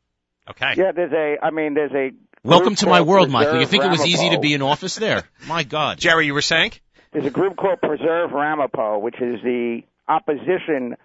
Okay. 0.50 0.74
Yeah, 0.76 0.92
there's 0.92 1.12
a. 1.12 1.36
I 1.44 1.50
mean, 1.50 1.74
there's 1.74 1.92
a. 1.92 2.10
Welcome 2.42 2.74
to 2.76 2.86
my 2.86 3.02
world, 3.02 3.30
Michael. 3.30 3.60
You 3.60 3.66
think 3.66 3.84
it 3.84 3.90
was 3.90 4.06
easy 4.06 4.30
to 4.30 4.40
be 4.40 4.54
in 4.54 4.62
office 4.62 4.96
there? 4.96 5.24
My 5.46 5.62
God. 5.62 5.98
Jerry, 5.98 6.26
you 6.26 6.34
were 6.34 6.42
saying? 6.42 6.72
There's 7.12 7.26
a 7.26 7.30
group 7.30 7.56
called 7.56 7.80
Preserve 7.80 8.32
Ramapo, 8.32 8.98
which 8.98 9.20
is 9.20 9.40
the 9.42 9.82
opposition 10.08 10.96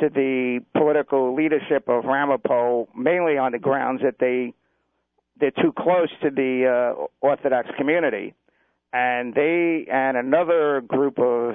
to 0.00 0.08
the 0.08 0.60
political 0.74 1.34
leadership 1.34 1.88
of 1.88 2.04
Ramapo, 2.04 2.88
mainly 2.96 3.38
on 3.38 3.52
the 3.52 3.58
grounds 3.58 4.02
that 4.02 4.18
they 4.18 4.54
they're 5.38 5.50
too 5.50 5.72
close 5.76 6.08
to 6.22 6.30
the 6.30 6.94
uh, 6.96 7.06
Orthodox 7.20 7.68
community, 7.78 8.34
and 8.92 9.34
they 9.34 9.86
and 9.90 10.16
another 10.16 10.82
group 10.86 11.18
of 11.18 11.54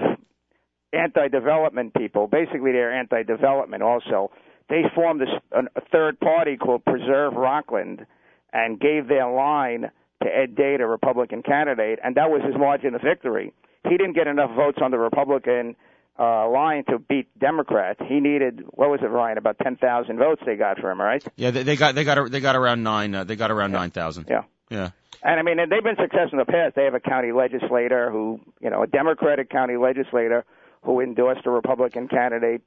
anti-development 0.93 1.93
people. 1.93 2.27
Basically, 2.27 2.71
they're 2.71 2.93
anti-development 2.93 3.83
also 3.83 4.31
they 4.69 4.83
formed 4.93 5.21
a, 5.21 5.59
a 5.59 5.81
third 5.91 6.19
party 6.19 6.57
called 6.57 6.83
Preserve 6.85 7.33
Rockland 7.33 8.05
and 8.53 8.79
gave 8.79 9.07
their 9.07 9.29
line 9.29 9.91
to 10.23 10.27
Ed 10.27 10.55
Day, 10.55 10.77
the 10.77 10.87
Republican 10.87 11.43
candidate, 11.43 11.99
and 12.03 12.15
that 12.15 12.29
was 12.29 12.41
his 12.43 12.55
margin 12.57 12.95
of 12.95 13.01
victory. 13.01 13.53
He 13.83 13.97
didn't 13.97 14.13
get 14.13 14.27
enough 14.27 14.55
votes 14.55 14.79
on 14.81 14.91
the 14.91 14.97
Republican 14.97 15.75
uh, 16.19 16.49
line 16.49 16.83
to 16.89 16.97
beat 16.97 17.27
Democrats. 17.39 17.99
He 18.07 18.19
needed 18.19 18.63
what 18.71 18.89
was 18.89 18.99
it, 19.03 19.07
Ryan? 19.07 19.37
About 19.37 19.57
ten 19.59 19.77
thousand 19.77 20.17
votes 20.17 20.41
they 20.45 20.55
got 20.55 20.79
for 20.79 20.89
him, 20.89 20.99
right? 20.99 21.23
Yeah, 21.35 21.51
they, 21.51 21.63
they 21.63 21.75
got 21.75 21.95
they 21.95 22.03
got 22.03 22.31
they 22.31 22.39
got 22.39 22.55
around 22.55 22.83
nine. 22.83 23.13
Uh, 23.13 23.23
they 23.23 23.35
got 23.35 23.51
around 23.51 23.71
yeah. 23.71 23.77
nine 23.77 23.91
thousand. 23.91 24.25
Yeah. 24.29 24.43
Yeah. 24.69 24.89
And 25.23 25.39
I 25.39 25.43
mean, 25.43 25.59
and 25.59 25.71
they've 25.71 25.83
been 25.83 25.95
successful 25.95 26.39
in 26.39 26.45
the 26.45 26.51
past. 26.51 26.75
They 26.75 26.83
have 26.83 26.93
a 26.93 26.99
county 26.99 27.31
legislator 27.31 28.11
who, 28.11 28.39
you 28.61 28.69
know, 28.69 28.83
a 28.83 28.87
Democratic 28.87 29.49
county 29.49 29.77
legislator 29.77 30.45
who 30.83 30.99
endorsed 30.99 31.45
a 31.45 31.49
Republican 31.51 32.07
candidate 32.07 32.61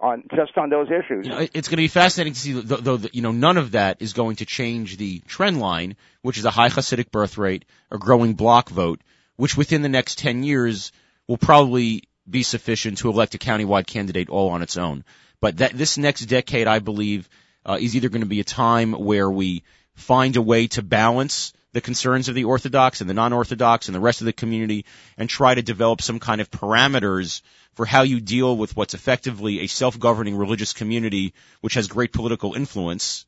on 0.00 0.24
just 0.34 0.56
on 0.56 0.70
those 0.70 0.88
issues. 0.88 1.26
You 1.26 1.32
know, 1.32 1.46
it's 1.52 1.68
going 1.68 1.76
to 1.76 1.82
be 1.82 1.88
fascinating 1.88 2.32
to 2.32 2.38
see, 2.38 2.52
though, 2.52 2.98
you 3.12 3.22
know, 3.22 3.32
none 3.32 3.58
of 3.58 3.72
that 3.72 4.00
is 4.00 4.12
going 4.12 4.36
to 4.36 4.46
change 4.46 4.96
the 4.96 5.20
trend 5.20 5.60
line, 5.60 5.96
which 6.22 6.38
is 6.38 6.44
a 6.44 6.50
high 6.50 6.68
Hasidic 6.68 7.10
birth 7.10 7.38
rate, 7.38 7.64
a 7.90 7.98
growing 7.98 8.34
block 8.34 8.70
vote, 8.70 9.00
which 9.36 9.56
within 9.56 9.82
the 9.82 9.88
next 9.88 10.18
10 10.18 10.42
years 10.42 10.92
will 11.26 11.36
probably 11.36 12.04
be 12.28 12.42
sufficient 12.42 12.98
to 12.98 13.08
elect 13.08 13.34
a 13.34 13.38
countywide 13.38 13.86
candidate 13.86 14.30
all 14.30 14.50
on 14.50 14.62
its 14.62 14.76
own. 14.76 15.04
But 15.40 15.58
that 15.58 15.72
this 15.72 15.98
next 15.98 16.26
decade, 16.26 16.66
I 16.66 16.78
believe, 16.78 17.28
uh, 17.64 17.78
is 17.80 17.96
either 17.96 18.08
going 18.08 18.22
to 18.22 18.26
be 18.26 18.40
a 18.40 18.44
time 18.44 18.92
where 18.92 19.30
we 19.30 19.62
find 19.94 20.36
a 20.36 20.42
way 20.42 20.66
to 20.68 20.82
balance 20.82 21.52
the 21.72 21.80
concerns 21.80 22.28
of 22.28 22.34
the 22.34 22.44
Orthodox 22.44 23.00
and 23.00 23.08
the 23.08 23.14
non-Orthodox 23.14 23.88
and 23.88 23.94
the 23.94 24.00
rest 24.00 24.20
of 24.20 24.24
the 24.24 24.32
community 24.32 24.84
and 25.16 25.28
try 25.28 25.54
to 25.54 25.62
develop 25.62 26.02
some 26.02 26.18
kind 26.18 26.40
of 26.40 26.50
parameters 26.50 27.42
for 27.74 27.86
how 27.86 28.02
you 28.02 28.20
deal 28.20 28.56
with 28.56 28.76
what's 28.76 28.94
effectively 28.94 29.60
a 29.60 29.66
self-governing 29.66 30.36
religious 30.36 30.72
community 30.72 31.32
which 31.60 31.74
has 31.74 31.86
great 31.86 32.12
political 32.12 32.54
influence, 32.54 33.24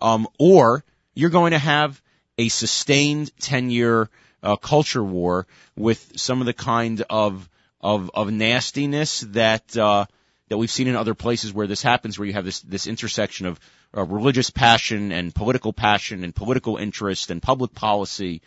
um, 0.00 0.28
or 0.38 0.84
you're 1.14 1.30
going 1.30 1.52
to 1.52 1.58
have 1.58 2.00
a 2.38 2.48
sustained 2.48 3.30
10-year 3.40 4.10
uh, 4.42 4.56
culture 4.56 5.02
war 5.02 5.46
with 5.76 6.12
some 6.16 6.40
of 6.40 6.46
the 6.46 6.54
kind 6.54 7.02
of 7.08 7.48
of, 7.82 8.10
of 8.12 8.30
nastiness 8.30 9.20
that 9.20 9.74
uh, 9.76 10.04
that 10.48 10.58
we've 10.58 10.70
seen 10.70 10.88
in 10.88 10.96
other 10.96 11.14
places 11.14 11.52
where 11.52 11.66
this 11.66 11.82
happens, 11.82 12.18
where 12.18 12.26
you 12.26 12.34
have 12.34 12.44
this 12.44 12.60
this 12.60 12.86
intersection 12.86 13.46
of 13.46 13.58
uh, 13.96 14.04
religious 14.04 14.50
passion 14.50 15.12
and 15.12 15.34
political 15.34 15.72
passion 15.72 16.24
and 16.24 16.34
political 16.34 16.76
interest 16.76 17.30
and 17.30 17.42
public 17.42 17.74
policy, 17.74 18.42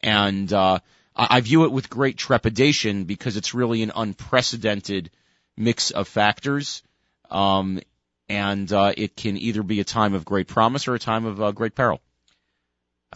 and 0.00 0.52
uh, 0.52 0.78
I 1.14 1.26
I 1.36 1.40
view 1.40 1.64
it 1.64 1.72
with 1.72 1.90
great 1.90 2.16
trepidation 2.16 3.04
because 3.04 3.36
it's 3.36 3.54
really 3.54 3.82
an 3.82 3.92
unprecedented 3.94 5.10
mix 5.56 5.90
of 5.90 6.08
factors. 6.08 6.82
Um, 7.30 7.80
and 8.28 8.72
uh, 8.72 8.92
it 8.96 9.16
can 9.16 9.36
either 9.36 9.62
be 9.62 9.80
a 9.80 9.84
time 9.84 10.14
of 10.14 10.24
great 10.24 10.48
promise 10.48 10.88
or 10.88 10.94
a 10.94 10.98
time 10.98 11.24
of 11.26 11.42
uh, 11.42 11.52
great 11.52 11.74
peril. 11.74 12.00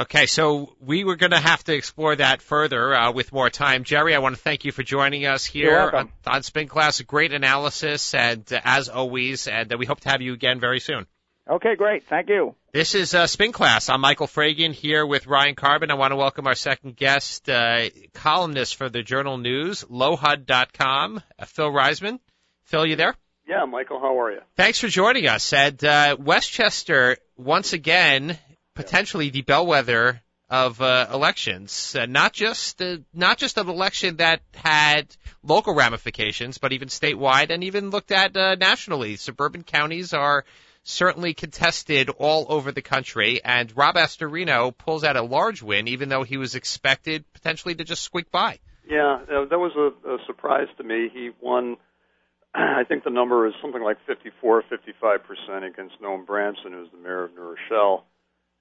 Okay, 0.01 0.27
so 0.27 0.77
we 0.81 1.03
were 1.03 1.17
going 1.17 1.33
to 1.33 1.41
have 1.41 1.65
to 1.65 1.75
explore 1.75 2.15
that 2.15 2.41
further 2.41 2.95
uh, 2.95 3.11
with 3.11 3.33
more 3.33 3.51
time. 3.51 3.83
Jerry, 3.83 4.15
I 4.15 4.21
want 4.21 4.37
to 4.37 4.41
thank 4.41 4.65
you 4.65 4.71
for 4.71 4.85
joining 4.85 5.27
us 5.27 5.45
here 5.45 5.91
on, 5.93 6.13
on, 6.25 6.43
Spin 6.45 6.69
Class. 6.69 7.01
Great 7.01 7.33
analysis, 7.33 8.15
and 8.15 8.45
uh, 8.53 8.61
as 8.65 8.89
always, 8.89 9.49
and 9.49 9.73
uh, 9.73 9.77
we 9.77 9.87
hope 9.87 10.01
to 10.01 10.09
have 10.09 10.23
you 10.23 10.35
again 10.35 10.61
very 10.61 10.79
soon. 10.79 11.07
Okay, 11.49 11.77
great. 11.77 12.05
Thank 12.05 12.29
you. 12.29 12.55
This 12.73 12.95
is 12.95 13.15
uh, 13.15 13.27
Spin 13.27 13.53
Class. 13.53 13.89
I'm 13.89 14.03
Michael 14.03 14.27
Fragin 14.27 14.75
here 14.75 15.07
with 15.07 15.27
Ryan 15.27 15.55
Karben. 15.55 15.91
I 15.91 15.95
want 15.95 16.13
to 16.13 16.17
welcome 16.17 16.47
our 16.47 16.55
second 16.55 16.95
guest, 16.95 17.49
uh, 17.49 17.89
columnist 18.13 18.77
for 18.77 18.91
the 18.91 19.03
Journal 19.03 19.39
News, 19.39 19.83
lohud.com, 19.85 21.23
uh, 21.39 21.45
Phil 21.47 21.71
Reisman. 21.71 22.19
Phil, 22.65 22.85
you 22.85 22.97
there? 22.97 23.15
Yeah, 23.49 23.65
Michael, 23.65 23.99
how 23.99 24.21
are 24.21 24.31
you? 24.31 24.41
Thanks 24.57 24.79
for 24.79 24.89
joining 24.89 25.27
us. 25.27 25.51
And 25.55 25.83
uh, 25.83 26.17
Westchester, 26.21 27.17
once 27.39 27.73
again, 27.73 28.39
potentially 28.75 29.31
the 29.31 29.41
bellwether 29.41 30.21
of 30.51 30.83
uh, 30.83 31.07
elections, 31.11 31.97
uh, 31.97 32.05
not 32.05 32.35
just 32.35 32.83
uh, 32.83 32.99
not 33.15 33.39
just 33.39 33.57
an 33.57 33.69
election 33.69 34.17
that 34.17 34.43
had 34.55 35.17
local 35.43 35.75
ramifications, 35.75 36.59
but 36.59 36.75
even 36.75 36.89
statewide, 36.89 37.49
and 37.51 37.65
even 37.65 37.89
looked 37.89 38.13
at 38.13 38.37
uh, 38.37 38.55
nationally. 38.55 39.17
Suburban 39.17 39.63
counties 39.63 40.13
are 40.13 40.45
certainly 40.89 41.35
contested 41.35 42.09
all 42.09 42.47
over 42.49 42.73
the 42.73 42.83
country, 42.83 43.41
and 43.45 43.77
Rob 43.77 43.97
Astorino 43.97 44.77
pulls 44.77 45.05
out 45.05 45.17
a 45.17 45.23
large 45.23 45.63
win, 45.63 45.87
even 45.89 46.09
though 46.09 46.23
he 46.23 46.39
was 46.39 46.55
expected 46.55 47.31
potentially 47.33 47.75
to 47.75 47.85
just 47.85 48.03
squeak 48.03 48.31
by. 48.31 48.59
Yeah, 48.89 49.21
uh, 49.31 49.45
that 49.45 49.59
was 49.59 49.73
a, 49.77 50.09
a 50.09 50.19
surprise 50.27 50.69
to 50.79 50.85
me. 50.85 51.11
He 51.13 51.31
won 51.41 51.77
I 52.55 52.85
think 52.85 53.05
the 53.05 53.11
number 53.11 53.47
is 53.47 53.55
something 53.61 53.83
like 53.83 53.99
54, 54.07 54.65
55 54.69 55.21
percent 55.25 55.65
against 55.65 56.01
Noam 56.01 56.25
Bramson, 56.25 56.73
who's 56.73 56.91
the 56.91 56.99
mayor 56.99 57.25
of 57.25 57.35
New 57.35 57.55
Rochelle. 57.55 58.07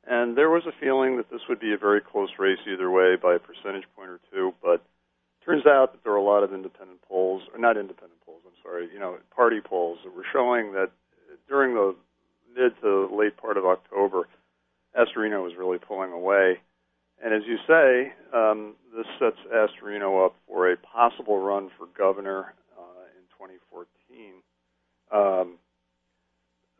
And 0.05 0.37
there 0.37 0.49
was 0.49 0.63
a 0.65 0.71
feeling 0.79 1.17
that 1.17 1.29
this 1.29 1.41
would 1.49 1.59
be 1.59 1.73
a 1.73 1.77
very 1.77 2.01
close 2.01 2.29
race 2.39 2.59
either 2.71 2.89
way 2.89 3.15
by 3.21 3.35
a 3.35 3.39
percentage 3.39 3.83
point 3.95 4.09
or 4.09 4.19
two. 4.31 4.53
But 4.61 4.83
turns 5.45 5.65
out 5.65 5.93
that 5.93 6.03
there 6.03 6.13
are 6.13 6.17
a 6.17 6.23
lot 6.23 6.43
of 6.43 6.53
independent 6.53 7.01
polls, 7.01 7.43
or 7.53 7.59
not 7.59 7.77
independent 7.77 8.19
polls, 8.25 8.41
I'm 8.45 8.53
sorry, 8.63 8.89
you 8.93 8.99
know, 8.99 9.17
party 9.35 9.59
polls 9.63 9.99
that 10.03 10.13
were 10.13 10.25
showing 10.31 10.73
that 10.73 10.91
during 11.47 11.73
the 11.73 11.95
mid 12.55 12.73
to 12.81 13.09
late 13.15 13.37
part 13.37 13.57
of 13.57 13.65
October, 13.65 14.27
Astorino 14.95 15.43
was 15.43 15.53
really 15.57 15.77
pulling 15.77 16.11
away. 16.11 16.59
And 17.23 17.33
as 17.33 17.41
you 17.47 17.57
say, 17.67 18.13
um, 18.33 18.75
this 18.95 19.07
sets 19.19 19.37
Astorino 19.51 20.25
up 20.25 20.35
for 20.47 20.71
a 20.71 20.77
possible 20.77 21.39
run 21.39 21.69
for 21.77 21.87
governor 21.97 22.53
in 23.17 23.23
2014. 23.37 24.33
Um, 25.11 25.57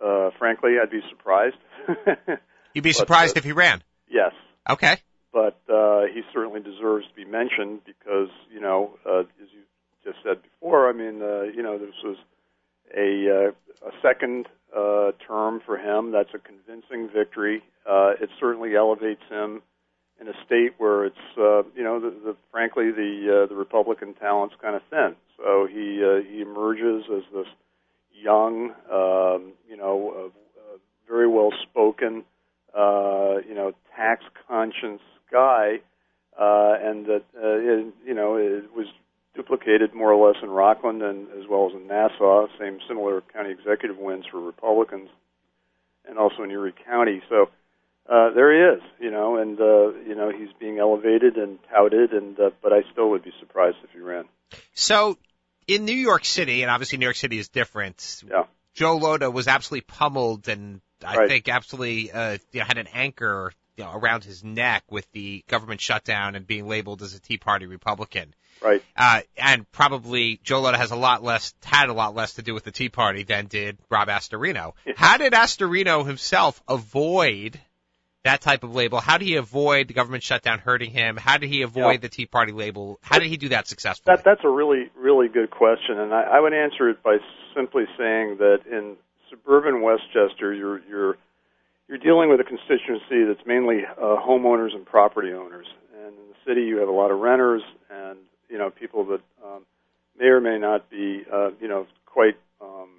uh, 0.04 0.30
frankly, 0.38 0.76
I'd 0.82 0.92
be 0.92 1.02
surprised. 1.10 1.56
You'd 2.74 2.84
be 2.84 2.94
surprised 2.94 3.34
but, 3.34 3.40
if 3.40 3.46
he 3.46 3.52
ran. 3.52 3.82
Yes. 4.10 4.32
Okay. 4.70 4.98
But 5.34 5.60
uh, 5.72 6.04
he 6.14 6.22
certainly 6.34 6.62
deserves 6.62 7.06
to 7.08 7.14
be 7.16 7.26
mentioned 7.26 7.82
because, 7.86 8.30
you 8.52 8.60
know, 8.60 8.98
uh, 9.06 9.22
as 9.22 9.50
you 9.54 9.62
just 10.04 10.18
said 10.24 10.42
before, 10.42 10.90
I 10.90 10.94
mean, 10.94 11.22
uh, 11.22 11.44
you 11.44 11.64
know, 11.64 11.78
this 11.78 11.96
was 12.04 12.18
a, 12.96 13.50
uh, 13.50 13.88
a 13.88 13.92
second 14.02 14.48
uh, 14.76 15.12
term 15.26 15.62
for 15.66 15.78
him. 15.78 16.12
That's 16.12 16.34
a 16.34 16.40
convincing 16.40 17.10
victory. 17.14 17.64
Uh, 17.90 18.12
it 18.22 18.30
certainly 18.40 18.76
elevates 18.76 19.22
him 19.30 19.62
in 20.20 20.28
a 20.28 20.34
state 20.46 20.74
where 20.78 21.06
it's, 21.06 21.16
uh, 21.38 21.64
you 21.76 21.84
know, 21.84 22.00
the, 22.00 22.10
the, 22.10 22.36
frankly, 22.52 22.92
the 22.92 23.44
uh, 23.44 23.48
the 23.48 23.56
Republican 23.56 24.14
talent's 24.16 24.56
kind 24.62 24.76
of 24.76 24.82
thin. 24.90 25.16
So 25.38 25.68
he 25.70 26.04
uh, 26.04 26.28
he 26.30 26.42
emerges 26.42 27.06
as 27.16 27.24
this 27.34 27.48
young, 28.14 28.72
um, 28.92 29.54
you 29.70 29.78
know, 29.78 30.14
uh, 30.16 30.26
uh, 30.28 30.78
very 31.08 31.28
well 31.28 31.52
spoken, 31.62 32.24
uh, 32.76 33.36
you 33.48 33.54
know, 33.54 33.74
tax 33.96 34.24
conscious 34.48 35.02
guy, 35.32 35.80
uh, 36.40 36.74
and 36.82 37.06
that 37.06 37.24
uh, 37.36 37.58
it, 37.58 37.94
you 38.06 38.14
know 38.14 38.36
it 38.36 38.66
was 38.76 38.88
duplicated 39.38 39.94
more 39.94 40.12
or 40.12 40.28
less 40.28 40.42
in 40.44 40.50
Rockland 40.50 41.02
and 41.02 41.28
as 41.40 41.48
well 41.50 41.70
as 41.70 41.76
in 41.80 41.88
Nassau. 41.88 42.48
Same 42.60 42.80
similar 42.88 43.22
county 43.34 43.52
executive 43.52 43.98
wins 43.98 44.26
for 44.30 44.42
Republicans, 44.42 45.10
and 46.08 46.18
also 46.18 46.44
in 46.44 46.52
Erie 46.52 46.74
County. 46.86 47.22
So. 47.30 47.50
Uh, 48.10 48.34
there 48.34 48.54
he 48.54 48.78
is, 48.78 48.82
you 49.02 49.12
know, 49.12 49.36
and 49.36 49.60
uh, 49.60 49.92
you 50.08 50.16
know 50.16 50.32
he's 50.32 50.48
being 50.62 50.80
elevated 50.80 51.36
and 51.36 51.60
touted, 51.70 52.14
and 52.14 52.40
uh, 52.40 52.52
but 52.64 52.72
I 52.72 52.84
still 52.94 53.10
would 53.10 53.22
be 53.22 53.34
surprised 53.42 53.76
if 53.84 53.90
he 53.92 54.00
ran. 54.00 54.24
So 54.76 55.18
in 55.68 55.86
New 55.86 55.92
York 55.92 56.26
City, 56.26 56.62
and 56.62 56.72
obviously 56.72 56.98
New 56.98 57.06
York 57.06 57.18
City 57.18 57.38
is 57.38 57.50
different. 57.50 58.24
Yeah. 58.28 58.44
Joe 58.74 58.98
Lhota 58.98 59.32
was 59.32 59.48
absolutely 59.48 59.86
pummeled, 59.88 60.48
and 60.48 60.82
I 61.06 61.18
right. 61.18 61.28
think 61.28 61.50
absolutely 61.50 62.12
uh, 62.12 62.38
you 62.52 62.62
know, 62.62 62.66
had 62.66 62.78
an 62.78 62.88
anchor 62.94 63.52
you 63.76 63.84
know, 63.84 63.92
around 63.94 64.24
his 64.24 64.44
neck 64.44 64.84
with 64.90 65.10
the 65.12 65.44
government 65.48 65.82
shutdown 65.82 66.36
and 66.36 66.48
being 66.48 66.68
labeled 66.68 67.02
as 67.02 67.14
a 67.14 67.20
Tea 67.20 67.38
Party 67.38 67.66
Republican. 67.66 68.34
Right. 68.62 68.84
Uh, 68.96 69.22
and 69.38 69.72
probably 69.72 70.40
Joe 70.44 70.62
Lhota 70.62 70.76
has 70.76 70.92
a 70.92 70.96
lot 70.96 71.24
less, 71.24 71.54
had 71.64 71.90
a 71.90 71.94
lot 71.94 72.16
less 72.16 72.36
to 72.36 72.42
do 72.42 72.54
with 72.54 72.64
the 72.64 72.72
Tea 72.72 72.90
Party 72.90 73.24
than 73.24 73.46
did 73.46 73.78
Rob 73.90 74.08
Astorino. 74.08 74.74
How 74.96 75.18
did 75.18 75.34
Astorino 75.34 76.06
himself 76.06 76.62
avoid 76.68 77.60
that 78.24 78.42
type 78.42 78.64
of 78.64 78.76
label? 78.76 79.00
How 79.00 79.18
did 79.18 79.28
he 79.28 79.36
avoid 79.36 79.88
the 79.88 79.94
government 79.94 80.24
shutdown 80.24 80.60
hurting 80.60 80.92
him? 80.92 81.18
How 81.18 81.38
did 81.38 81.50
he 81.50 81.62
avoid 81.62 81.92
yeah. 81.92 81.98
the 81.98 82.10
Tea 82.10 82.26
Party 82.26 82.52
label? 82.52 83.00
How 83.02 83.20
did 83.20 83.30
he 83.30 83.38
do 83.38 83.50
that 83.50 83.68
successfully? 83.68 84.16
That, 84.16 84.24
that's 84.24 84.42
a 84.44 84.50
really, 84.50 84.90
really 84.96 85.28
good 85.28 85.50
question, 85.50 86.00
and 86.00 86.14
I, 86.14 86.24
I 86.24 86.40
would 86.40 86.54
answer 86.54 86.90
it 86.90 87.02
by 87.04 87.18
simply 87.56 87.86
saying 87.98 88.38
that 88.38 88.60
in 88.70 88.98
suburban 89.30 89.82
Westchester, 89.82 90.54
you're 90.54 90.80
you're 90.88 91.18
you're 91.88 91.98
dealing 91.98 92.30
with 92.30 92.40
a 92.42 92.44
constituency 92.44 93.24
that's 93.26 93.46
mainly 93.46 93.84
uh, 93.86 94.18
homeowners 94.18 94.76
and 94.76 94.86
property 94.86 95.32
owners, 95.32 95.68
and 95.96 96.14
in 96.14 96.28
the 96.30 96.36
city 96.46 96.62
you 96.64 96.78
have 96.78 96.90
a 96.90 96.92
lot 96.92 97.12
of 97.12 97.20
renters 97.20 97.62
and 97.90 98.20
you 98.50 98.58
know 98.58 98.70
people 98.70 99.06
that 99.06 99.22
um, 99.46 99.66
may 100.20 100.26
or 100.26 100.42
may 100.42 100.58
not 100.58 100.90
be 100.90 101.24
uh, 101.32 101.50
you 101.60 101.68
know 101.68 101.86
quite 102.06 102.38
um, 102.62 102.90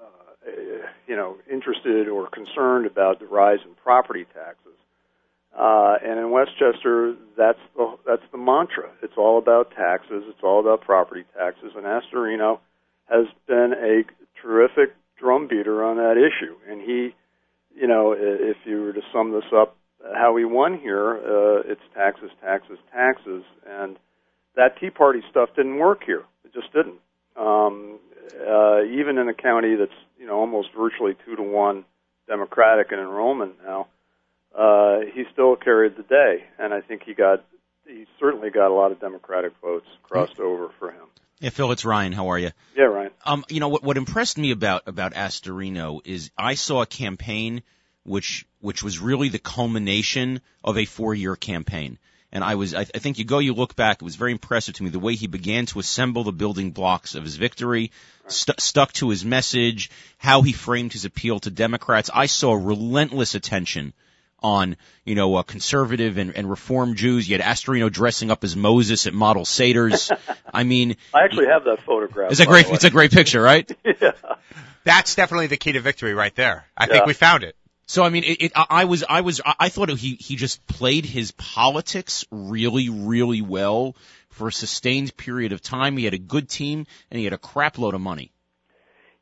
uh, 0.00 0.86
you 1.06 1.16
know 1.16 1.36
interested 1.50 2.08
or 2.08 2.28
concerned 2.28 2.86
about 2.86 3.20
the 3.20 3.26
rise 3.26 3.60
in 3.64 3.74
property 3.82 4.24
taxes. 4.34 4.72
Uh, 5.56 5.96
and 6.04 6.18
in 6.20 6.30
Westchester, 6.30 7.16
that's 7.36 7.58
the 7.76 7.96
that's 8.06 8.22
the 8.30 8.38
mantra. 8.38 8.88
It's 9.02 9.14
all 9.16 9.36
about 9.38 9.72
taxes. 9.72 10.22
It's 10.28 10.42
all 10.42 10.60
about 10.60 10.82
property 10.82 11.24
taxes. 11.36 11.72
And 11.74 11.84
Astorino 11.84 12.60
has 13.08 13.26
been 13.48 13.74
a 13.74 14.04
terrific 14.40 14.94
drumbeater 15.18 15.84
on 15.84 15.96
that 15.96 16.16
issue. 16.16 16.54
And 16.68 16.80
he, 16.80 17.14
you 17.74 17.86
know, 17.88 18.14
if 18.16 18.56
you 18.64 18.82
were 18.82 18.92
to 18.92 19.02
sum 19.12 19.32
this 19.32 19.52
up, 19.54 19.76
how 20.14 20.36
he 20.36 20.44
won 20.44 20.78
here, 20.78 21.16
uh, 21.16 21.62
it's 21.70 21.82
taxes, 21.94 22.30
taxes, 22.40 22.78
taxes, 22.92 23.44
and 23.68 23.96
that 24.56 24.78
Tea 24.78 24.90
Party 24.90 25.22
stuff 25.30 25.50
didn't 25.56 25.78
work 25.78 26.02
here. 26.04 26.24
It 26.44 26.52
just 26.52 26.72
didn't. 26.72 27.00
Um, 27.36 27.98
uh, 28.34 28.82
even 28.84 29.18
in 29.18 29.28
a 29.28 29.34
county 29.34 29.76
that's 29.76 29.92
you 30.18 30.26
know 30.26 30.38
almost 30.38 30.68
virtually 30.76 31.16
two 31.24 31.36
to 31.36 31.42
one 31.42 31.84
Democratic 32.28 32.92
in 32.92 32.98
enrollment 32.98 33.54
now 33.64 33.88
uh, 34.56 35.00
he 35.14 35.24
still 35.32 35.56
carried 35.56 35.96
the 35.96 36.02
day, 36.02 36.44
and 36.58 36.74
I 36.74 36.80
think 36.80 37.02
he 37.04 37.14
got 37.14 37.44
he 37.86 38.06
certainly 38.18 38.50
got 38.50 38.68
a 38.70 38.74
lot 38.74 38.92
of 38.92 39.00
Democratic 39.00 39.52
votes 39.62 39.86
crossed 40.02 40.34
mm-hmm. 40.34 40.42
over 40.42 40.68
for 40.78 40.90
him. 40.90 41.06
Yeah, 41.40 41.50
Phil, 41.50 41.72
it's 41.72 41.84
Ryan. 41.84 42.12
How 42.12 42.28
are 42.28 42.38
you? 42.38 42.50
Yeah, 42.76 42.84
Ryan. 42.84 43.10
Um, 43.24 43.44
you 43.48 43.60
know 43.60 43.68
what? 43.68 43.82
What 43.82 43.96
impressed 43.96 44.38
me 44.38 44.50
about 44.50 44.82
about 44.86 45.14
Astorino 45.14 46.00
is 46.04 46.30
I 46.36 46.54
saw 46.54 46.82
a 46.82 46.86
campaign 46.86 47.62
which 48.04 48.46
which 48.60 48.82
was 48.82 48.98
really 48.98 49.28
the 49.28 49.38
culmination 49.38 50.40
of 50.64 50.76
a 50.76 50.84
four 50.84 51.14
year 51.14 51.36
campaign. 51.36 51.98
And 52.32 52.44
I 52.44 52.54
was, 52.54 52.74
I, 52.74 52.80
I 52.82 52.98
think 52.98 53.18
you 53.18 53.24
go, 53.24 53.40
you 53.40 53.54
look 53.54 53.74
back, 53.74 53.96
it 53.96 54.04
was 54.04 54.16
very 54.16 54.32
impressive 54.32 54.74
to 54.76 54.82
me 54.84 54.90
the 54.90 55.00
way 55.00 55.14
he 55.14 55.26
began 55.26 55.66
to 55.66 55.80
assemble 55.80 56.22
the 56.22 56.32
building 56.32 56.70
blocks 56.70 57.14
of 57.14 57.24
his 57.24 57.36
victory, 57.36 57.90
right. 58.22 58.32
st- 58.32 58.60
stuck 58.60 58.92
to 58.94 59.10
his 59.10 59.24
message, 59.24 59.90
how 60.18 60.42
he 60.42 60.52
framed 60.52 60.92
his 60.92 61.04
appeal 61.04 61.40
to 61.40 61.50
Democrats. 61.50 62.08
I 62.12 62.26
saw 62.26 62.54
relentless 62.54 63.34
attention 63.34 63.94
on, 64.42 64.76
you 65.04 65.14
know, 65.14 65.34
uh, 65.34 65.42
conservative 65.42 66.18
and, 66.18 66.34
and 66.36 66.48
reform 66.48 66.94
Jews. 66.94 67.28
You 67.28 67.36
had 67.38 67.44
Astorino 67.44 67.90
dressing 67.90 68.30
up 68.30 68.44
as 68.44 68.56
Moses 68.56 69.06
at 69.06 69.12
model 69.12 69.44
Seders. 69.44 70.16
I 70.54 70.62
mean, 70.64 70.96
I 71.12 71.24
actually 71.24 71.46
have 71.46 71.64
that 71.64 71.82
photograph. 71.82 72.30
It's 72.30 72.40
a 72.40 72.46
great, 72.46 72.68
it's 72.70 72.84
a 72.84 72.90
great 72.90 73.10
picture, 73.10 73.42
right? 73.42 73.70
yeah. 73.84 74.12
That's 74.84 75.14
definitely 75.14 75.48
the 75.48 75.56
key 75.56 75.72
to 75.72 75.80
victory 75.80 76.14
right 76.14 76.34
there. 76.34 76.64
I 76.76 76.84
yeah. 76.84 76.92
think 76.92 77.06
we 77.06 77.12
found 77.12 77.44
it. 77.44 77.54
So 77.90 78.04
I 78.04 78.08
mean, 78.10 78.22
it, 78.22 78.40
it, 78.40 78.52
I 78.54 78.84
was, 78.84 79.02
I 79.08 79.22
was, 79.22 79.40
I 79.44 79.68
thought 79.68 79.90
he 79.90 80.14
he 80.14 80.36
just 80.36 80.64
played 80.68 81.04
his 81.04 81.32
politics 81.32 82.24
really, 82.30 82.88
really 82.88 83.42
well 83.42 83.96
for 84.28 84.46
a 84.46 84.52
sustained 84.52 85.16
period 85.16 85.50
of 85.50 85.60
time. 85.60 85.96
He 85.96 86.04
had 86.04 86.14
a 86.14 86.18
good 86.18 86.48
team 86.48 86.86
and 87.10 87.18
he 87.18 87.24
had 87.24 87.32
a 87.32 87.38
crap 87.38 87.78
load 87.78 87.94
of 87.94 88.00
money. 88.00 88.30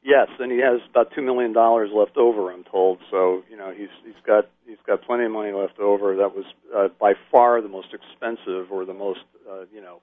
Yes, 0.02 0.28
and 0.38 0.52
he 0.52 0.58
has 0.58 0.82
about 0.90 1.14
two 1.14 1.22
million 1.22 1.54
dollars 1.54 1.88
left 1.94 2.18
over. 2.18 2.52
I'm 2.52 2.62
told. 2.64 2.98
So 3.10 3.42
you 3.48 3.56
know 3.56 3.72
he's 3.74 3.88
he's 4.04 4.22
got 4.26 4.50
he's 4.66 4.76
got 4.86 5.00
plenty 5.00 5.24
of 5.24 5.32
money 5.32 5.52
left 5.52 5.78
over. 5.78 6.16
That 6.16 6.36
was 6.36 6.44
uh, 6.76 6.88
by 7.00 7.14
far 7.32 7.62
the 7.62 7.68
most 7.68 7.94
expensive, 7.94 8.70
or 8.70 8.84
the 8.84 8.92
most 8.92 9.20
uh, 9.50 9.64
you 9.72 9.80
know, 9.80 10.02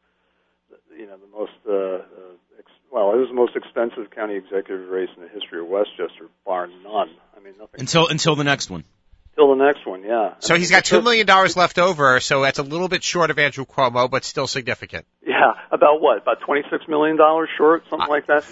you 0.97 1.05
know 1.07 1.17
the 1.17 1.37
most 1.37 1.51
uh, 1.67 1.73
uh, 1.73 2.59
ex- 2.59 2.71
well, 2.91 3.13
it 3.13 3.17
was 3.17 3.29
the 3.29 3.35
most 3.35 3.55
expensive 3.55 4.11
county 4.11 4.35
executive 4.35 4.87
race 4.89 5.09
in 5.15 5.23
the 5.23 5.29
history 5.29 5.59
of 5.59 5.67
Westchester, 5.67 6.29
bar 6.45 6.67
none. 6.67 7.09
I 7.35 7.39
mean 7.39 7.53
nothing. 7.59 7.79
Until 7.79 8.07
until 8.07 8.35
the 8.35 8.43
next 8.43 8.69
one. 8.69 8.83
Till 9.35 9.49
the 9.49 9.65
next 9.65 9.85
one, 9.85 10.03
yeah. 10.03 10.35
So 10.39 10.55
he's 10.55 10.71
got 10.71 10.85
two 10.85 11.01
million 11.01 11.27
dollars 11.27 11.57
left 11.57 11.77
over, 11.77 12.21
so 12.21 12.41
that's 12.43 12.59
a 12.59 12.63
little 12.63 12.87
bit 12.87 13.03
short 13.03 13.31
of 13.31 13.37
Andrew 13.37 13.65
Cuomo, 13.65 14.09
but 14.09 14.23
still 14.23 14.47
significant. 14.47 15.05
Yeah, 15.35 15.53
Yeah, 15.53 15.53
about 15.71 16.01
what? 16.01 16.21
About 16.21 16.39
twenty-six 16.41 16.87
million 16.87 17.17
dollars 17.17 17.49
short, 17.57 17.83
something 17.89 18.07
like 18.09 18.27
that. 18.27 18.45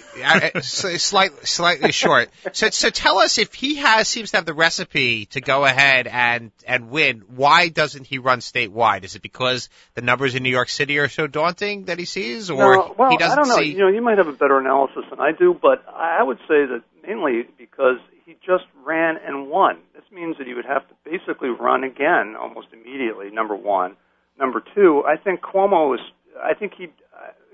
Uh, 0.54 0.60
slightly, 0.60 1.38
slightly 1.44 1.92
short. 1.92 2.30
So, 2.52 2.70
so 2.70 2.90
tell 2.90 3.18
us 3.18 3.38
if 3.38 3.54
he 3.54 3.76
has 3.76 4.08
seems 4.08 4.30
to 4.32 4.36
have 4.38 4.46
the 4.46 4.54
recipe 4.54 5.26
to 5.26 5.40
go 5.40 5.64
ahead 5.64 6.06
and 6.06 6.50
and 6.66 6.90
win. 6.90 7.24
Why 7.34 7.68
doesn't 7.68 8.06
he 8.06 8.18
run 8.18 8.40
statewide? 8.40 9.04
Is 9.04 9.14
it 9.14 9.22
because 9.22 9.68
the 9.94 10.02
numbers 10.02 10.34
in 10.34 10.42
New 10.42 10.50
York 10.50 10.68
City 10.68 10.98
are 10.98 11.08
so 11.08 11.26
daunting 11.26 11.84
that 11.86 11.98
he 11.98 12.04
sees, 12.04 12.50
or 12.50 12.76
no, 12.76 12.94
well, 12.98 13.10
he 13.10 13.16
doesn't 13.16 13.38
I 13.38 13.42
don't 13.42 13.48
know. 13.48 13.56
see? 13.56 13.72
You 13.72 13.78
know, 13.78 13.88
you 13.88 14.02
might 14.02 14.18
have 14.18 14.28
a 14.28 14.32
better 14.32 14.58
analysis 14.58 15.04
than 15.10 15.20
I 15.20 15.32
do, 15.32 15.58
but 15.60 15.84
I 15.88 16.22
would 16.22 16.38
say 16.48 16.66
that 16.66 16.82
mainly 17.06 17.42
because 17.58 17.98
he 18.26 18.36
just 18.44 18.64
ran 18.84 19.16
and 19.24 19.48
won. 19.48 19.78
This 19.94 20.04
means 20.12 20.36
that 20.38 20.46
he 20.46 20.54
would 20.54 20.66
have 20.66 20.86
to 20.88 20.94
basically 21.04 21.48
run 21.48 21.84
again 21.84 22.36
almost 22.40 22.68
immediately. 22.72 23.30
Number 23.30 23.56
one. 23.56 23.96
Number 24.38 24.62
two, 24.74 25.04
I 25.06 25.16
think 25.16 25.42
Cuomo 25.42 25.94
is. 25.94 26.00
I 26.42 26.54
think 26.54 26.74
he, 26.76 26.88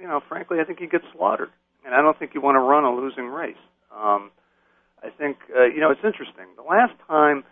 you 0.01 0.09
know, 0.09 0.21
frankly, 0.29 0.59
I 0.61 0.65
think 0.65 0.79
he 0.79 0.87
gets 0.87 1.05
slaughtered, 1.15 1.51
and 1.85 1.95
I 1.95 2.03
don't 2.03 2.19
think 2.19 2.35
you 2.35 2.41
want 2.41 2.57
to 2.57 2.61
run 2.61 2.85
a 2.85 2.95
losing 2.95 3.27
race. 3.27 3.61
Um, 3.95 4.31
I 5.03 5.11
think, 5.11 5.39
uh, 5.57 5.65
you 5.65 5.81
know, 5.81 5.91
it's 5.91 6.05
interesting. 6.05 6.45
The 6.57 6.63
last 6.63 6.93
time 7.09 7.45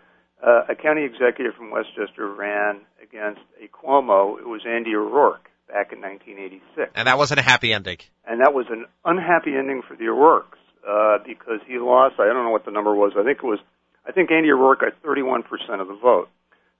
uh, 0.47 0.63
a 0.69 0.75
county 0.75 1.05
executive 1.05 1.55
from 1.55 1.71
Westchester 1.71 2.33
ran 2.33 2.81
against 3.03 3.41
a 3.63 3.69
Cuomo, 3.69 4.39
it 4.39 4.47
was 4.47 4.63
Andy 4.67 4.95
O'Rourke 4.95 5.49
back 5.69 5.93
in 5.93 6.01
1986. 6.01 6.93
And 6.95 7.09
that 7.09 7.19
wasn't 7.19 7.41
a 7.41 7.43
happy 7.43 7.73
ending. 7.73 7.99
And 8.27 8.41
that 8.41 8.55
was 8.55 8.67
an 8.71 8.87
unhappy 9.05 9.55
ending 9.57 9.83
for 9.87 9.97
the 9.97 10.09
O'Rourkes 10.09 10.59
uh, 10.89 11.19
because 11.25 11.61
he 11.67 11.79
lost. 11.79 12.17
I 12.19 12.27
don't 12.27 12.45
know 12.45 12.51
what 12.51 12.65
the 12.65 12.71
number 12.71 12.95
was. 12.95 13.13
I 13.19 13.25
think 13.25 13.39
it 13.39 13.47
was. 13.47 13.61
I 14.07 14.13
think 14.13 14.31
Andy 14.31 14.51
O'Rourke 14.51 14.81
got 14.81 15.03
31% 15.03 15.45
of 15.81 15.89
the 15.89 15.99
vote. 16.01 16.29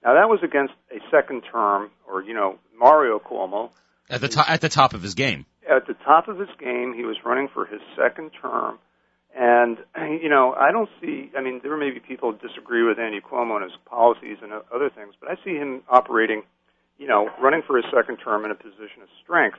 Now 0.03 0.13
that 0.13 0.29
was 0.29 0.39
against 0.43 0.73
a 0.91 0.99
second 1.11 1.43
term, 1.51 1.91
or 2.07 2.23
you 2.23 2.33
know, 2.33 2.57
Mario 2.77 3.19
Cuomo. 3.19 3.69
At 4.09 4.21
the 4.21 4.27
top, 4.27 4.49
at 4.49 4.61
the 4.61 4.69
top 4.69 4.93
of 4.93 5.01
his 5.01 5.13
game. 5.13 5.45
At 5.69 5.85
the 5.85 5.93
top 5.93 6.27
of 6.27 6.39
his 6.39 6.49
game, 6.59 6.93
he 6.95 7.03
was 7.03 7.17
running 7.23 7.47
for 7.53 7.65
his 7.65 7.79
second 7.95 8.31
term, 8.41 8.79
and 9.37 9.77
you 10.21 10.29
know, 10.29 10.53
I 10.53 10.71
don't 10.71 10.89
see. 10.99 11.31
I 11.37 11.41
mean, 11.41 11.59
there 11.61 11.77
may 11.77 11.91
be 11.91 11.99
people 11.99 12.31
who 12.31 12.47
disagree 12.47 12.83
with 12.83 12.97
Andy 12.97 13.21
Cuomo 13.21 13.55
and 13.55 13.63
his 13.63 13.79
policies 13.85 14.37
and 14.41 14.51
other 14.51 14.89
things, 14.89 15.13
but 15.19 15.29
I 15.29 15.35
see 15.43 15.53
him 15.53 15.83
operating, 15.87 16.41
you 16.97 17.07
know, 17.07 17.29
running 17.41 17.61
for 17.65 17.77
his 17.77 17.85
second 17.93 18.17
term 18.17 18.45
in 18.45 18.51
a 18.51 18.55
position 18.55 19.03
of 19.03 19.09
strength. 19.23 19.57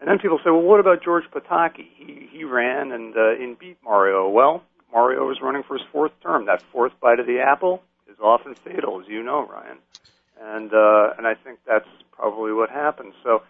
And 0.00 0.08
then 0.08 0.18
people 0.18 0.38
say, 0.38 0.50
well, 0.50 0.62
what 0.62 0.80
about 0.80 1.04
George 1.04 1.24
Pataki? 1.30 1.86
He 1.94 2.28
he 2.32 2.44
ran 2.44 2.90
and 2.92 3.14
uh, 3.14 3.34
and 3.38 3.58
beat 3.58 3.76
Mario. 3.84 4.30
Well, 4.30 4.62
Mario 4.92 5.26
was 5.26 5.38
running 5.42 5.62
for 5.62 5.76
his 5.76 5.86
fourth 5.92 6.12
term. 6.22 6.46
That 6.46 6.62
fourth 6.72 6.92
bite 7.00 7.20
of 7.20 7.26
the 7.26 7.40
apple 7.40 7.82
is 8.10 8.16
often 8.18 8.54
fatal, 8.54 9.00
as 9.00 9.08
you 9.08 9.22
know, 9.22 9.46
Ryan. 9.46 9.78
And 10.40 10.72
uh, 10.72 11.14
and 11.18 11.26
I 11.26 11.34
think 11.34 11.58
that's 11.66 11.88
probably 12.12 12.52
what 12.52 12.70
happened. 12.70 13.12
So, 13.22 13.42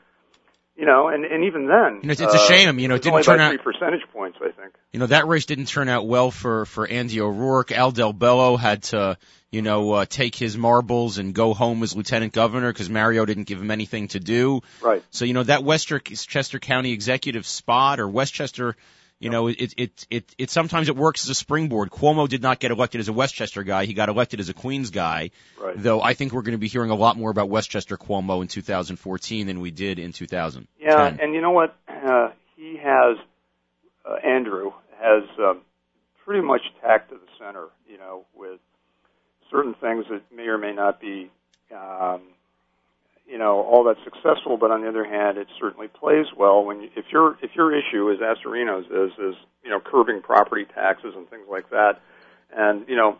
you 0.80 0.86
know, 0.86 1.08
and 1.08 1.26
and 1.26 1.44
even 1.44 1.66
then, 1.66 2.00
You 2.00 2.08
know, 2.08 2.12
it's, 2.12 2.22
it's 2.22 2.34
a 2.34 2.38
uh, 2.38 2.48
shame. 2.48 2.78
You 2.78 2.88
know, 2.88 2.94
it 2.94 3.02
didn't 3.02 3.22
turn 3.22 3.38
out. 3.38 3.50
three 3.50 3.58
percentage 3.58 4.00
points, 4.14 4.38
I 4.40 4.50
think. 4.50 4.72
You 4.92 4.98
know, 4.98 5.06
that 5.06 5.26
race 5.28 5.44
didn't 5.44 5.66
turn 5.66 5.90
out 5.90 6.08
well 6.08 6.30
for 6.30 6.64
for 6.64 6.88
Andy 6.88 7.20
O'Rourke. 7.20 7.70
Al 7.70 7.90
Del 7.90 8.14
Bello 8.14 8.56
had 8.56 8.84
to, 8.84 9.18
you 9.50 9.60
know, 9.60 9.92
uh, 9.92 10.04
take 10.06 10.34
his 10.34 10.56
marbles 10.56 11.18
and 11.18 11.34
go 11.34 11.52
home 11.52 11.82
as 11.82 11.94
lieutenant 11.94 12.32
governor 12.32 12.72
because 12.72 12.88
Mario 12.88 13.26
didn't 13.26 13.44
give 13.44 13.60
him 13.60 13.70
anything 13.70 14.08
to 14.08 14.20
do. 14.20 14.62
Right. 14.80 15.04
So 15.10 15.26
you 15.26 15.34
know 15.34 15.42
that 15.42 15.64
Westchester 15.64 16.58
County 16.58 16.92
executive 16.92 17.46
spot 17.46 18.00
or 18.00 18.08
Westchester, 18.08 18.74
you 19.20 19.28
know, 19.28 19.48
it 19.48 19.74
it 19.76 20.06
it 20.08 20.34
it 20.38 20.50
sometimes 20.50 20.88
it 20.88 20.96
works 20.96 21.24
as 21.24 21.28
a 21.28 21.34
springboard. 21.34 21.90
Cuomo 21.90 22.26
did 22.26 22.40
not 22.40 22.58
get 22.58 22.70
elected 22.70 23.02
as 23.02 23.08
a 23.08 23.12
Westchester 23.12 23.62
guy; 23.62 23.84
he 23.84 23.92
got 23.92 24.08
elected 24.08 24.40
as 24.40 24.48
a 24.48 24.54
Queens 24.54 24.90
guy. 24.90 25.30
Right. 25.60 25.74
Though 25.76 26.00
I 26.00 26.14
think 26.14 26.32
we're 26.32 26.40
going 26.40 26.52
to 26.52 26.58
be 26.58 26.68
hearing 26.68 26.90
a 26.90 26.94
lot 26.94 27.18
more 27.18 27.30
about 27.30 27.50
Westchester 27.50 27.98
Cuomo 27.98 28.40
in 28.40 28.48
2014 28.48 29.46
than 29.46 29.60
we 29.60 29.70
did 29.70 29.98
in 29.98 30.12
2000. 30.12 30.66
Yeah, 30.80 31.14
and 31.20 31.34
you 31.34 31.42
know 31.42 31.50
what? 31.50 31.76
Uh, 31.86 32.30
he 32.56 32.78
has 32.82 33.18
uh, 34.06 34.14
Andrew 34.26 34.72
has 34.98 35.24
um, 35.38 35.60
pretty 36.24 36.40
much 36.40 36.62
tacked 36.80 37.10
to 37.10 37.16
the 37.16 37.30
center. 37.38 37.66
You 37.86 37.98
know, 37.98 38.24
with 38.34 38.58
certain 39.50 39.74
things 39.74 40.06
that 40.10 40.22
may 40.34 40.44
or 40.44 40.56
may 40.56 40.72
not 40.72 40.98
be, 40.98 41.30
um, 41.70 42.22
you 43.30 43.38
know, 43.38 43.62
all 43.62 43.84
that 43.84 43.96
successful. 44.02 44.56
But 44.56 44.70
on 44.70 44.82
the 44.82 44.88
other 44.88 45.04
hand, 45.04 45.38
it 45.38 45.46
certainly 45.60 45.88
plays 45.88 46.26
well 46.36 46.64
when 46.64 46.82
you, 46.82 46.90
if 46.96 47.06
your 47.12 47.36
if 47.42 47.54
your 47.54 47.74
issue, 47.76 48.10
as 48.10 48.18
Astorino's 48.18 48.86
is, 48.86 49.18
is 49.18 49.34
you 49.62 49.70
know 49.70 49.80
curbing 49.80 50.20
property 50.20 50.64
taxes 50.64 51.14
and 51.16 51.28
things 51.30 51.46
like 51.48 51.70
that, 51.70 52.00
and 52.54 52.88
you 52.88 52.96
know 52.96 53.18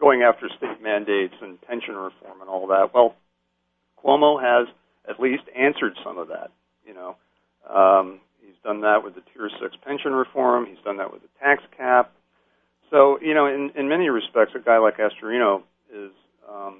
going 0.00 0.22
after 0.22 0.48
state 0.56 0.82
mandates 0.82 1.34
and 1.40 1.60
pension 1.62 1.94
reform 1.94 2.40
and 2.40 2.50
all 2.50 2.66
that. 2.66 2.92
Well, 2.92 3.14
Cuomo 4.04 4.42
has 4.42 4.68
at 5.08 5.20
least 5.20 5.44
answered 5.56 5.94
some 6.04 6.18
of 6.18 6.28
that. 6.28 6.50
You 6.84 6.94
know, 6.94 7.16
um, 7.72 8.20
he's 8.40 8.56
done 8.64 8.80
that 8.80 9.04
with 9.04 9.14
the 9.14 9.22
Tier 9.32 9.48
Six 9.60 9.76
pension 9.86 10.12
reform. 10.12 10.66
He's 10.66 10.82
done 10.84 10.98
that 10.98 11.12
with 11.12 11.22
the 11.22 11.28
tax 11.40 11.62
cap. 11.76 12.12
So, 12.90 13.18
you 13.20 13.34
know, 13.34 13.46
in, 13.46 13.72
in 13.74 13.88
many 13.88 14.08
respects, 14.08 14.52
a 14.54 14.60
guy 14.60 14.78
like 14.78 14.98
Astorino 14.98 15.62
is 15.92 16.12
um, 16.48 16.78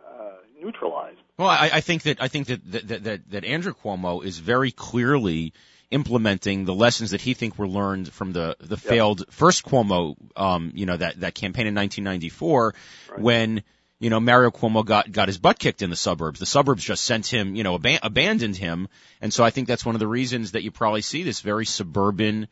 uh, 0.00 0.36
neutralized. 0.62 1.18
Well, 1.38 1.48
I, 1.48 1.70
I 1.74 1.80
think 1.80 2.02
that 2.04 2.22
I 2.22 2.28
think 2.28 2.46
that 2.48 2.72
that, 2.72 3.04
that 3.04 3.30
that 3.30 3.44
Andrew 3.44 3.74
Cuomo 3.74 4.24
is 4.24 4.38
very 4.38 4.70
clearly 4.70 5.52
implementing 5.90 6.64
the 6.64 6.74
lessons 6.74 7.10
that 7.10 7.20
he 7.20 7.34
think 7.34 7.58
were 7.58 7.68
learned 7.68 8.10
from 8.12 8.32
the 8.32 8.56
the 8.60 8.76
failed 8.76 9.24
first 9.30 9.64
Cuomo, 9.64 10.16
um, 10.36 10.72
you 10.74 10.86
know, 10.86 10.96
that 10.96 11.20
that 11.20 11.34
campaign 11.34 11.66
in 11.66 11.74
1994 11.74 12.74
Right. 13.10 13.20
when 13.20 13.62
you 13.98 14.10
know 14.10 14.20
Mario 14.20 14.50
Cuomo 14.50 14.84
got 14.84 15.10
got 15.12 15.28
his 15.28 15.38
butt 15.38 15.58
kicked 15.58 15.82
in 15.82 15.90
the 15.90 15.96
suburbs. 15.96 16.40
The 16.40 16.46
suburbs 16.46 16.82
just 16.84 17.04
sent 17.04 17.26
him, 17.26 17.54
you 17.56 17.62
know, 17.62 17.78
aban- 17.78 18.00
abandoned 18.02 18.56
him, 18.56 18.88
and 19.20 19.32
so 19.32 19.44
I 19.44 19.50
think 19.50 19.68
that's 19.68 19.84
one 19.84 19.94
of 19.94 20.00
the 20.00 20.08
reasons 20.08 20.52
that 20.52 20.62
you 20.62 20.70
probably 20.70 21.02
see 21.02 21.22
this 21.22 21.40
very 21.40 21.66
suburban 21.66 22.48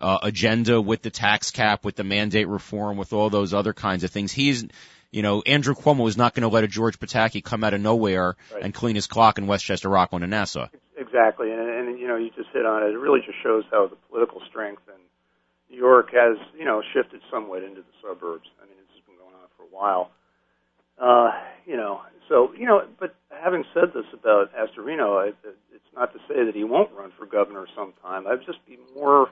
uh, 0.00 0.18
agenda 0.22 0.80
with 0.80 1.02
the 1.02 1.10
tax 1.10 1.50
cap, 1.50 1.84
with 1.84 1.96
the 1.96 2.04
mandate 2.04 2.48
reform, 2.48 2.96
with 2.96 3.12
all 3.12 3.28
those 3.30 3.52
other 3.52 3.74
kinds 3.74 4.02
of 4.04 4.10
things. 4.10 4.32
He's, 4.32 4.64
you 5.10 5.22
know, 5.22 5.42
Andrew 5.42 5.74
Cuomo 5.74 6.08
is 6.08 6.16
not 6.16 6.34
going 6.34 6.42
to 6.42 6.48
let 6.48 6.64
a 6.64 6.68
George 6.68 6.98
Pataki 6.98 7.42
come 7.42 7.64
out 7.64 7.74
of 7.74 7.80
nowhere 7.80 8.36
Right. 8.52 8.62
and 8.62 8.72
clean 8.74 8.94
his 8.94 9.06
clock 9.06 9.38
in 9.38 9.46
Westchester, 9.46 9.88
Rockland, 9.88 10.24
and 10.24 10.30
Nassau. 10.30 10.68
Exactly, 10.96 11.50
and, 11.50 11.60
and 11.60 11.98
you 11.98 12.06
know, 12.06 12.16
you 12.16 12.30
just 12.36 12.50
hit 12.52 12.64
on 12.66 12.82
it. 12.82 12.90
It 12.94 12.98
really 12.98 13.20
just 13.20 13.38
shows 13.42 13.64
how 13.70 13.86
the 13.88 13.96
political 14.08 14.40
strength 14.48 14.82
in 14.88 15.74
New 15.74 15.80
York 15.80 16.10
has, 16.12 16.36
you 16.58 16.64
know, 16.64 16.82
shifted 16.94 17.20
somewhat 17.30 17.62
into 17.62 17.80
the 17.80 17.94
suburbs. 18.02 18.48
I 18.62 18.66
mean, 18.66 18.74
it's 18.78 19.06
been 19.06 19.16
going 19.16 19.34
on 19.34 19.48
for 19.56 19.62
a 19.64 19.74
while. 19.74 20.10
Uh, 21.00 21.30
you 21.66 21.76
know, 21.76 22.02
so 22.28 22.52
you 22.56 22.66
know, 22.66 22.82
but 23.00 23.14
having 23.30 23.64
said 23.72 23.92
this 23.94 24.04
about 24.12 24.52
Astorino, 24.54 25.24
I, 25.24 25.28
it's 25.74 25.94
not 25.96 26.12
to 26.12 26.18
say 26.28 26.44
that 26.44 26.54
he 26.54 26.62
won't 26.64 26.90
run 26.92 27.10
for 27.18 27.24
governor 27.26 27.66
sometime. 27.74 28.26
I'd 28.26 28.44
just 28.44 28.64
be 28.66 28.78
more, 28.94 29.30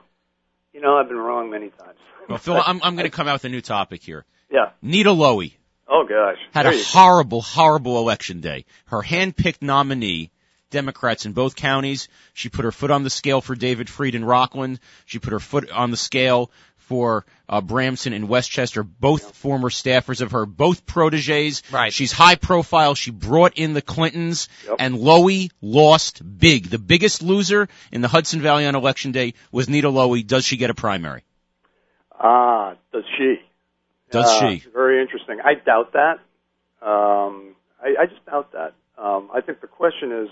you 0.73 0.81
know, 0.81 0.97
I've 0.97 1.07
been 1.07 1.17
wrong 1.17 1.51
many 1.51 1.69
times. 1.69 1.99
Well, 2.27 2.39
Phil, 2.39 2.57
I'm, 2.65 2.81
I'm 2.83 2.95
going 2.95 3.09
to 3.09 3.15
come 3.15 3.27
out 3.27 3.33
with 3.35 3.45
a 3.45 3.49
new 3.49 3.61
topic 3.61 4.01
here. 4.01 4.25
Yeah. 4.51 4.71
Nita 4.81 5.11
Lowy 5.11 5.53
Oh 5.89 6.05
gosh. 6.07 6.37
had 6.53 6.65
There 6.65 6.73
a 6.73 6.75
you 6.75 6.83
horrible, 6.85 7.41
horrible 7.41 7.97
election 7.97 8.41
day. 8.41 8.65
Her 8.85 9.01
hand-picked 9.01 9.61
nominee, 9.63 10.31
Democrats 10.69 11.25
in 11.25 11.33
both 11.33 11.55
counties, 11.55 12.07
she 12.33 12.49
put 12.49 12.63
her 12.65 12.71
foot 12.71 12.91
on 12.91 13.03
the 13.03 13.09
scale 13.09 13.41
for 13.41 13.55
David 13.55 13.89
Freed 13.89 14.13
in 14.13 14.23
Rockland. 14.23 14.79
She 15.05 15.17
put 15.19 15.33
her 15.33 15.39
foot 15.39 15.71
on 15.71 15.89
the 15.89 15.97
scale 15.97 16.51
for 16.77 17.25
uh, 17.47 17.61
Bramson 17.61 18.13
in 18.13 18.27
Westchester, 18.27 18.83
both 18.83 19.35
former 19.35 19.69
staffers 19.69 20.21
of 20.21 20.31
her, 20.31 20.45
both 20.45 20.85
proteges. 20.87 21.61
Right. 21.71 21.93
She's 21.93 22.11
high 22.11 22.35
profile. 22.35 22.93
She 22.95 23.11
brought 23.11 23.53
in 23.57 23.73
the 23.73 23.81
Clintons, 23.81 24.47
Yep. 24.67 24.75
and 24.79 24.95
Lowy 24.95 25.49
lost 25.61 26.21
big. 26.39 26.65
The 26.69 26.79
biggest 26.79 27.21
loser 27.23 27.67
in 27.91 28.01
the 28.01 28.07
Hudson 28.07 28.41
Valley 28.41 28.65
on 28.65 28.75
election 28.75 29.11
day 29.11 29.33
was 29.51 29.69
Nita 29.69 29.87
Lowy. 29.89 30.25
Does 30.25 30.45
she 30.45 30.57
get 30.57 30.69
a 30.69 30.75
primary? 30.75 31.23
Ah, 32.19 32.75
does 32.91 33.03
she? 33.17 33.38
Does 34.11 34.25
Uh, 34.25 34.39
she? 34.57 34.63
Very 34.73 35.01
interesting. 35.01 35.39
I 35.43 35.53
doubt 35.55 35.93
that. 35.93 36.19
Um, 36.81 37.55
I, 37.83 38.01
I 38.01 38.05
just 38.05 38.25
doubt 38.25 38.51
that. 38.53 38.73
Um, 38.97 39.29
I 39.33 39.41
think 39.41 39.61
the 39.61 39.67
question 39.67 40.11
is, 40.11 40.29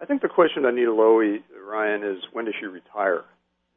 I 0.00 0.04
think 0.04 0.22
the 0.22 0.28
question 0.28 0.64
on 0.64 0.74
Nita 0.76 0.90
Lowy, 0.90 1.42
Ryan, 1.66 2.02
is 2.04 2.22
when 2.32 2.44
does 2.44 2.54
she 2.58 2.66
retire? 2.66 3.24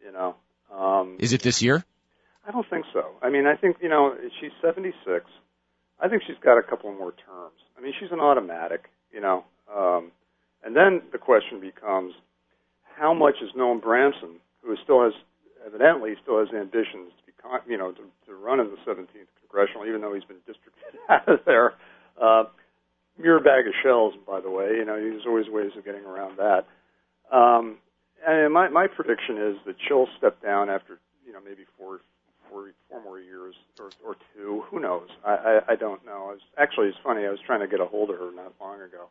You 0.03 0.11
know, 0.11 0.35
um, 0.75 1.17
Is 1.19 1.33
it 1.33 1.41
this 1.41 1.61
year? 1.61 1.83
I 2.47 2.51
don't 2.51 2.67
think 2.69 2.85
so. 2.91 3.05
I 3.21 3.29
mean, 3.29 3.45
I 3.45 3.55
think 3.55 3.77
you 3.81 3.89
know 3.89 4.15
she's 4.39 4.51
76. 4.61 5.25
I 5.99 6.07
think 6.09 6.23
she's 6.25 6.37
got 6.43 6.57
a 6.57 6.63
couple 6.63 6.91
more 6.91 7.11
terms. 7.11 7.59
I 7.77 7.81
mean, 7.81 7.93
she's 7.99 8.11
an 8.11 8.19
automatic. 8.19 8.89
You 9.13 9.21
know, 9.21 9.43
um, 9.73 10.11
and 10.63 10.75
then 10.75 11.01
the 11.11 11.17
question 11.17 11.59
becomes, 11.59 12.13
how 12.95 13.13
much 13.13 13.35
is 13.41 13.49
Noam 13.57 13.81
Bramson, 13.81 14.35
who 14.63 14.75
still 14.83 15.03
has 15.03 15.13
evidently 15.65 16.15
still 16.23 16.39
has 16.39 16.49
ambitions 16.53 17.11
you 17.67 17.77
know, 17.77 17.91
to, 17.91 18.01
to 18.27 18.35
run 18.35 18.59
in 18.59 18.67
the 18.67 18.77
17th 18.91 19.07
congressional, 19.49 19.85
even 19.87 20.01
though 20.01 20.13
he's 20.13 20.23
been 20.23 20.41
districted 20.45 20.99
out 21.09 21.27
of 21.27 21.39
there. 21.45 21.73
Uh, 22.21 22.43
mere 23.17 23.39
bag 23.39 23.67
of 23.67 23.73
shells, 23.83 24.13
by 24.25 24.39
the 24.41 24.49
way. 24.49 24.75
You 24.77 24.85
know, 24.85 24.95
there's 24.95 25.25
always 25.25 25.47
ways 25.49 25.71
of 25.77 25.85
getting 25.85 26.05
around 26.05 26.37
that. 26.37 26.65
Um, 27.35 27.77
and 28.27 28.53
my 28.53 28.69
my 28.69 28.87
prediction 28.87 29.37
is 29.37 29.57
that 29.65 29.75
she'll 29.87 30.07
step 30.17 30.41
down 30.41 30.69
after 30.69 30.99
you 31.25 31.33
know 31.33 31.39
maybe 31.43 31.63
four 31.77 32.01
four 32.49 32.71
four 32.89 33.01
more 33.03 33.19
years 33.19 33.55
or 33.79 33.91
or 34.05 34.15
two. 34.35 34.63
Who 34.69 34.79
knows? 34.79 35.07
I 35.25 35.31
I, 35.31 35.73
I 35.73 35.75
don't 35.75 36.05
know. 36.05 36.29
I 36.29 36.31
was, 36.33 36.41
actually, 36.57 36.87
it's 36.87 36.97
funny. 37.03 37.25
I 37.25 37.29
was 37.29 37.39
trying 37.45 37.61
to 37.61 37.67
get 37.67 37.79
a 37.79 37.85
hold 37.85 38.09
of 38.09 38.17
her 38.17 38.31
not 38.35 38.53
long 38.59 38.81
ago. 38.81 39.09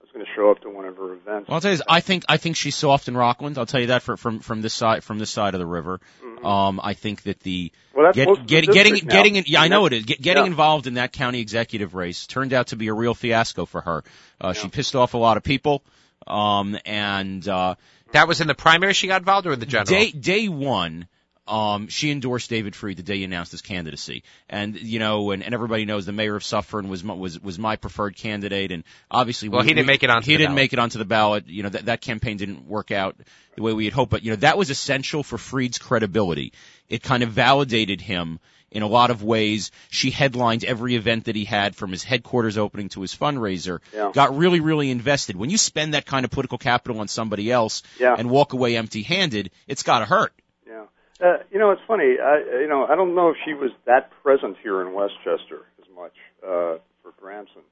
Was 0.00 0.10
going 0.12 0.24
to 0.24 0.32
show 0.34 0.50
up 0.50 0.60
to 0.62 0.70
one 0.70 0.84
of 0.86 0.96
her 0.96 1.12
events. 1.12 1.48
Well, 1.48 1.56
I'll 1.56 1.60
tell 1.60 1.70
you 1.70 1.76
this, 1.78 1.86
I 1.88 2.00
think 2.00 2.24
I 2.28 2.36
think 2.36 2.56
she's 2.56 2.74
soft 2.74 3.08
in 3.08 3.16
Rockland. 3.16 3.58
I'll 3.58 3.66
tell 3.66 3.80
you 3.80 3.88
that 3.88 4.02
for, 4.02 4.16
from 4.16 4.40
from 4.40 4.62
this 4.62 4.74
side 4.74 5.04
from 5.04 5.18
this 5.18 5.30
side 5.30 5.54
of 5.54 5.60
the 5.60 5.66
river. 5.66 6.00
Mhm. 6.24 6.44
Um, 6.44 6.80
I 6.82 6.94
think 6.94 7.22
that 7.24 7.40
the 7.40 7.70
well, 7.94 8.06
that's 8.06 8.16
get, 8.16 8.28
of 8.28 8.38
the 8.38 8.44
getting 8.44 8.94
now. 8.94 9.12
getting 9.14 9.36
in, 9.36 9.44
yeah, 9.46 9.60
I 9.62 9.68
know 9.68 9.86
it 9.86 9.92
is 9.92 10.04
Get, 10.04 10.20
getting 10.22 10.44
yeah. 10.44 10.50
involved 10.50 10.86
in 10.86 10.94
that 10.94 11.12
county 11.12 11.40
executive 11.40 11.94
race 11.94 12.26
turned 12.26 12.52
out 12.52 12.68
to 12.68 12.76
be 12.76 12.88
a 12.88 12.94
real 12.94 13.14
fiasco 13.14 13.66
for 13.66 13.80
her. 13.82 14.04
Uh, 14.40 14.52
She 14.54 14.68
pissed 14.68 14.96
off 14.96 15.14
a 15.14 15.18
lot 15.18 15.36
of 15.36 15.42
people. 15.42 15.82
Um, 16.26 16.78
and 16.84 17.46
uh, 17.48 17.74
That 18.12 18.28
was 18.28 18.40
in 18.40 18.46
the 18.46 18.54
primary 18.54 18.92
she 18.94 19.06
got 19.06 19.20
involved 19.20 19.46
or 19.46 19.52
in 19.52 19.60
the 19.60 19.66
general? 19.66 19.86
day 19.86 20.10
day 20.12 20.48
one. 20.48 21.06
Um, 21.50 21.88
she 21.88 22.10
endorsed 22.12 22.48
David 22.48 22.76
Freed 22.76 22.96
the 22.96 23.02
day 23.02 23.16
he 23.16 23.24
announced 23.24 23.50
his 23.50 23.60
candidacy, 23.60 24.22
and 24.48 24.80
you 24.80 25.00
know, 25.00 25.32
and, 25.32 25.42
and 25.42 25.52
everybody 25.52 25.84
knows 25.84 26.06
the 26.06 26.12
mayor 26.12 26.36
of 26.36 26.44
Suffern 26.44 26.88
was 26.88 27.02
my, 27.02 27.14
was 27.14 27.40
was 27.42 27.58
my 27.58 27.74
preferred 27.76 28.14
candidate, 28.16 28.70
and 28.70 28.84
obviously, 29.10 29.48
Well, 29.48 29.62
we, 29.62 29.66
he 29.66 29.74
didn't 29.74 29.86
we- 29.88 29.92
make 29.94 30.02
it 30.04 30.10
onto 30.10 30.26
he 30.26 30.34
the 30.34 30.38
didn't 30.38 30.50
ballot. 30.50 30.62
make 30.62 30.72
it 30.72 30.78
onto 30.78 30.98
the 30.98 31.04
ballot. 31.04 31.48
You 31.48 31.64
know, 31.64 31.68
that 31.70 31.86
that 31.86 32.00
campaign 32.02 32.36
didn't 32.36 32.68
work 32.68 32.92
out 32.92 33.16
the 33.56 33.62
way 33.62 33.72
we 33.72 33.84
had 33.84 33.92
hoped, 33.94 34.12
but 34.12 34.22
you 34.22 34.30
know, 34.30 34.36
that 34.36 34.56
was 34.56 34.70
essential 34.70 35.24
for 35.24 35.38
Freed's 35.38 35.78
credibility. 35.78 36.52
It 36.88 37.02
kind 37.02 37.22
of 37.24 37.30
validated 37.30 38.00
him 38.00 38.38
in 38.70 38.82
a 38.84 38.86
lot 38.86 39.10
of 39.10 39.24
ways. 39.24 39.72
She 39.90 40.10
headlined 40.12 40.64
every 40.64 40.94
event 40.94 41.24
that 41.24 41.34
he 41.34 41.44
had 41.44 41.74
from 41.74 41.90
his 41.90 42.04
headquarters 42.04 42.56
opening 42.58 42.90
to 42.90 43.00
his 43.00 43.12
fundraiser. 43.12 43.80
Yeah. 43.92 44.12
Got 44.14 44.36
really, 44.36 44.60
really 44.60 44.90
invested. 44.92 45.34
When 45.34 45.50
you 45.50 45.58
spend 45.58 45.94
that 45.94 46.06
kind 46.06 46.24
of 46.24 46.30
political 46.30 46.58
capital 46.58 47.00
on 47.00 47.08
somebody 47.08 47.50
else 47.50 47.82
Yeah. 47.98 48.14
and 48.16 48.30
walk 48.30 48.52
away 48.52 48.76
empty-handed, 48.76 49.50
it's 49.66 49.82
got 49.82 49.98
to 50.00 50.04
hurt. 50.04 50.32
Yeah. 50.68 50.84
Uh, 51.22 51.38
you 51.50 51.58
know, 51.58 51.70
it's 51.72 51.82
funny. 51.86 52.16
I, 52.22 52.60
you 52.60 52.68
know, 52.68 52.86
I 52.86 52.94
don't 52.96 53.14
know 53.14 53.28
if 53.30 53.36
she 53.44 53.52
was 53.54 53.70
that 53.86 54.10
present 54.22 54.56
here 54.62 54.80
in 54.80 54.92
Westchester 54.94 55.66
as 55.80 55.86
much 55.94 56.14
uh, 56.42 56.78
for 57.02 57.12
Bramson. 57.22 57.62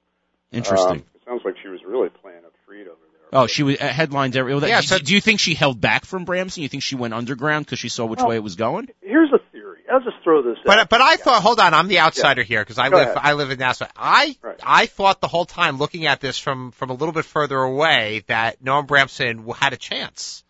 Interesting. 0.53 0.89
Um, 0.89 0.97
it 1.15 1.21
sounds 1.27 1.43
like 1.45 1.55
she 1.63 1.69
was 1.69 1.81
really 1.87 2.09
playing 2.11 2.45
up 2.45 2.53
Freed 2.67 2.83
over 2.89 2.97
there. 3.13 3.41
Oh, 3.41 3.47
she 3.47 3.63
was 3.63 3.79
uh, 3.81 3.87
headlines 3.89 4.37
every. 4.37 4.53
well, 4.53 4.61
that- 4.61 4.69
Yeah, 4.69 4.81
do, 4.81 4.87
so- 4.87 4.99
do 4.99 5.15
you 5.15 5.21
think 5.21 5.41
she 5.41 5.55
held 5.55 5.81
back 5.81 6.05
from 6.05 6.25
Bramson? 6.27 6.59
You 6.59 6.69
think 6.69 6.83
she 6.83 6.95
went 6.97 7.13
underground 7.15 7.67
because 7.67 7.79
she 7.79 7.89
saw 7.91 8.07
which 8.07 8.21
Well- 8.21 8.29
way 8.31 8.37
it 8.37 8.43
was 8.43 8.57
going? 8.57 8.89
Here's 9.03 9.31
a 9.33 9.39
theory. 9.53 9.65
I'll 9.91 10.01
just 10.01 10.17
throw 10.23 10.43
this 10.43 10.59
But 10.67 10.79
out. 10.81 10.89
but 10.91 11.01
I 11.01 11.17
thought, 11.17 11.43
hold 11.43 11.59
on, 11.61 11.73
I'm 11.73 11.89
the 11.89 12.01
outsider 12.01 12.43
here 12.43 12.61
because 12.61 12.79
I 12.79 12.91
Go 12.91 12.97
live 12.99 13.07
ahead. 13.09 13.19
I 13.23 13.33
live 13.33 13.51
in 13.51 13.59
Nassau. 13.59 13.87
I 13.97 14.37
Right. 14.43 14.57
I 14.63 14.85
thought 14.87 15.23
the 15.23 15.29
whole 15.29 15.47
time 15.47 15.79
looking 15.79 16.05
at 16.07 16.21
this 16.21 16.39
from 16.39 16.73
from 16.73 16.91
a 16.91 16.93
little 16.93 17.13
bit 17.13 17.25
further 17.25 17.57
away 17.59 18.23
that 18.27 18.63
Noam 18.63 18.87
Bramson 18.87 19.57
had 19.57 19.73
a 19.73 19.79
chance. 19.79 20.45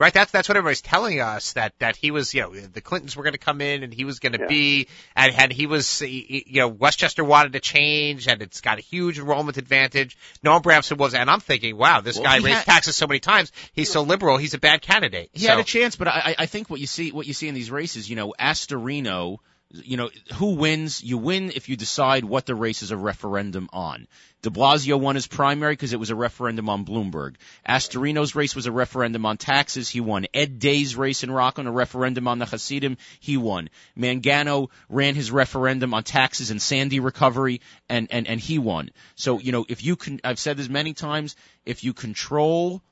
Right, 0.00 0.14
that's 0.14 0.32
that's 0.32 0.48
what 0.48 0.56
everybody's 0.56 0.80
telling 0.80 1.20
us 1.20 1.52
that 1.52 1.74
that 1.78 1.94
he 1.94 2.10
was, 2.10 2.32
you 2.32 2.40
know, 2.40 2.52
the 2.54 2.80
Clintons 2.80 3.14
were 3.16 3.22
going 3.22 3.34
to 3.34 3.38
come 3.38 3.60
in 3.60 3.82
and 3.82 3.92
he 3.92 4.06
was 4.06 4.18
going 4.18 4.32
to 4.32 4.38
Yeah. 4.40 4.46
be, 4.48 4.88
and 5.14 5.34
and 5.36 5.52
he 5.52 5.66
was, 5.66 6.00
you 6.00 6.42
know, 6.62 6.68
Westchester 6.68 7.22
wanted 7.22 7.52
to 7.52 7.60
change 7.60 8.26
and 8.26 8.40
it's 8.40 8.62
got 8.62 8.78
a 8.78 8.80
huge 8.80 9.18
enrollment 9.18 9.58
advantage. 9.58 10.16
Noam 10.42 10.62
Bramson 10.62 10.96
was, 10.96 11.12
and 11.12 11.28
I'm 11.28 11.40
thinking, 11.40 11.76
wow, 11.76 12.00
this 12.00 12.16
Well, 12.16 12.24
guy 12.24 12.36
raised 12.36 12.46
had- 12.60 12.64
taxes 12.64 12.96
so 12.96 13.06
many 13.06 13.20
times, 13.20 13.52
he's 13.74 13.90
so 13.92 14.00
liberal, 14.00 14.38
he's 14.38 14.54
a 14.54 14.58
bad 14.58 14.80
candidate. 14.80 15.28
He 15.34 15.40
so, 15.40 15.50
had 15.50 15.58
a 15.58 15.64
chance, 15.64 15.96
but 15.96 16.08
I, 16.08 16.22
I 16.24 16.34
I 16.38 16.46
think 16.46 16.70
what 16.70 16.80
you 16.80 16.86
see 16.86 17.12
what 17.12 17.26
you 17.26 17.34
see 17.34 17.48
in 17.48 17.54
these 17.54 17.70
races, 17.70 18.08
you 18.08 18.16
know, 18.16 18.32
Astorino, 18.40 19.36
you 19.72 19.96
know, 19.96 20.10
who 20.34 20.56
wins? 20.56 21.02
You 21.02 21.16
win 21.16 21.52
if 21.54 21.68
you 21.68 21.76
decide 21.76 22.24
what 22.24 22.44
the 22.44 22.54
race 22.54 22.82
is 22.82 22.90
a 22.90 22.96
referendum 22.96 23.68
on. 23.72 24.08
De 24.42 24.50
Blasio 24.50 24.98
won 24.98 25.14
his 25.14 25.26
primary 25.26 25.74
because 25.74 25.92
it 25.92 26.00
was 26.00 26.10
a 26.10 26.14
referendum 26.14 26.68
on 26.68 26.84
Bloomberg. 26.84 27.36
Astorino's 27.68 28.34
race 28.34 28.56
was 28.56 28.66
a 28.66 28.72
referendum 28.72 29.26
on 29.26 29.36
taxes. 29.36 29.88
He 29.88 30.00
won. 30.00 30.26
Ed 30.34 30.58
Day's 30.58 30.96
race 30.96 31.22
in 31.22 31.30
Rockland, 31.30 31.68
a 31.68 31.72
referendum 31.72 32.26
on 32.26 32.38
the 32.38 32.46
Hasidim. 32.46 32.96
He 33.20 33.36
won. 33.36 33.68
Mangano 33.96 34.70
ran 34.88 35.14
his 35.14 35.30
referendum 35.30 35.94
on 35.94 36.02
taxes 36.02 36.50
and 36.50 36.60
Sandy 36.60 36.98
recovery, 36.98 37.60
and 37.88 38.08
and 38.10 38.26
and 38.26 38.40
he 38.40 38.58
won. 38.58 38.90
So 39.14 39.38
you 39.38 39.52
know, 39.52 39.66
if 39.68 39.84
you 39.84 39.94
can, 39.94 40.20
I've 40.24 40.38
said 40.38 40.56
this 40.56 40.68
many 40.68 40.94
times, 40.94 41.36
if 41.64 41.84
you 41.84 41.92
control 41.92 42.82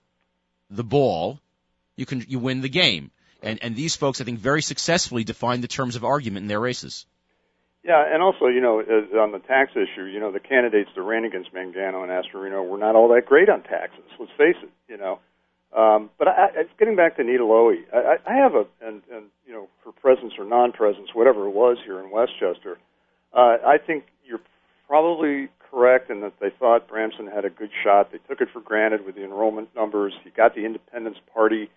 the 0.70 0.84
ball, 0.84 1.40
you 1.96 2.06
can 2.06 2.24
you 2.28 2.38
win 2.38 2.60
the 2.60 2.68
game. 2.68 3.10
And 3.42 3.58
and 3.62 3.76
these 3.76 3.96
folks, 3.96 4.20
I 4.20 4.24
think, 4.24 4.38
very 4.38 4.62
successfully 4.62 5.24
defined 5.24 5.62
the 5.62 5.68
terms 5.68 5.96
of 5.96 6.04
argument 6.04 6.44
in 6.44 6.48
their 6.48 6.60
races. 6.60 7.06
Yeah, 7.84 8.04
and 8.12 8.22
also, 8.22 8.46
you 8.46 8.60
know, 8.60 8.80
on 8.80 9.32
the 9.32 9.38
tax 9.38 9.72
issue, 9.72 10.04
you 10.04 10.20
know, 10.20 10.32
the 10.32 10.40
candidates 10.40 10.90
that 10.94 11.02
ran 11.02 11.24
against 11.24 11.54
Mangano 11.54 12.02
and 12.02 12.10
Astorino 12.10 12.68
were 12.68 12.76
not 12.76 12.96
all 12.96 13.08
that 13.14 13.24
great 13.24 13.48
on 13.48 13.62
taxes. 13.62 14.04
Let's 14.18 14.32
face 14.36 14.56
it, 14.62 14.70
you 14.88 14.96
know. 14.96 15.20
Um, 15.72 16.10
but 16.18 16.28
I, 16.28 16.32
I, 16.32 16.62
getting 16.78 16.96
back 16.96 17.16
to 17.16 17.24
Nita 17.24 17.44
Lowy, 17.44 17.84
I, 17.92 18.16
I 18.26 18.34
have 18.34 18.54
a, 18.54 18.66
and, 18.82 19.02
and 19.12 19.26
you 19.46 19.52
know, 19.52 19.68
for 19.84 19.92
presence 19.92 20.34
or 20.38 20.44
non-presence, 20.44 21.10
whatever 21.14 21.46
it 21.46 21.54
was 21.54 21.78
here 21.84 22.00
in 22.00 22.10
Westchester, 22.10 22.78
uh, 23.32 23.56
I 23.64 23.78
think 23.78 24.04
you're 24.24 24.40
probably 24.86 25.48
correct 25.70 26.10
in 26.10 26.20
that 26.22 26.32
they 26.40 26.50
thought 26.58 26.88
Bramson 26.88 27.32
had 27.32 27.44
a 27.44 27.50
good 27.50 27.70
shot. 27.84 28.10
They 28.12 28.18
took 28.28 28.40
it 28.40 28.48
for 28.52 28.60
granted 28.60 29.04
with 29.04 29.14
the 29.14 29.24
enrollment 29.24 29.74
numbers. 29.76 30.14
He 30.24 30.30
got 30.30 30.54
the 30.54 30.64
Independence 30.64 31.18
Party 31.32 31.70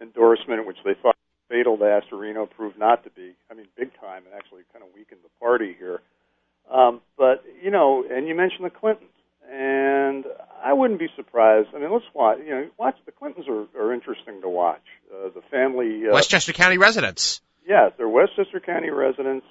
endorsement, 0.00 0.66
which 0.66 0.78
they 0.84 0.94
thought 1.02 1.16
fatal 1.48 1.76
to 1.78 1.84
Astorino, 1.84 2.48
proved 2.48 2.78
not 2.78 3.04
to 3.04 3.10
be. 3.10 3.34
I 3.50 3.54
mean, 3.54 3.66
big 3.76 3.90
time, 4.00 4.24
and 4.26 4.34
actually 4.34 4.62
kind 4.72 4.84
of 4.84 4.94
weakened 4.94 5.20
the 5.22 5.30
party 5.40 5.74
here. 5.78 6.00
Um, 6.70 7.00
but 7.16 7.44
you 7.62 7.70
know, 7.70 8.04
and 8.10 8.28
you 8.28 8.34
mentioned 8.34 8.64
the 8.64 8.70
Clintons, 8.70 9.10
and 9.50 10.24
I 10.62 10.72
wouldn't 10.72 10.98
be 10.98 11.08
surprised. 11.16 11.68
I 11.74 11.78
mean, 11.78 11.92
let's 11.92 12.04
watch. 12.14 12.38
You 12.44 12.50
know, 12.50 12.68
watch 12.78 12.96
the 13.06 13.12
Clintons 13.12 13.46
are, 13.48 13.66
are 13.80 13.92
interesting 13.94 14.40
to 14.42 14.48
watch. 14.48 14.84
Uh, 15.12 15.30
the 15.34 15.42
family. 15.50 16.02
Uh, 16.08 16.12
Westchester 16.12 16.52
County 16.52 16.78
residents. 16.78 17.40
yeah, 17.66 17.88
they're 17.96 18.08
Westchester 18.08 18.60
County 18.60 18.90
residents. 18.90 19.46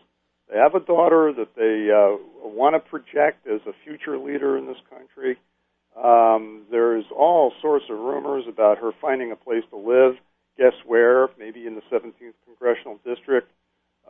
They 0.51 0.57
have 0.57 0.75
a 0.75 0.79
daughter 0.79 1.33
that 1.33 1.55
they 1.55 1.91
uh, 1.91 2.17
want 2.47 2.75
to 2.75 2.79
project 2.79 3.47
as 3.47 3.59
a 3.67 3.73
future 3.83 4.17
leader 4.17 4.57
in 4.57 4.65
this 4.65 4.77
country. 4.89 5.37
Um, 6.01 6.63
there's 6.71 7.05
all 7.15 7.51
sorts 7.61 7.85
of 7.89 7.97
rumors 7.97 8.45
about 8.47 8.77
her 8.77 8.91
finding 9.01 9.31
a 9.31 9.35
place 9.35 9.63
to 9.71 9.77
live. 9.77 10.15
Guess 10.57 10.73
where? 10.85 11.29
Maybe 11.37 11.65
in 11.67 11.75
the 11.75 11.81
17th 11.91 12.33
congressional 12.45 12.99
district. 13.05 13.51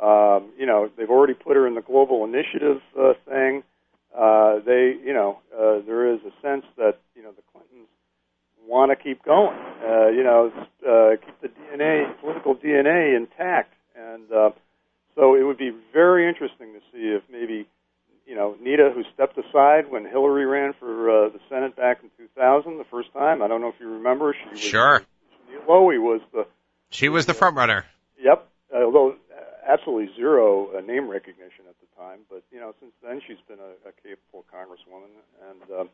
Um, 0.01 0.51
you 0.57 0.65
know, 0.65 0.89
they've 0.97 1.09
already 1.09 1.33
put 1.33 1.55
her 1.55 1.67
in 1.67 1.75
the 1.75 1.81
global 1.81 2.23
initiative 2.23 2.81
uh, 2.97 3.13
thing. 3.27 3.63
Uh, 4.15 4.59
they, 4.65 4.95
you 5.03 5.13
know, 5.13 5.39
uh, 5.53 5.85
there 5.85 6.13
is 6.13 6.19
a 6.21 6.31
sense 6.41 6.65
that 6.77 6.99
you 7.15 7.23
know 7.23 7.31
the 7.31 7.41
Clintons 7.51 7.89
want 8.67 8.91
to 8.91 8.95
keep 8.95 9.23
going. 9.23 9.57
Uh, 9.83 10.07
you 10.07 10.23
know, 10.23 10.51
uh, 10.87 11.17
keep 11.23 11.41
the 11.41 11.49
DNA, 11.49 12.19
political 12.21 12.55
DNA 12.55 13.17
intact, 13.17 13.73
and 13.95 14.31
uh, 14.31 14.49
so 15.17 15.35
it 15.35 15.43
would 15.43 15.57
be 15.57 15.71
very 15.91 16.27
interesting 16.29 16.73
to 16.73 16.79
see 16.91 17.07
if 17.09 17.23
maybe, 17.31 17.67
you 18.27 18.35
know, 18.35 18.55
Nita, 18.61 18.91
who 18.93 19.03
stepped 19.13 19.37
aside 19.37 19.89
when 19.89 20.05
Hillary 20.05 20.45
ran 20.45 20.73
for 20.79 21.09
uh, 21.09 21.29
the 21.29 21.39
Senate 21.49 21.75
back 21.75 21.99
in 22.03 22.09
2000, 22.17 22.77
the 22.77 22.83
first 22.85 23.11
time. 23.13 23.41
I 23.41 23.47
don't 23.47 23.59
know 23.59 23.69
if 23.69 23.79
you 23.79 23.89
remember. 23.89 24.35
She 24.35 24.49
was, 24.49 24.59
Sure. 24.59 25.01
Lowy 25.67 25.99
was 26.01 26.21
the 26.33 26.45
She 26.89 27.09
was 27.09 27.25
the 27.25 27.33
front 27.33 27.55
runner. 27.57 27.85
Yep. 28.21 28.47
Although 28.73 29.11
uh, 29.11 29.15
absolutely 29.67 30.13
zero 30.15 30.69
uh, 30.77 30.81
name 30.81 31.07
recognition 31.07 31.65
at 31.69 31.75
the 31.79 32.01
time, 32.01 32.19
but 32.29 32.43
you 32.51 32.59
know, 32.59 32.73
since 32.79 32.91
then 33.03 33.21
she's 33.25 33.37
been 33.47 33.59
a, 33.59 33.89
a 33.89 33.91
capable 34.03 34.45
congresswoman 34.53 35.09
and 35.49 35.79
um, 35.81 35.89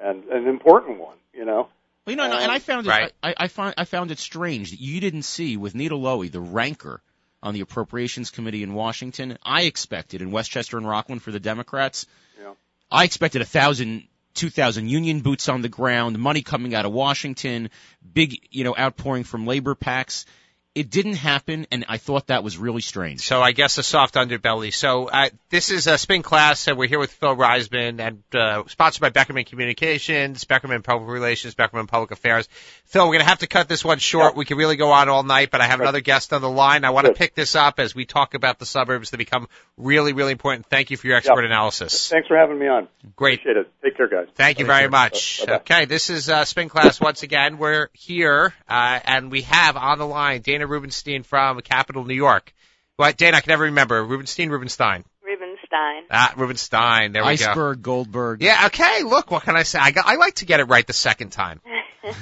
and 0.00 0.24
an 0.30 0.48
important 0.48 0.98
one. 0.98 1.16
You 1.34 1.44
know. 1.44 1.68
Well, 2.06 2.12
you 2.12 2.16
know, 2.16 2.24
and 2.24 2.34
I- 2.34 2.42
and 2.42 2.50
I 2.52 2.58
found 2.58 2.86
it, 2.86 2.90
Right. 2.90 3.12
I, 3.22 3.34
I 3.36 3.48
find 3.48 3.74
I 3.78 3.84
found 3.84 4.10
it 4.10 4.18
strange 4.18 4.70
that 4.70 4.80
you 4.80 5.00
didn't 5.00 5.22
see 5.22 5.56
with 5.56 5.74
Nita 5.74 5.94
Lowy 5.94 6.30
the 6.30 6.40
rancor 6.40 7.00
on 7.42 7.54
the 7.54 7.60
Appropriations 7.60 8.30
Committee 8.30 8.62
in 8.62 8.72
Washington. 8.74 9.36
I 9.42 9.62
expected 9.62 10.22
in 10.22 10.30
Westchester 10.30 10.76
and 10.78 10.88
Rockland 10.88 11.22
for 11.22 11.32
the 11.32 11.40
Democrats. 11.40 12.06
Yeah. 12.40 12.52
I 12.90 13.04
expected 13.04 13.42
a 13.42 13.44
thousand, 13.44 14.04
two 14.34 14.50
thousand 14.50 14.88
union 14.88 15.20
boots 15.20 15.48
on 15.48 15.62
the 15.62 15.68
ground, 15.68 16.18
money 16.18 16.42
coming 16.42 16.74
out 16.74 16.84
of 16.84 16.92
Washington, 16.92 17.70
big, 18.12 18.38
you 18.50 18.64
know, 18.64 18.74
outpouring 18.76 19.24
from 19.24 19.46
labor 19.46 19.74
packs. 19.74 20.26
It 20.74 20.88
didn't 20.88 21.16
happen, 21.16 21.66
and 21.70 21.84
I 21.86 21.98
thought 21.98 22.28
that 22.28 22.42
was 22.42 22.56
really 22.56 22.80
strange. 22.80 23.20
So 23.20 23.42
I 23.42 23.52
guess 23.52 23.76
a 23.76 23.82
soft 23.82 24.14
underbelly. 24.14 24.72
So 24.72 25.06
uh, 25.06 25.28
this 25.50 25.70
is 25.70 25.86
a 25.86 25.98
spin 25.98 26.22
class, 26.22 26.66
and 26.66 26.78
we're 26.78 26.88
here 26.88 26.98
with 26.98 27.12
Phil 27.12 27.36
Reisman, 27.36 28.00
and 28.00 28.22
uh, 28.34 28.62
sponsored 28.68 29.02
by 29.02 29.10
Beckerman 29.10 29.44
Communications, 29.44 30.46
Beckerman 30.46 30.82
Public 30.82 31.10
Relations, 31.10 31.54
Beckerman 31.54 31.88
Public 31.88 32.10
Affairs. 32.10 32.48
Phil, 32.86 33.02
we're 33.04 33.12
going 33.12 33.18
to 33.20 33.28
have 33.28 33.40
to 33.40 33.46
cut 33.46 33.68
this 33.68 33.84
one 33.84 33.98
short. 33.98 34.32
Yeah. 34.32 34.38
We 34.38 34.44
could 34.46 34.56
really 34.56 34.76
go 34.76 34.92
on 34.92 35.10
all 35.10 35.22
night, 35.22 35.50
but 35.50 35.60
I 35.60 35.64
have 35.66 35.78
Right. 35.78 35.84
another 35.84 36.00
guest 36.00 36.32
on 36.32 36.40
the 36.40 36.48
line. 36.48 36.84
I 36.86 36.90
want 36.90 37.04
to 37.04 37.12
Good. 37.12 37.18
pick 37.18 37.34
this 37.34 37.54
up 37.54 37.78
as 37.78 37.94
we 37.94 38.06
talk 38.06 38.32
about 38.32 38.58
the 38.58 38.64
suburbs 38.66 39.10
that 39.10 39.18
become 39.18 39.48
really, 39.76 40.14
really 40.14 40.32
important. 40.32 40.66
Thank 40.70 40.90
you 40.90 40.96
for 40.96 41.06
your 41.06 41.16
expert 41.16 41.40
Yeah. 41.42 41.48
analysis. 41.48 42.08
Thanks 42.08 42.28
for 42.28 42.36
having 42.38 42.58
me 42.58 42.68
on. 42.68 42.88
Great. 43.14 43.40
Appreciate 43.40 43.58
it. 43.58 43.70
Take 43.82 43.96
care, 43.98 44.08
guys. 44.08 44.28
Thank 44.36 44.58
you 44.58 44.64
very 44.64 44.88
much. 44.88 45.40
Bye-bye. 45.40 45.56
Okay, 45.56 45.84
this 45.84 46.08
is 46.08 46.30
uh, 46.30 46.46
Spin 46.46 46.70
Class 46.70 46.98
once 46.98 47.22
again. 47.22 47.58
We're 47.58 47.88
here, 47.92 48.54
uh, 48.70 49.00
and 49.04 49.30
we 49.30 49.42
have 49.42 49.76
on 49.76 49.98
the 49.98 50.06
line 50.06 50.40
Dana 50.40 50.61
Rubinstein 50.66 51.22
from 51.22 51.60
Capital 51.60 52.04
New 52.04 52.14
York. 52.14 52.52
What, 52.96 53.16
Dana, 53.16 53.38
I 53.38 53.40
can 53.40 53.50
never 53.50 53.64
remember. 53.64 54.04
Rubenstein, 54.04 54.50
Rubenstein. 54.50 55.04
Rubenstein. 55.24 56.04
Ah, 56.10 56.34
Rubenstein. 56.36 57.12
There 57.12 57.24
we 57.24 57.36
go. 57.36 57.46
Iceberg, 57.46 57.82
Goldberg. 57.82 58.42
Yeah. 58.42 58.66
Okay. 58.66 59.02
Look, 59.02 59.30
what 59.30 59.44
can 59.44 59.56
I 59.56 59.62
say? 59.62 59.78
I, 59.78 59.90
got, 59.90 60.06
I 60.06 60.16
like 60.16 60.34
to 60.36 60.44
get 60.44 60.60
it 60.60 60.64
right 60.64 60.86
the 60.86 60.92
second 60.92 61.30
time. 61.30 61.60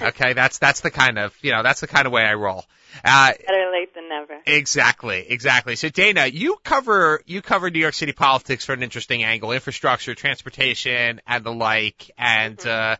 Okay. 0.02 0.34
That's 0.34 0.58
that's 0.58 0.80
the 0.80 0.90
kind 0.90 1.18
of 1.18 1.34
you 1.40 1.52
know 1.52 1.62
that's 1.62 1.80
the 1.80 1.86
kind 1.86 2.06
of 2.06 2.12
way 2.12 2.22
I 2.22 2.34
roll. 2.34 2.66
Uh, 3.02 3.32
Better 3.32 3.70
late 3.72 3.94
than 3.94 4.10
never. 4.10 4.38
Exactly, 4.46 5.24
exactly. 5.26 5.74
So 5.74 5.88
Dana, 5.88 6.26
you 6.26 6.58
cover 6.62 7.22
you 7.24 7.40
cover 7.40 7.70
New 7.70 7.78
York 7.78 7.94
City 7.94 8.12
politics 8.12 8.66
for 8.66 8.74
an 8.74 8.82
interesting 8.82 9.24
angle, 9.24 9.52
infrastructure, 9.52 10.14
transportation, 10.14 11.22
and 11.26 11.44
the 11.44 11.52
like. 11.52 12.10
And 12.18 12.64
uh, 12.66 12.96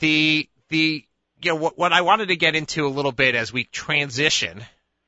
the 0.00 0.48
the 0.68 1.06
you 1.46 1.52
know 1.52 1.56
what, 1.56 1.78
what 1.78 1.92
I 1.92 2.00
wanted 2.02 2.28
to 2.28 2.36
get 2.36 2.56
into 2.56 2.86
a 2.86 2.88
little 2.88 3.12
bit 3.12 3.36
as 3.36 3.52
we 3.52 3.64
transition 3.64 4.64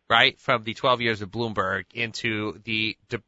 right 0.09 0.39
from 0.41 0.62
the 0.62 0.72
12 0.72 1.01
years 1.01 1.20
of 1.20 1.30
Bloomberg 1.30 1.84
into 1.93 2.61
the 2.64 2.97
the, 3.09 3.20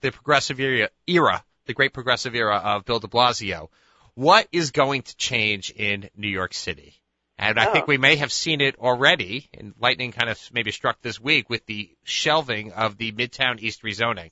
the 0.00 0.12
progressive 0.12 0.60
era, 0.60 0.90
era, 1.06 1.42
the 1.66 1.72
great 1.72 1.94
progressive 1.94 2.34
era 2.34 2.56
of 2.56 2.84
Bill 2.84 3.00
De 3.00 3.08
Blasio. 3.08 3.68
What 4.14 4.46
is 4.52 4.70
going 4.70 5.02
to 5.02 5.16
change 5.16 5.70
in 5.70 6.10
New 6.14 6.28
York 6.28 6.52
City? 6.52 6.94
And 7.38 7.58
I 7.58 7.72
think 7.72 7.84
Oh. 7.84 7.88
we 7.88 7.96
may 7.96 8.16
have 8.16 8.30
seen 8.30 8.60
it 8.60 8.76
already, 8.78 9.48
and 9.54 9.72
lightning 9.78 10.12
kind 10.12 10.28
of 10.28 10.38
maybe 10.52 10.70
struck 10.70 11.00
this 11.00 11.18
week 11.18 11.48
with 11.48 11.64
the 11.64 11.90
shelving 12.04 12.72
of 12.72 12.98
the 12.98 13.12
Midtown 13.12 13.58
East 13.60 13.82
rezoning. 13.82 14.30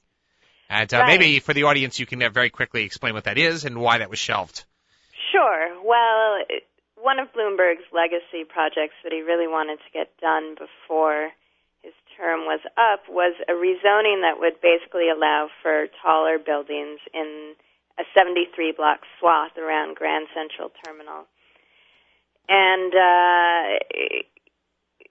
And 0.68 0.92
uh, 0.92 0.98
Right. 0.98 1.06
maybe 1.18 1.40
for 1.40 1.54
the 1.54 1.62
audience, 1.64 1.98
you 1.98 2.04
can 2.04 2.30
very 2.30 2.50
quickly 2.50 2.84
explain 2.84 3.14
what 3.14 3.24
that 3.24 3.38
is 3.38 3.64
and 3.64 3.80
why 3.80 3.98
that 3.98 4.10
was 4.10 4.18
shelved. 4.18 4.64
Sure. 5.32 5.82
Well, 5.82 6.38
one 7.00 7.18
of 7.18 7.32
Bloomberg's 7.32 7.88
legacy 7.92 8.44
projects 8.44 8.94
that 9.02 9.12
he 9.12 9.22
really 9.22 9.48
wanted 9.48 9.78
to 9.80 9.90
get 9.92 10.12
done 10.20 10.54
before 10.54 11.32
his 11.82 11.96
term 12.16 12.44
was 12.44 12.60
up 12.76 13.08
was 13.08 13.32
a 13.48 13.56
rezoning 13.56 14.20
that 14.20 14.36
would 14.38 14.60
basically 14.60 15.08
allow 15.08 15.48
for 15.62 15.88
taller 16.02 16.38
buildings 16.38 17.00
in 17.14 17.56
a 17.98 18.04
73 18.16 18.72
block 18.76 19.00
swath 19.18 19.56
around 19.56 19.96
Grand 19.96 20.28
Central 20.36 20.70
Terminal. 20.84 21.24
And 22.48 22.92
uh, 22.92 23.64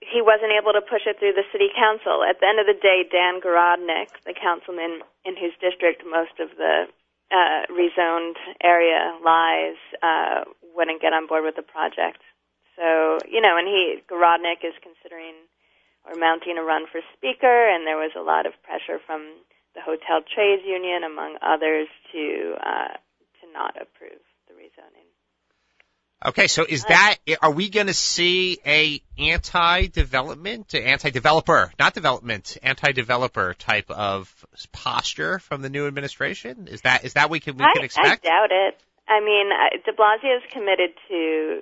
he 0.01 0.21
wasn't 0.21 0.53
able 0.53 0.73
to 0.73 0.81
push 0.81 1.09
it 1.09 1.17
through 1.17 1.33
the 1.33 1.47
city 1.51 1.69
council. 1.73 2.21
At 2.21 2.39
the 2.39 2.47
end 2.47 2.59
of 2.59 2.67
the 2.67 2.77
day, 2.77 3.05
Dan 3.09 3.41
Garodnick, 3.41 4.13
the 4.25 4.33
councilman 4.37 5.01
in 5.25 5.37
whose 5.37 5.57
district 5.57 6.03
most 6.05 6.37
of 6.39 6.53
the 6.57 6.85
uh, 7.31 7.65
rezoned 7.71 8.35
area 8.63 9.17
lies, 9.23 9.77
uh, 10.01 10.43
wouldn't 10.75 11.01
get 11.01 11.13
on 11.13 11.27
board 11.27 11.43
with 11.43 11.55
the 11.55 11.61
project. 11.61 12.21
So, 12.75 13.19
you 13.29 13.41
know, 13.41 13.57
and 13.57 13.67
he, 13.67 14.01
Garodnick 14.09 14.63
is 14.63 14.73
considering 14.81 15.35
or 16.07 16.15
mounting 16.15 16.57
a 16.57 16.63
run 16.63 16.85
for 16.91 17.01
speaker, 17.13 17.67
and 17.67 17.85
there 17.85 17.97
was 17.97 18.11
a 18.15 18.21
lot 18.21 18.45
of 18.45 18.53
pressure 18.63 18.99
from 19.05 19.27
the 19.75 19.81
hotel 19.81 20.21
trades 20.23 20.63
union, 20.65 21.03
among 21.03 21.37
others, 21.41 21.87
to 22.11 22.55
uh, 22.63 22.95
to 23.41 23.51
not 23.53 23.75
approve. 23.75 24.23
Okay, 26.25 26.47
so 26.47 26.65
is 26.67 26.83
that 26.83 27.15
are 27.41 27.51
we 27.51 27.69
going 27.69 27.87
to 27.87 27.93
see 27.93 28.59
a 28.65 29.01
anti-development, 29.17 30.75
anti-developer, 30.75 31.71
not 31.79 31.93
development, 31.93 32.57
anti-developer 32.61 33.53
type 33.53 33.89
of 33.89 34.27
posture 34.73 35.39
from 35.39 35.61
the 35.61 35.69
new 35.69 35.87
administration? 35.87 36.67
Is 36.67 36.81
that 36.81 37.05
is 37.05 37.13
that 37.13 37.29
we 37.29 37.39
can 37.39 37.55
we 37.55 37.63
I, 37.63 37.71
can 37.73 37.85
expect? 37.85 38.25
I 38.25 38.29
doubt 38.29 38.51
it. 38.51 38.75
I 39.07 39.21
mean, 39.21 39.49
De 39.85 39.93
Blasio 39.93 40.35
is 40.37 40.43
committed 40.51 40.91
to 41.07 41.61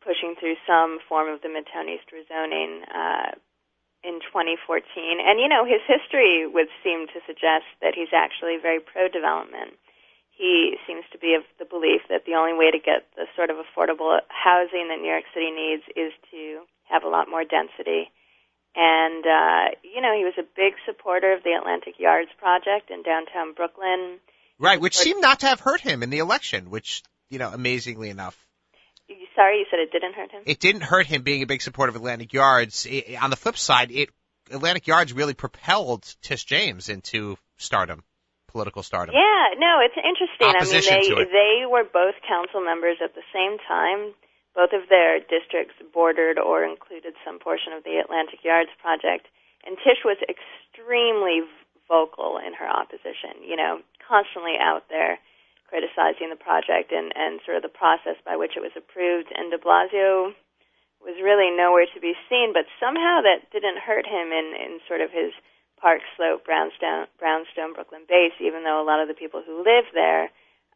pushing 0.00 0.36
through 0.38 0.54
some 0.64 1.00
form 1.08 1.28
of 1.28 1.42
the 1.42 1.48
Midtown 1.48 1.90
East 1.90 2.06
rezoning 2.14 2.86
uh, 2.86 3.34
in 4.04 4.20
2014, 4.30 5.18
and 5.20 5.40
you 5.40 5.48
know 5.48 5.66
his 5.66 5.82
history 5.88 6.46
would 6.46 6.68
seem 6.84 7.08
to 7.08 7.18
suggest 7.26 7.66
that 7.82 7.94
he's 7.96 8.14
actually 8.14 8.58
very 8.62 8.78
pro-development. 8.78 9.74
He 10.38 10.78
seems 10.86 11.04
to 11.12 11.18
be 11.18 11.34
of 11.34 11.42
the 11.58 11.64
belief 11.66 12.02
that 12.08 12.22
the 12.24 12.38
only 12.38 12.54
way 12.54 12.70
to 12.70 12.78
get 12.78 13.10
the 13.16 13.26
sort 13.34 13.50
of 13.50 13.56
affordable 13.58 14.18
housing 14.28 14.86
that 14.88 15.02
New 15.02 15.10
York 15.10 15.24
City 15.34 15.50
needs 15.50 15.82
is 15.96 16.12
to 16.30 16.62
have 16.88 17.02
a 17.02 17.08
lot 17.08 17.28
more 17.28 17.42
density. 17.42 18.10
And, 18.76 19.26
uh, 19.26 19.74
you 19.82 20.00
know, 20.00 20.14
he 20.16 20.22
was 20.22 20.38
a 20.38 20.46
big 20.54 20.74
supporter 20.86 21.32
of 21.32 21.42
the 21.42 21.58
Atlantic 21.58 21.98
Yards 21.98 22.30
project 22.38 22.90
in 22.90 23.02
downtown 23.02 23.52
Brooklyn. 23.52 24.18
Right, 24.60 24.80
which 24.80 24.96
seemed 24.96 25.20
not 25.20 25.40
to 25.40 25.46
have 25.46 25.58
hurt 25.58 25.80
him 25.80 26.02
in 26.02 26.10
the 26.10 26.18
election, 26.18 26.70
which 26.70 27.02
you 27.30 27.38
know, 27.38 27.50
amazingly 27.52 28.10
enough, 28.10 28.36
Sorry, 29.34 29.60
you 29.60 29.66
said 29.70 29.78
it 29.78 29.92
didn't 29.92 30.14
hurt 30.14 30.30
him? 30.30 30.42
it 30.44 30.60
didn't 30.60 30.82
hurt 30.82 31.06
him 31.06 31.22
being 31.22 31.42
a 31.42 31.46
big 31.46 31.62
supporter 31.62 31.90
of 31.90 31.96
Atlantic 31.96 32.32
Yards. 32.32 32.86
I 32.86 33.16
on 33.20 33.30
the 33.30 33.36
flip 33.36 33.56
side, 33.56 33.90
it 33.90 34.10
Atlantic 34.50 34.86
Yards 34.86 35.12
really 35.12 35.34
propelled 35.34 36.02
Tish 36.22 36.44
James 36.44 36.88
into 36.88 37.38
stardom, 37.56 38.02
political 38.48 38.82
stardom. 38.82 39.14
Yeah, 39.14 39.54
no, 39.60 39.78
it's 39.84 39.96
interesting. 39.96 40.48
Opposition 40.48 40.94
I 40.94 41.00
mean, 41.00 41.10
to 41.10 41.14
they 41.14 41.22
it. 41.22 41.32
they 41.32 41.54
were 41.68 41.84
both 41.84 42.16
council 42.26 42.60
members 42.64 42.98
at 43.04 43.14
the 43.14 43.24
same 43.32 43.60
time. 43.62 44.16
Both 44.56 44.74
of 44.74 44.88
their 44.88 45.20
districts 45.20 45.78
bordered 45.94 46.40
or 46.40 46.64
included 46.64 47.14
some 47.22 47.38
portion 47.38 47.72
of 47.76 47.84
the 47.84 48.02
Atlantic 48.02 48.42
Yards 48.42 48.74
project, 48.82 49.30
and 49.62 49.78
Tish 49.78 50.02
was 50.02 50.18
extremely 50.26 51.46
vocal 51.86 52.40
in 52.42 52.58
her 52.58 52.66
opposition. 52.66 53.38
You 53.44 53.54
know, 53.54 53.80
constantly 54.02 54.58
out 54.58 54.88
there 54.90 55.20
criticizing 55.68 56.32
the 56.32 56.40
project 56.40 56.90
and 56.90 57.12
and 57.14 57.38
sort 57.44 57.60
of 57.60 57.62
the 57.62 57.70
process 57.70 58.16
by 58.24 58.34
which 58.34 58.56
it 58.56 58.64
was 58.64 58.74
approved. 58.74 59.28
And 59.36 59.52
De 59.52 59.60
Blasio 59.60 60.32
was 61.04 61.14
really 61.22 61.52
nowhere 61.54 61.86
to 61.86 62.00
be 62.00 62.16
seen, 62.26 62.50
but 62.56 62.66
somehow 62.80 63.20
that 63.22 63.52
didn't 63.52 63.78
hurt 63.78 64.08
him 64.08 64.32
in 64.32 64.56
in 64.56 64.80
sort 64.88 65.04
of 65.04 65.12
his 65.12 65.30
Park 65.80 66.00
Slope, 66.16 66.44
Brownstone, 66.44 67.06
Brownstone, 67.18 67.74
Brooklyn 67.74 68.02
base, 68.08 68.32
even 68.40 68.64
though 68.64 68.82
a 68.82 68.86
lot 68.86 69.00
of 69.00 69.08
the 69.08 69.14
people 69.14 69.42
who 69.46 69.58
live 69.58 69.84
there 69.94 70.30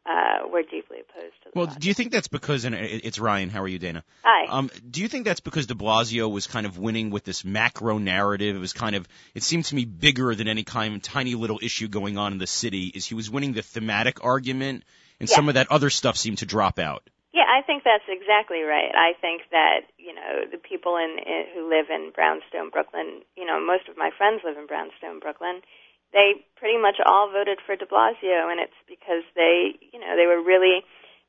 uh, 0.05 0.47
were 0.51 0.63
deeply 0.63 0.97
opposed 0.99 1.33
to 1.43 1.45
the 1.45 1.51
Well, 1.55 1.65
project. 1.67 1.81
do 1.81 1.87
you 1.87 1.93
think 1.93 2.11
that's 2.11 2.27
because, 2.27 2.65
and 2.65 2.75
it's 2.75 3.19
Ryan, 3.19 3.49
how 3.49 3.61
are 3.61 3.67
you, 3.67 3.79
Dana? 3.79 4.03
Hi. 4.23 4.47
Um, 4.47 4.69
do 4.89 5.01
you 5.01 5.07
think 5.07 5.23
that's 5.25 5.39
because 5.39 5.65
de 5.67 5.75
Blasio 5.75 6.29
was 6.31 6.45
kind 6.47 6.65
of 6.65 6.77
winning 6.77 7.09
with 7.09 7.23
this 7.23 7.45
macro 7.45 7.97
narrative? 7.99 8.55
It 8.55 8.59
was 8.59 8.73
kind 8.73 8.95
of, 8.95 9.07
it 9.33 9.43
seemed 9.43 9.65
to 9.65 9.75
me 9.75 9.85
bigger 9.85 10.35
than 10.35 10.47
any 10.49 10.63
kind 10.63 10.95
of 10.95 11.01
tiny 11.03 11.35
little 11.35 11.59
issue 11.61 11.87
going 11.87 12.17
on 12.17 12.33
in 12.33 12.37
the 12.37 12.47
city, 12.47 12.87
is 12.87 13.05
he 13.05 13.15
was 13.15 13.29
winning 13.29 13.53
the 13.53 13.61
thematic 13.61 14.23
argument, 14.25 14.83
and 15.19 15.29
Yeah. 15.29 15.35
some 15.35 15.47
of 15.47 15.55
that 15.55 15.71
other 15.71 15.89
stuff 15.89 16.17
seemed 16.17 16.39
to 16.39 16.45
drop 16.45 16.79
out. 16.79 17.09
Yeah, 17.33 17.49
I 17.49 17.65
think 17.65 17.81
that's 17.81 18.05
exactly 18.05 18.61
right. 18.61 18.93
I 18.93 19.17
think 19.17 19.49
that 19.49 19.89
you 19.97 20.13
know 20.13 20.45
the 20.45 20.61
people 20.61 21.01
in, 21.01 21.17
in 21.17 21.49
who 21.49 21.65
live 21.65 21.89
in 21.89 22.13
Brownstone, 22.13 22.69
Brooklyn. 22.69 23.25
You 23.35 23.45
know, 23.49 23.57
most 23.57 23.89
of 23.89 23.97
my 23.97 24.11
friends 24.15 24.45
live 24.45 24.55
in 24.55 24.69
Brownstone, 24.69 25.19
Brooklyn. 25.19 25.65
They 26.13 26.45
pretty 26.61 26.77
much 26.77 27.01
all 27.01 27.33
voted 27.33 27.57
for 27.65 27.75
De 27.75 27.89
Blasio, 27.89 28.53
and 28.53 28.61
it's 28.61 28.77
because 28.85 29.25
they, 29.33 29.81
you 29.81 29.97
know, 29.97 30.13
they 30.13 30.29
were 30.29 30.45
really 30.45 30.85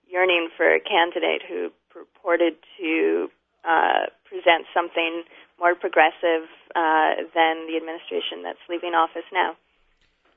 yearning 0.07 0.51
for 0.55 0.69
a 0.69 0.79
candidate 0.79 1.41
who 1.49 1.73
purported 1.89 2.61
to 2.77 3.31
uh, 3.65 4.13
present 4.29 4.69
something 4.77 5.25
more 5.59 5.75
progressive 5.75 6.45
uh, 6.77 7.25
than 7.33 7.65
the 7.65 7.81
administration 7.81 8.45
that's 8.45 8.61
leaving 8.69 8.93
office 8.93 9.25
now. 9.33 9.57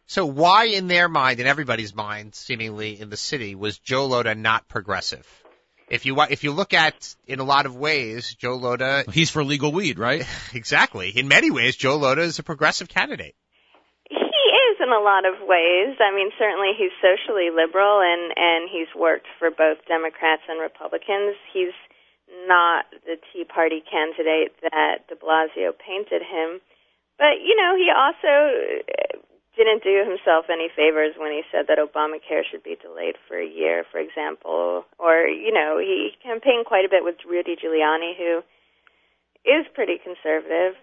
So 0.06 0.26
why, 0.26 0.68
in 0.72 0.88
their 0.88 1.10
mind, 1.10 1.42
in 1.42 1.48
everybody's 1.48 1.94
mind, 1.94 2.36
seemingly 2.36 2.98
in 2.98 3.10
the 3.10 3.18
city, 3.18 3.56
was 3.56 3.78
Joe 3.80 4.08
Lhota 4.08 4.38
not 4.38 4.70
progressive? 4.70 5.28
If 5.90 6.06
you 6.06 6.20
if 6.22 6.44
you 6.44 6.52
look 6.52 6.74
at 6.74 7.16
in 7.28 7.40
a 7.40 7.44
lot 7.44 7.66
of 7.66 7.76
ways, 7.76 8.36
Joe 8.36 8.58
Lhota 8.58 9.10
He's 9.10 9.30
for 9.30 9.44
legal 9.44 9.72
weed, 9.72 9.98
right? 9.98 10.28
exactly 10.54 11.10
in 11.16 11.28
many 11.28 11.52
ways, 11.52 11.76
Joe 11.76 11.98
Lhota 11.98 12.20
is 12.20 12.40
a 12.40 12.44
progressive 12.44 12.90
candidate. 12.90 13.36
He 14.10 14.16
is 14.16 14.78
in 14.82 14.90
a 14.90 15.00
lot 15.00 15.26
of 15.26 15.36
ways. 15.48 15.96
I 16.00 16.14
mean, 16.14 16.32
certainly 16.38 16.72
he's 16.78 16.92
socially 17.00 17.50
liberal 17.56 18.02
and 18.02 18.34
and 18.36 18.70
he's 18.70 18.92
worked 18.96 19.28
for 19.40 19.50
both 19.50 19.78
Democrats 19.88 20.44
and 20.50 20.60
Republicans. 20.60 21.36
He's 21.54 21.76
not 22.48 22.86
the 23.06 23.16
Tea 23.32 23.46
Party 23.46 23.82
candidate 23.90 24.52
that 24.62 25.08
De 25.08 25.16
Blasio 25.16 25.72
painted 25.72 26.22
him, 26.22 26.60
but 27.18 27.40
you 27.40 27.56
know, 27.56 27.76
he 27.80 27.88
also 27.96 28.34
uh, 28.92 29.18
didn't 29.58 29.84
do 29.84 30.06
himself 30.06 30.46
any 30.50 30.70
favors 30.70 31.18
when 31.18 31.32
he 31.32 31.42
said 31.52 31.66
that 31.68 31.82
Obamacare 31.82 32.46
should 32.46 32.64
be 32.64 32.78
delayed 32.78 33.16
for 33.28 33.36
a 33.36 33.46
year, 33.46 33.84
for 33.92 34.00
example. 34.00 34.86
Or, 34.98 35.26
you 35.26 35.52
know, 35.52 35.80
he 35.82 36.14
campaigned 36.22 36.66
quite 36.66 36.86
a 36.86 36.90
bit 36.90 37.04
with 37.04 37.18
Rudy 37.28 37.58
Giuliani, 37.58 38.16
who 38.16 38.46
is 39.44 39.66
pretty 39.74 39.98
conservative. 39.98 40.78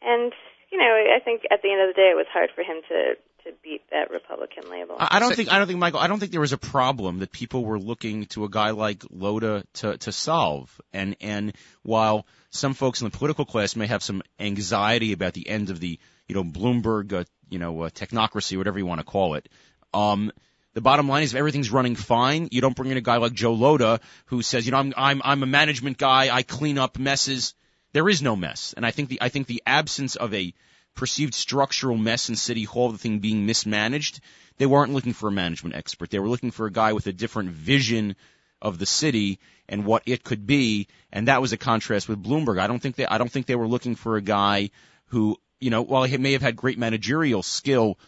And, 0.00 0.32
you 0.70 0.78
know, 0.78 0.94
I 0.94 1.18
think 1.20 1.42
at 1.50 1.60
the 1.62 1.72
end 1.72 1.82
of 1.82 1.90
the 1.90 1.98
day, 1.98 2.14
it 2.14 2.16
was 2.16 2.30
hard 2.32 2.50
for 2.54 2.62
him 2.62 2.80
to 2.88 3.14
to 3.46 3.52
beat 3.62 3.82
that 3.90 4.10
Republican 4.10 4.68
label. 4.70 4.96
I 4.98 5.20
don't 5.20 5.34
think 5.34 5.52
I 5.52 5.58
don't 5.58 5.68
think 5.68 5.78
Michael 5.78 6.00
I 6.00 6.08
don't 6.08 6.18
think 6.18 6.32
there 6.32 6.40
was 6.40 6.52
a 6.52 6.58
problem 6.58 7.20
that 7.20 7.30
people 7.30 7.64
were 7.64 7.78
looking 7.78 8.26
to 8.26 8.44
a 8.44 8.48
guy 8.48 8.70
like 8.70 9.00
Lhota 9.00 9.64
to 9.74 9.96
to 9.98 10.12
solve. 10.12 10.80
And 10.92 11.16
and 11.20 11.54
while 11.82 12.26
some 12.50 12.74
folks 12.74 13.00
in 13.00 13.08
the 13.08 13.16
political 13.16 13.44
class 13.44 13.76
may 13.76 13.86
have 13.86 14.02
some 14.02 14.22
anxiety 14.40 15.12
about 15.12 15.34
the 15.34 15.48
end 15.48 15.70
of 15.70 15.78
the 15.78 16.00
you 16.28 16.34
know 16.34 16.44
Bloomberg 16.44 17.12
uh, 17.12 17.24
you 17.48 17.58
know 17.58 17.82
uh, 17.82 17.90
technocracy 17.90 18.56
whatever 18.56 18.78
you 18.78 18.86
want 18.86 19.00
to 19.00 19.06
call 19.06 19.34
it, 19.34 19.48
um, 19.94 20.32
the 20.74 20.80
bottom 20.80 21.08
line 21.08 21.22
is 21.22 21.32
if 21.32 21.38
everything's 21.38 21.70
running 21.70 21.96
fine, 21.96 22.48
you 22.50 22.60
don't 22.60 22.76
bring 22.76 22.90
in 22.90 22.96
a 22.96 23.02
guy 23.02 23.16
like 23.16 23.32
Joe 23.32 23.54
Lhota 23.54 24.00
who 24.26 24.42
says 24.42 24.66
you 24.66 24.72
know 24.72 24.78
I'm 24.78 24.92
I'm 24.96 25.22
I'm 25.24 25.42
a 25.42 25.46
management 25.46 25.98
guy 25.98 26.34
I 26.34 26.42
clean 26.42 26.78
up 26.78 26.98
messes. 26.98 27.54
There 27.92 28.08
is 28.08 28.20
no 28.20 28.36
mess, 28.36 28.74
and 28.76 28.84
I 28.84 28.90
think 28.90 29.08
the 29.08 29.18
I 29.22 29.30
think 29.30 29.46
the 29.46 29.62
absence 29.66 30.16
of 30.16 30.34
a 30.34 30.52
perceived 30.94 31.34
structural 31.34 31.96
mess 31.96 32.28
in 32.28 32.36
City 32.36 32.64
Hall, 32.64 32.90
the 32.90 32.98
thing 32.98 33.20
being 33.20 33.46
mismanaged, 33.46 34.20
they 34.58 34.66
weren't 34.66 34.92
looking 34.92 35.12
for 35.12 35.28
a 35.28 35.32
management 35.32 35.76
expert. 35.76 36.10
They 36.10 36.18
were 36.18 36.28
looking 36.28 36.50
for 36.50 36.66
a 36.66 36.72
guy 36.72 36.94
with 36.94 37.06
a 37.06 37.12
different 37.12 37.50
vision 37.50 38.16
of 38.60 38.78
the 38.78 38.86
city 38.86 39.38
and 39.68 39.84
what 39.84 40.02
it 40.06 40.24
could 40.24 40.46
be, 40.46 40.88
and 41.12 41.28
that 41.28 41.40
was 41.40 41.52
a 41.52 41.56
contrast 41.56 42.08
with 42.08 42.22
Bloomberg. 42.22 42.58
I 42.58 42.66
don't 42.66 42.80
think 42.80 42.96
they 42.96 43.06
I 43.06 43.18
don't 43.18 43.30
think 43.30 43.46
they 43.46 43.56
were 43.56 43.68
looking 43.68 43.94
for 43.94 44.16
a 44.16 44.22
guy 44.22 44.70
who, 45.06 45.36
you 45.60 45.70
know, 45.70 45.82
while 45.82 46.04
he 46.04 46.16
may 46.18 46.32
have 46.32 46.42
had 46.42 46.56
great 46.56 46.78
managerial 46.78 47.42
skill, 47.42 47.98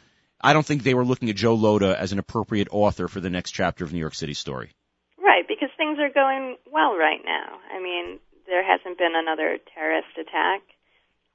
I 0.41 0.53
don't 0.53 0.65
think 0.65 0.83
they 0.83 0.95
were 0.95 1.05
looking 1.05 1.31
at 1.31 1.37
Joe 1.37 1.57
Lhota 1.57 1.95
as 1.95 2.13
an 2.13 2.19
appropriate 2.19 2.69
author 2.71 3.09
for 3.09 3.21
the 3.21 3.31
next 3.31 3.53
chapter 3.53 3.85
of 3.85 3.93
New 3.93 3.99
York 3.99 4.15
City 4.15 4.35
story. 4.35 4.71
Right, 5.19 5.47
because 5.47 5.71
things 5.77 5.99
are 5.99 6.11
going 6.11 6.57
well 6.71 6.97
right 6.97 7.21
now. 7.25 7.59
I 7.75 7.83
mean, 7.83 8.19
there 8.47 8.65
hasn't 8.65 8.99
been 8.99 9.13
another 9.15 9.59
terrorist 9.75 10.09
attack. 10.19 10.63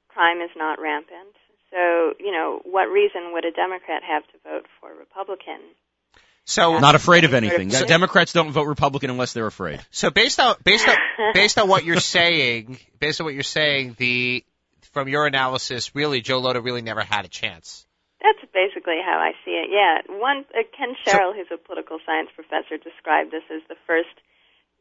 Crime 0.08 0.42
is 0.42 0.52
not 0.56 0.80
rampant. 0.80 1.36
So, 1.72 2.14
you 2.20 2.32
know, 2.32 2.62
what 2.66 2.86
reason 2.86 3.34
would 3.34 3.46
a 3.46 3.52
Democrat 3.52 4.04
have 4.04 4.24
to 4.28 4.38
vote 4.44 4.68
for 4.80 4.92
a 4.92 4.96
Republican? 4.96 5.60
So 6.46 6.78
Not 6.80 6.96
afraid 6.96 7.24
of 7.24 7.34
anything. 7.34 7.70
Democrats 7.70 8.34
don't 8.34 8.52
vote 8.52 8.68
Republican 8.68 9.10
unless 9.10 9.34
they're 9.34 9.48
afraid. 9.48 9.80
So 9.92 10.12
based 10.12 10.40
on 10.40 10.56
based 10.64 10.88
on 10.88 10.96
based 11.34 11.58
on 11.58 11.70
what 11.70 11.86
you're 11.86 12.02
saying, 12.02 12.80
based 13.00 13.22
on 13.22 13.26
what 13.26 13.34
you're 13.34 13.44
saying, 13.44 13.96
the 13.98 14.44
from 14.94 15.10
your 15.10 15.26
analysis, 15.26 15.94
really 15.96 16.22
Joe 16.22 16.42
Lhota 16.42 16.64
really 16.64 16.82
never 16.82 17.02
had 17.02 17.26
a 17.26 17.28
chance. 17.28 17.86
That's 18.22 18.40
basically 18.54 19.02
how 19.04 19.20
I 19.20 19.34
see 19.44 19.60
it. 19.60 19.68
Yeah, 19.68 20.00
one 20.08 20.46
uh, 20.56 20.64
Ken 20.72 20.96
Sherrill, 21.04 21.34
who's 21.34 21.52
a 21.52 21.60
political 21.60 22.00
science 22.06 22.30
professor, 22.32 22.80
described 22.80 23.36
this 23.36 23.44
as 23.52 23.60
the 23.68 23.76
first 23.84 24.16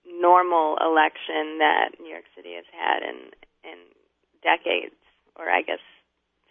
normal 0.06 0.78
election 0.78 1.58
that 1.58 1.98
New 1.98 2.12
York 2.12 2.28
City 2.36 2.54
has 2.54 2.68
had 2.70 3.02
in 3.02 3.34
in 3.66 3.78
decades, 4.46 4.94
or 5.34 5.50
I 5.50 5.66
guess 5.66 5.82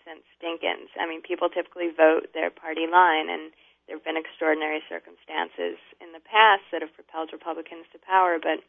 since 0.04 0.26
Dinkins. 0.44 0.92
I 1.00 1.08
mean, 1.08 1.22
people 1.22 1.48
typically 1.48 1.94
vote 1.96 2.34
their 2.34 2.52
party 2.52 2.90
line, 2.92 3.30
and 3.30 3.56
there 3.88 3.96
have 3.96 4.04
been 4.04 4.20
extraordinary 4.20 4.84
circumstances 4.90 5.80
in 6.04 6.12
the 6.12 6.24
past 6.24 6.68
that 6.76 6.82
have 6.82 6.92
propelled 6.92 7.32
Republicans 7.32 7.88
to 7.94 8.04
power, 8.04 8.36
but 8.36 8.60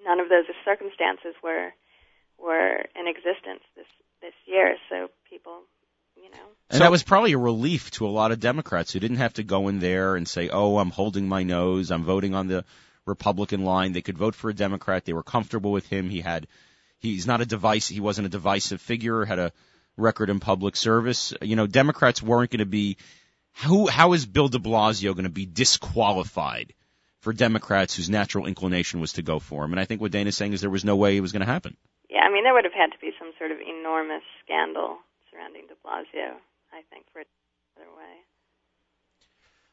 none 0.00 0.16
of 0.16 0.32
those 0.32 0.48
circumstances 0.64 1.36
were 1.42 1.76
were 2.38 2.88
in 2.96 3.06
existence 3.06 3.62
this 3.76 3.90
this 4.24 4.34
year. 4.46 4.76
So 4.88 5.08
people, 5.28 5.60
you 6.16 6.30
know. 6.30 6.46
And 6.70 6.80
that 6.80 6.90
was 6.90 7.02
probably 7.02 7.32
a 7.32 7.38
relief 7.38 7.90
to 7.92 8.06
a 8.06 8.08
lot 8.08 8.32
of 8.32 8.40
Democrats 8.40 8.92
who 8.92 9.00
didn't 9.00 9.18
have 9.18 9.34
to 9.34 9.44
go 9.44 9.68
in 9.68 9.78
there 9.80 10.16
and 10.16 10.26
say, 10.26 10.48
"Oh, 10.48 10.78
I'm 10.78 10.90
holding 10.90 11.28
my 11.28 11.42
nose. 11.42 11.90
I'm 11.90 12.04
voting 12.04 12.34
on 12.34 12.48
the 12.48 12.64
Republican 13.06 13.64
line." 13.64 13.92
They 13.92 14.02
could 14.02 14.18
vote 14.18 14.34
for 14.34 14.50
a 14.50 14.54
Democrat. 14.54 15.04
They 15.04 15.12
were 15.12 15.22
comfortable 15.22 15.72
with 15.72 15.86
him. 15.86 16.08
He 16.08 16.22
had 16.22 16.46
he's 16.98 17.26
not 17.26 17.42
a 17.42 17.46
device. 17.46 17.86
He 17.86 18.00
wasn't 18.00 18.26
a 18.26 18.30
divisive 18.30 18.80
figure. 18.80 19.24
Had 19.24 19.38
a 19.38 19.52
record 19.96 20.30
in 20.30 20.40
public 20.40 20.74
service. 20.74 21.34
You 21.42 21.56
know, 21.56 21.66
Democrats 21.66 22.22
weren't 22.22 22.50
going 22.50 22.58
to 22.60 22.66
be 22.66 22.96
who 23.64 23.86
how 23.86 24.14
is 24.14 24.26
Bill 24.26 24.48
de 24.48 24.58
Blasio 24.58 25.12
going 25.12 25.24
to 25.24 25.30
be 25.30 25.46
disqualified 25.46 26.72
for 27.20 27.32
Democrats 27.32 27.94
whose 27.96 28.10
natural 28.10 28.46
inclination 28.46 29.00
was 29.00 29.14
to 29.14 29.22
go 29.22 29.38
for 29.38 29.64
him? 29.64 29.72
And 29.72 29.80
I 29.80 29.84
think 29.84 30.00
what 30.00 30.12
Dana's 30.12 30.36
saying 30.36 30.54
is 30.54 30.60
there 30.60 30.70
was 30.70 30.84
no 30.84 30.96
way 30.96 31.16
it 31.16 31.20
was 31.20 31.32
going 31.32 31.46
to 31.46 31.52
happen. 31.52 31.76
Yeah, 32.14 32.20
I 32.22 32.30
mean 32.30 32.44
there 32.44 32.54
would 32.54 32.64
have 32.64 32.72
had 32.72 32.92
to 32.92 32.98
be 33.00 33.10
some 33.18 33.32
sort 33.38 33.50
of 33.50 33.58
enormous 33.58 34.22
scandal 34.44 34.98
surrounding 35.30 35.66
de 35.66 35.74
Blasio, 35.84 36.38
I 36.72 36.82
think, 36.90 37.06
for 37.12 37.20
it 37.20 37.26
other 37.76 37.90
way. 37.90 38.14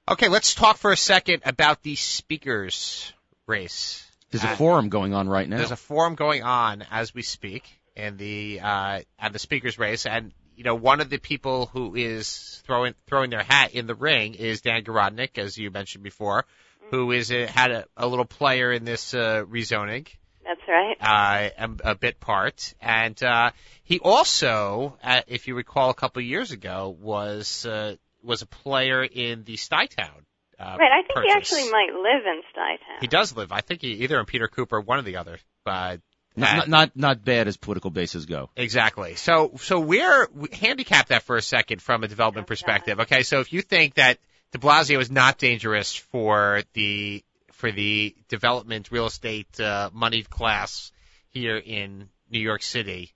Okay, 0.09 0.27
let's 0.27 0.55
talk 0.55 0.77
for 0.77 0.91
a 0.91 0.97
second 0.97 1.43
about 1.45 1.83
the 1.83 1.95
speakers 1.95 3.13
race. 3.45 4.03
There's 4.31 4.43
a 4.43 4.49
Uh, 4.49 4.55
forum 4.55 4.89
going 4.89 5.13
on 5.13 5.29
right 5.29 5.47
now. 5.47 5.57
There's 5.57 5.71
a 5.71 5.75
forum 5.75 6.15
going 6.15 6.41
on 6.41 6.83
as 6.89 7.13
we 7.13 7.21
speak 7.21 7.63
in 7.95 8.17
the 8.17 8.59
uh, 8.61 9.01
at 9.19 9.33
the 9.33 9.39
speakers 9.39 9.77
race, 9.77 10.07
and 10.07 10.33
you 10.55 10.63
know 10.63 10.73
one 10.75 10.99
of 10.99 11.09
the 11.09 11.19
people 11.19 11.67
who 11.67 11.95
is 11.95 12.63
throwing 12.65 12.95
throwing 13.07 13.29
their 13.29 13.43
hat 13.43 13.73
in 13.75 13.85
the 13.85 13.95
ring 13.95 14.33
is 14.33 14.61
Dan 14.61 14.83
Garodnick, 14.83 15.37
as 15.37 15.57
you 15.57 15.69
mentioned 15.69 16.03
before, 16.03 16.45
who 16.89 17.11
is 17.11 17.31
a, 17.31 17.45
had 17.45 17.71
a, 17.71 17.85
a 17.95 18.07
little 18.07 18.25
player 18.25 18.71
in 18.71 18.83
this 18.83 19.13
uh, 19.13 19.43
rezoning, 19.47 20.07
That's 20.43 20.61
right. 20.67 20.97
uh, 20.99 21.67
a, 21.85 21.91
a 21.91 21.95
bit 21.95 22.19
part, 22.19 22.73
and 22.81 23.21
uh, 23.23 23.51
he 23.83 23.99
also, 23.99 24.97
uh, 25.03 25.21
if 25.27 25.47
you 25.47 25.55
recall, 25.55 25.89
a 25.89 25.93
couple 25.93 26.21
of 26.21 26.25
years 26.25 26.51
ago 26.51 26.95
was 26.99 27.65
uh, 27.65 27.95
was 28.23 28.41
a 28.41 28.47
player 28.47 29.03
in 29.03 29.43
the 29.43 29.55
Stuytown. 29.55 30.25
Uh, 30.59 30.77
right, 30.79 30.91
I 30.91 31.01
think 31.07 31.25
he 31.25 31.31
actually 31.31 31.71
might 31.71 31.93
live 31.93 32.25
in 32.25 32.41
Stuytown. 32.53 33.01
He 33.01 33.07
does 33.07 33.35
live. 33.35 33.51
I 33.51 33.61
think 33.61 33.81
he 33.81 33.89
either 34.03 34.19
in 34.19 34.25
Peter 34.25 34.47
Cooper, 34.47 34.77
or 34.77 34.81
one 34.81 34.99
or 34.99 35.03
the 35.03 35.17
other. 35.17 35.39
But 35.63 36.01
not, 36.35 36.55
not 36.55 36.67
not 36.69 36.95
not 36.95 37.25
bad 37.25 37.47
as 37.47 37.57
political 37.57 37.91
bases 37.91 38.25
go. 38.25 38.49
Exactly. 38.55 39.15
So, 39.15 39.53
so 39.57 39.79
we're 39.79 40.27
we 40.33 40.49
handicap 40.51 41.07
that 41.07 41.23
for 41.23 41.35
a 41.35 41.41
second 41.41 41.81
from 41.81 42.03
a 42.03 42.07
development 42.07 42.47
perspective. 42.47 42.99
Okay. 43.01 43.23
So 43.23 43.39
if 43.39 43.53
you 43.53 43.61
think 43.61 43.95
that 43.95 44.17
de 44.51 44.59
Blasio 44.59 44.99
is 44.99 45.11
not 45.11 45.37
dangerous 45.37 45.95
for 45.95 46.61
the, 46.73 47.23
for 47.61 47.71
the 47.71 48.15
development 48.27 48.91
real 48.91 49.05
estate, 49.05 49.59
uh, 49.59 49.91
moneyed 49.93 50.29
class 50.29 50.91
here 51.29 51.57
in 51.57 52.09
New 52.29 52.39
York 52.39 52.63
City 52.63 53.13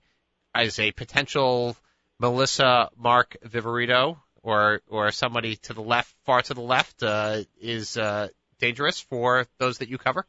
as 0.54 0.78
a 0.78 0.92
potential 0.92 1.76
Melissa 2.20 2.90
Mark 2.96 3.36
Viverito 3.44 4.18
or, 4.42 4.80
or 4.88 5.10
somebody 5.10 5.56
to 5.56 5.74
the 5.74 5.82
left, 5.82 6.14
far 6.24 6.42
to 6.42 6.54
the 6.54 6.60
left, 6.60 7.02
uh, 7.02 7.42
is, 7.60 7.98
uh, 7.98 8.28
dangerous 8.60 9.00
for 9.00 9.48
those 9.58 9.78
that 9.78 9.88
you 9.88 9.98
cover? 9.98 10.24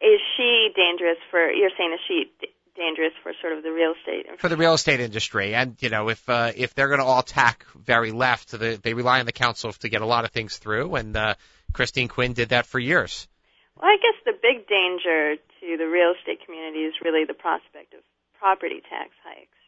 Is 0.00 0.20
she 0.36 0.70
dangerous 0.74 1.18
for? 1.30 1.50
You're 1.50 1.70
saying 1.78 1.92
is 1.94 2.00
she 2.06 2.24
d- 2.40 2.48
dangerous 2.76 3.12
for 3.22 3.32
sort 3.40 3.52
of 3.52 3.62
the 3.62 3.72
real 3.72 3.94
estate? 3.98 4.26
industry? 4.26 4.36
for 4.38 4.48
the 4.48 4.56
real 4.56 4.74
estate 4.74 5.00
industry. 5.00 5.54
And 5.54 5.76
you 5.80 5.88
know, 5.88 6.08
if 6.08 6.28
uh, 6.28 6.52
if 6.54 6.74
they're 6.74 6.88
going 6.88 7.00
to 7.00 7.06
all 7.06 7.22
tack 7.22 7.64
very 7.74 8.12
left, 8.12 8.50
the, 8.50 8.78
they 8.80 8.94
rely 8.94 9.20
on 9.20 9.26
the 9.26 9.32
council 9.32 9.72
to 9.72 9.88
get 9.88 10.02
a 10.02 10.06
lot 10.06 10.24
of 10.24 10.30
things 10.30 10.58
through. 10.58 10.94
And 10.94 11.16
uh, 11.16 11.34
Christine 11.72 12.08
Quinn 12.08 12.32
did 12.32 12.50
that 12.50 12.66
for 12.66 12.78
years. 12.78 13.28
Well, 13.76 13.86
I 13.86 13.96
guess 14.02 14.18
the 14.26 14.34
big 14.34 14.66
danger 14.66 15.36
to 15.36 15.76
the 15.76 15.86
real 15.86 16.14
estate 16.18 16.44
community 16.44 16.82
is 16.82 16.94
really 17.04 17.24
the 17.24 17.34
prospect 17.34 17.94
of 17.94 18.00
property 18.38 18.82
tax 18.82 19.10
hikes, 19.22 19.58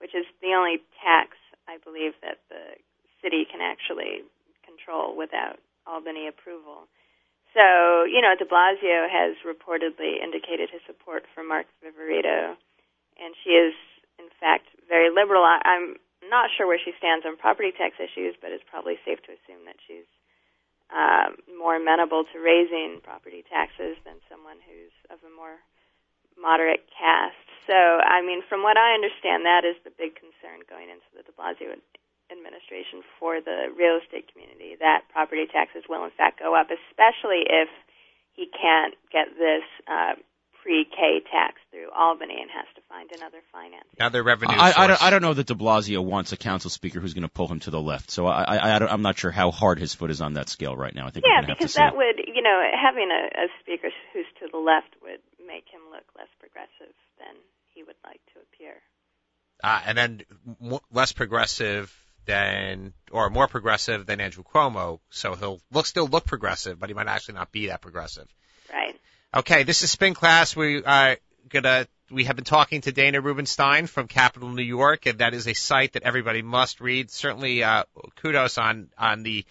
which 0.00 0.14
is 0.14 0.24
the 0.40 0.56
only 0.56 0.80
tax 1.04 1.36
I 1.68 1.76
believe 1.84 2.16
that 2.24 2.40
the 2.48 2.80
city 3.20 3.44
can 3.44 3.60
actually 3.60 4.24
control 4.64 5.16
without 5.16 5.60
Albany 5.86 6.28
approval. 6.28 6.88
So, 7.52 8.04
you 8.04 8.20
know, 8.20 8.36
de 8.36 8.44
Blasio 8.44 9.08
has 9.08 9.36
reportedly 9.44 10.20
indicated 10.20 10.68
his 10.72 10.84
support 10.86 11.24
for 11.34 11.44
Mark 11.44 11.66
Viverito, 11.84 12.56
and 13.16 13.32
she 13.44 13.56
is, 13.56 13.74
in 14.20 14.28
fact, 14.40 14.68
very 14.88 15.08
liberal. 15.08 15.44
I'm 15.44 15.96
not 16.28 16.50
sure 16.56 16.66
where 16.66 16.80
she 16.80 16.92
stands 16.96 17.24
on 17.24 17.36
property 17.36 17.72
tax 17.72 17.96
issues, 17.96 18.36
but 18.40 18.52
it's 18.52 18.64
probably 18.68 19.00
safe 19.04 19.20
to 19.24 19.32
assume 19.32 19.64
that 19.64 19.80
she's 19.84 20.08
um, 20.94 21.36
more 21.52 21.76
amenable 21.76 22.24
to 22.32 22.36
raising 22.40 23.00
property 23.04 23.44
taxes 23.44 23.96
than 24.08 24.20
someone 24.28 24.56
who's 24.64 24.94
of 25.12 25.20
a 25.20 25.32
more 25.32 25.60
moderate 26.38 26.88
caste. 26.88 27.48
So, 27.68 27.76
I 27.76 28.24
mean, 28.24 28.40
from 28.48 28.64
what 28.64 28.80
I 28.80 28.96
understand, 28.96 29.44
that 29.44 29.68
is 29.68 29.76
the 29.84 29.92
big 29.92 30.16
concern 30.16 30.64
going 30.64 30.88
into 30.88 31.04
the 31.12 31.26
de 31.26 31.34
Blasio 31.36 31.76
administration 32.32 33.04
for 33.20 33.40
the 33.40 33.68
real 33.76 34.00
estate 34.00 34.28
community 34.32 34.76
that 34.80 35.04
property 35.12 35.44
taxes 35.48 35.84
will, 35.88 36.04
in 36.04 36.12
fact, 36.16 36.40
go 36.40 36.56
up, 36.56 36.68
especially 36.72 37.44
if 37.48 37.68
he 38.32 38.48
can't 38.48 38.94
get 39.12 39.32
this 39.36 39.64
uh, 39.88 40.14
pre-K 40.68 41.20
tax 41.32 41.56
through 41.70 41.88
Albany 41.96 42.36
and 42.42 42.50
has 42.50 42.66
to 42.76 42.82
find 42.90 43.08
another 43.16 43.38
financing. 43.50 43.88
Another 43.98 44.22
revenue 44.22 44.54
I, 44.54 44.68
I, 44.68 44.70
source. 44.72 44.86
don't, 44.88 45.02
I 45.02 45.10
don't 45.10 45.22
know 45.22 45.32
that 45.32 45.46
De 45.46 45.54
Blasio 45.54 46.04
wants 46.04 46.32
a 46.32 46.36
council 46.36 46.68
speaker 46.68 47.00
who's 47.00 47.14
going 47.14 47.22
to 47.22 47.28
pull 47.30 47.48
him 47.48 47.60
to 47.60 47.70
the 47.70 47.80
left. 47.80 48.10
So 48.10 48.26
I, 48.26 48.42
I, 48.42 48.76
I 48.76 48.78
don't, 48.78 48.90
I'm 48.92 49.00
not 49.00 49.16
sure 49.18 49.30
how 49.30 49.50
hard 49.50 49.78
his 49.78 49.94
foot 49.94 50.10
is 50.10 50.20
on 50.20 50.34
that 50.34 50.50
scale 50.50 50.76
right 50.76 50.94
now. 50.94 51.06
I 51.06 51.10
think 51.10 51.24
Yeah, 51.24 51.40
we're 51.40 51.46
going 51.46 51.48
have 51.48 51.58
because 51.58 51.72
to 51.72 51.76
see. 51.76 51.82
that 51.82 51.96
would, 51.96 52.16
you 52.34 52.42
know, 52.42 52.62
having 52.80 53.08
a, 53.10 53.44
a 53.44 53.46
speaker 53.62 53.88
who's 54.12 54.26
to 54.40 54.48
the 54.52 54.58
left 54.58 54.94
would 55.02 55.20
make 55.46 55.64
him 55.72 55.80
look 55.90 56.04
less 56.18 56.28
progressive 56.38 56.94
than 57.18 57.34
he 57.74 57.82
would 57.82 57.96
like 58.04 58.20
to 58.34 58.40
appear. 58.52 58.74
uh, 59.64 59.80
and 59.86 59.96
then 59.96 60.22
m- 60.62 60.78
less 60.92 61.12
progressive 61.12 61.96
than, 62.26 62.92
or 63.10 63.30
more 63.30 63.48
progressive 63.48 64.04
than 64.04 64.20
Andrew 64.20 64.44
Cuomo. 64.44 65.00
So 65.08 65.34
he'll 65.34 65.60
look 65.72 65.86
still 65.86 66.06
look 66.06 66.26
progressive, 66.26 66.78
but 66.78 66.90
he 66.90 66.94
might 66.94 67.06
actually 67.06 67.36
not 67.36 67.50
be 67.52 67.68
that 67.68 67.80
progressive. 67.80 68.28
Right. 68.70 68.94
Okay, 69.34 69.62
this 69.62 69.82
is 69.82 69.90
Spin 69.90 70.14
Class. 70.14 70.56
We 70.56 70.82
are 70.82 71.18
gonna 71.50 71.86
we 72.10 72.24
have 72.24 72.36
been 72.36 72.46
talking 72.46 72.80
to 72.80 72.92
Dana 72.92 73.20
Rubinstein 73.20 73.86
from 73.86 74.08
Capital 74.08 74.48
New 74.48 74.62
York, 74.62 75.04
and 75.04 75.18
that 75.18 75.34
is 75.34 75.46
a 75.46 75.52
site 75.52 75.92
that 75.92 76.02
everybody 76.02 76.40
must 76.40 76.80
read. 76.80 77.10
Certainly, 77.10 77.62
uh, 77.62 77.84
kudos 78.16 78.56
on 78.56 78.88
on 78.96 79.24
the 79.24 79.44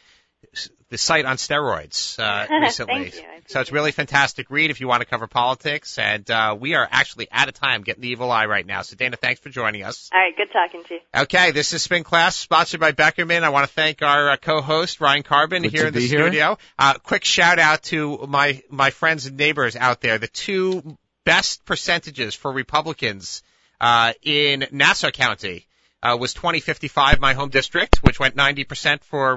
the 0.90 0.98
site 0.98 1.26
on 1.26 1.36
steroids 1.38 2.18
uh, 2.20 2.48
recently. 2.62 3.10
Thank 3.10 3.16
you. 3.16 3.24
So 3.48 3.60
it's 3.62 3.72
really 3.72 3.92
fantastic 3.92 4.50
read 4.50 4.72
if 4.72 4.82
you 4.82 4.88
want 4.88 5.02
to 5.02 5.06
cover 5.06 5.28
politics. 5.28 5.98
And 5.98 6.30
uh, 6.30 6.56
we 6.60 6.76
are 6.76 6.88
actually 6.90 7.28
out 7.32 7.48
of 7.48 7.54
time 7.54 7.82
getting 7.82 8.02
the 8.02 8.10
evil 8.10 8.32
eye 8.32 8.46
right 8.46 8.66
now. 8.66 8.82
So 8.82 8.96
Dana, 8.96 9.18
thanks 9.18 9.40
for 9.40 9.50
joining 9.50 9.84
us. 9.84 10.10
All 10.14 10.20
right, 10.20 10.36
good 10.36 10.52
talking 10.52 10.84
to 10.86 10.94
you. 10.96 11.00
Okay, 11.16 11.52
this 11.52 11.74
is 11.74 11.82
Spin 11.82 12.04
Class, 12.04 12.36
sponsored 12.36 12.80
by 12.80 12.92
Beckerman. 12.92 13.44
I 13.44 13.50
want 13.50 13.68
to 13.68 13.74
thank 13.74 14.02
our 14.02 14.32
uh, 14.32 14.38
co-host 14.38 15.02
Ryan 15.02 15.24
Karben 15.24 15.64
Good 15.64 15.72
here 15.72 15.88
in 15.88 15.94
the 15.94 16.00
here. 16.00 16.24
studio. 16.24 16.58
Uh, 16.78 16.94
quick 16.96 17.26
shout 17.26 17.60
out 17.60 17.84
to 17.84 18.26
my 18.28 18.62
my 18.70 18.90
friends 18.90 19.26
and 19.26 19.38
neighbors 19.38 19.76
out 19.76 20.02
there. 20.02 20.18
The 20.18 20.28
two 20.28 20.98
best 21.24 21.66
percentages 21.66 22.34
for 22.34 22.52
Republicans 22.52 23.44
uh, 23.80 24.14
in 24.22 24.68
Nassau 24.72 25.12
County 25.12 25.68
uh, 26.02 26.18
was 26.20 26.34
2055, 26.34 27.20
my 27.20 27.34
home 27.34 27.50
district, 27.50 27.98
which 28.04 28.20
went 28.20 28.36
90% 28.36 29.04
for. 29.04 29.36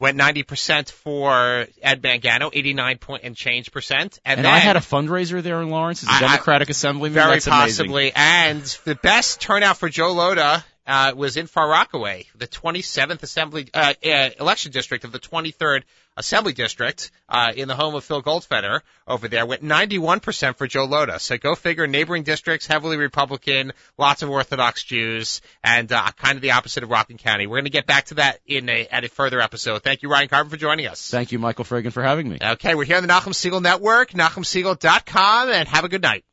Went 0.00 0.18
90% 0.18 0.90
for 0.90 1.66
Ed 1.82 2.02
Mangano, 2.02 2.50
89 2.52 2.98
point 2.98 3.22
and 3.24 3.36
change 3.36 3.70
percent. 3.70 4.18
And, 4.24 4.38
and 4.38 4.46
then, 4.46 4.52
I 4.52 4.58
had 4.58 4.76
a 4.76 4.80
fundraiser 4.80 5.42
there 5.42 5.60
in 5.60 5.68
Lawrence 5.68 6.02
as 6.02 6.08
a 6.08 6.12
I- 6.12 6.16
I- 6.16 6.20
Democratic 6.20 6.70
Assemblyman. 6.70 7.12
very 7.12 7.34
That's 7.34 7.46
amazing. 7.46 7.84
possibly. 7.86 8.12
And 8.16 8.62
the 8.84 8.94
best 8.94 9.40
turnout 9.42 9.76
for 9.76 9.88
Joe 9.90 10.14
Lhota, 10.14 10.64
uh, 10.90 11.14
was 11.14 11.36
in 11.36 11.46
Far 11.46 11.68
Rockaway, 11.68 12.26
the 12.34 12.48
27th 12.48 13.22
Assembly 13.22 13.68
uh, 13.72 13.94
uh, 14.04 14.30
election 14.40 14.72
district 14.72 15.04
of 15.04 15.12
the 15.12 15.20
23rd 15.20 15.82
Assembly 16.16 16.52
District 16.52 17.12
uh, 17.28 17.52
in 17.54 17.68
the 17.68 17.76
home 17.76 17.94
of 17.94 18.04
Phil 18.04 18.22
Goldfeder 18.22 18.80
over 19.06 19.28
there 19.28 19.46
went 19.46 19.62
91% 19.62 20.56
for 20.56 20.66
Joe 20.66 20.88
Lhota. 20.88 21.20
So 21.20 21.38
go 21.38 21.54
figure. 21.54 21.86
Neighboring 21.86 22.24
districts 22.24 22.66
heavily 22.66 22.96
Republican, 22.96 23.72
lots 23.96 24.22
of 24.22 24.30
Orthodox 24.30 24.82
Jews, 24.82 25.40
and 25.62 25.90
uh, 25.92 26.10
kind 26.16 26.34
of 26.34 26.42
the 26.42 26.50
opposite 26.50 26.82
of 26.82 26.90
Rockland 26.90 27.20
County. 27.20 27.46
We're 27.46 27.58
going 27.58 27.64
to 27.66 27.70
get 27.70 27.86
back 27.86 28.06
to 28.06 28.14
that 28.14 28.40
in 28.44 28.68
a 28.68 28.88
at 28.88 29.04
a 29.04 29.08
further 29.08 29.40
episode. 29.40 29.84
Thank 29.84 30.02
you, 30.02 30.10
Ryan 30.10 30.28
Karben, 30.28 30.50
for 30.50 30.56
joining 30.56 30.88
us. 30.88 31.08
Thank 31.08 31.30
you, 31.30 31.38
Michael 31.38 31.64
Fragin, 31.64 31.92
for 31.92 32.02
having 32.02 32.28
me. 32.28 32.38
Okay, 32.42 32.74
we're 32.74 32.84
here 32.84 32.96
on 32.96 33.06
the 33.06 33.08
Nachum 33.08 33.32
Segal 33.32 33.62
Network, 33.62 34.10
nachumsegal.com, 34.10 35.50
and 35.50 35.68
have 35.68 35.84
a 35.84 35.88
good 35.88 36.02
night. 36.02 36.24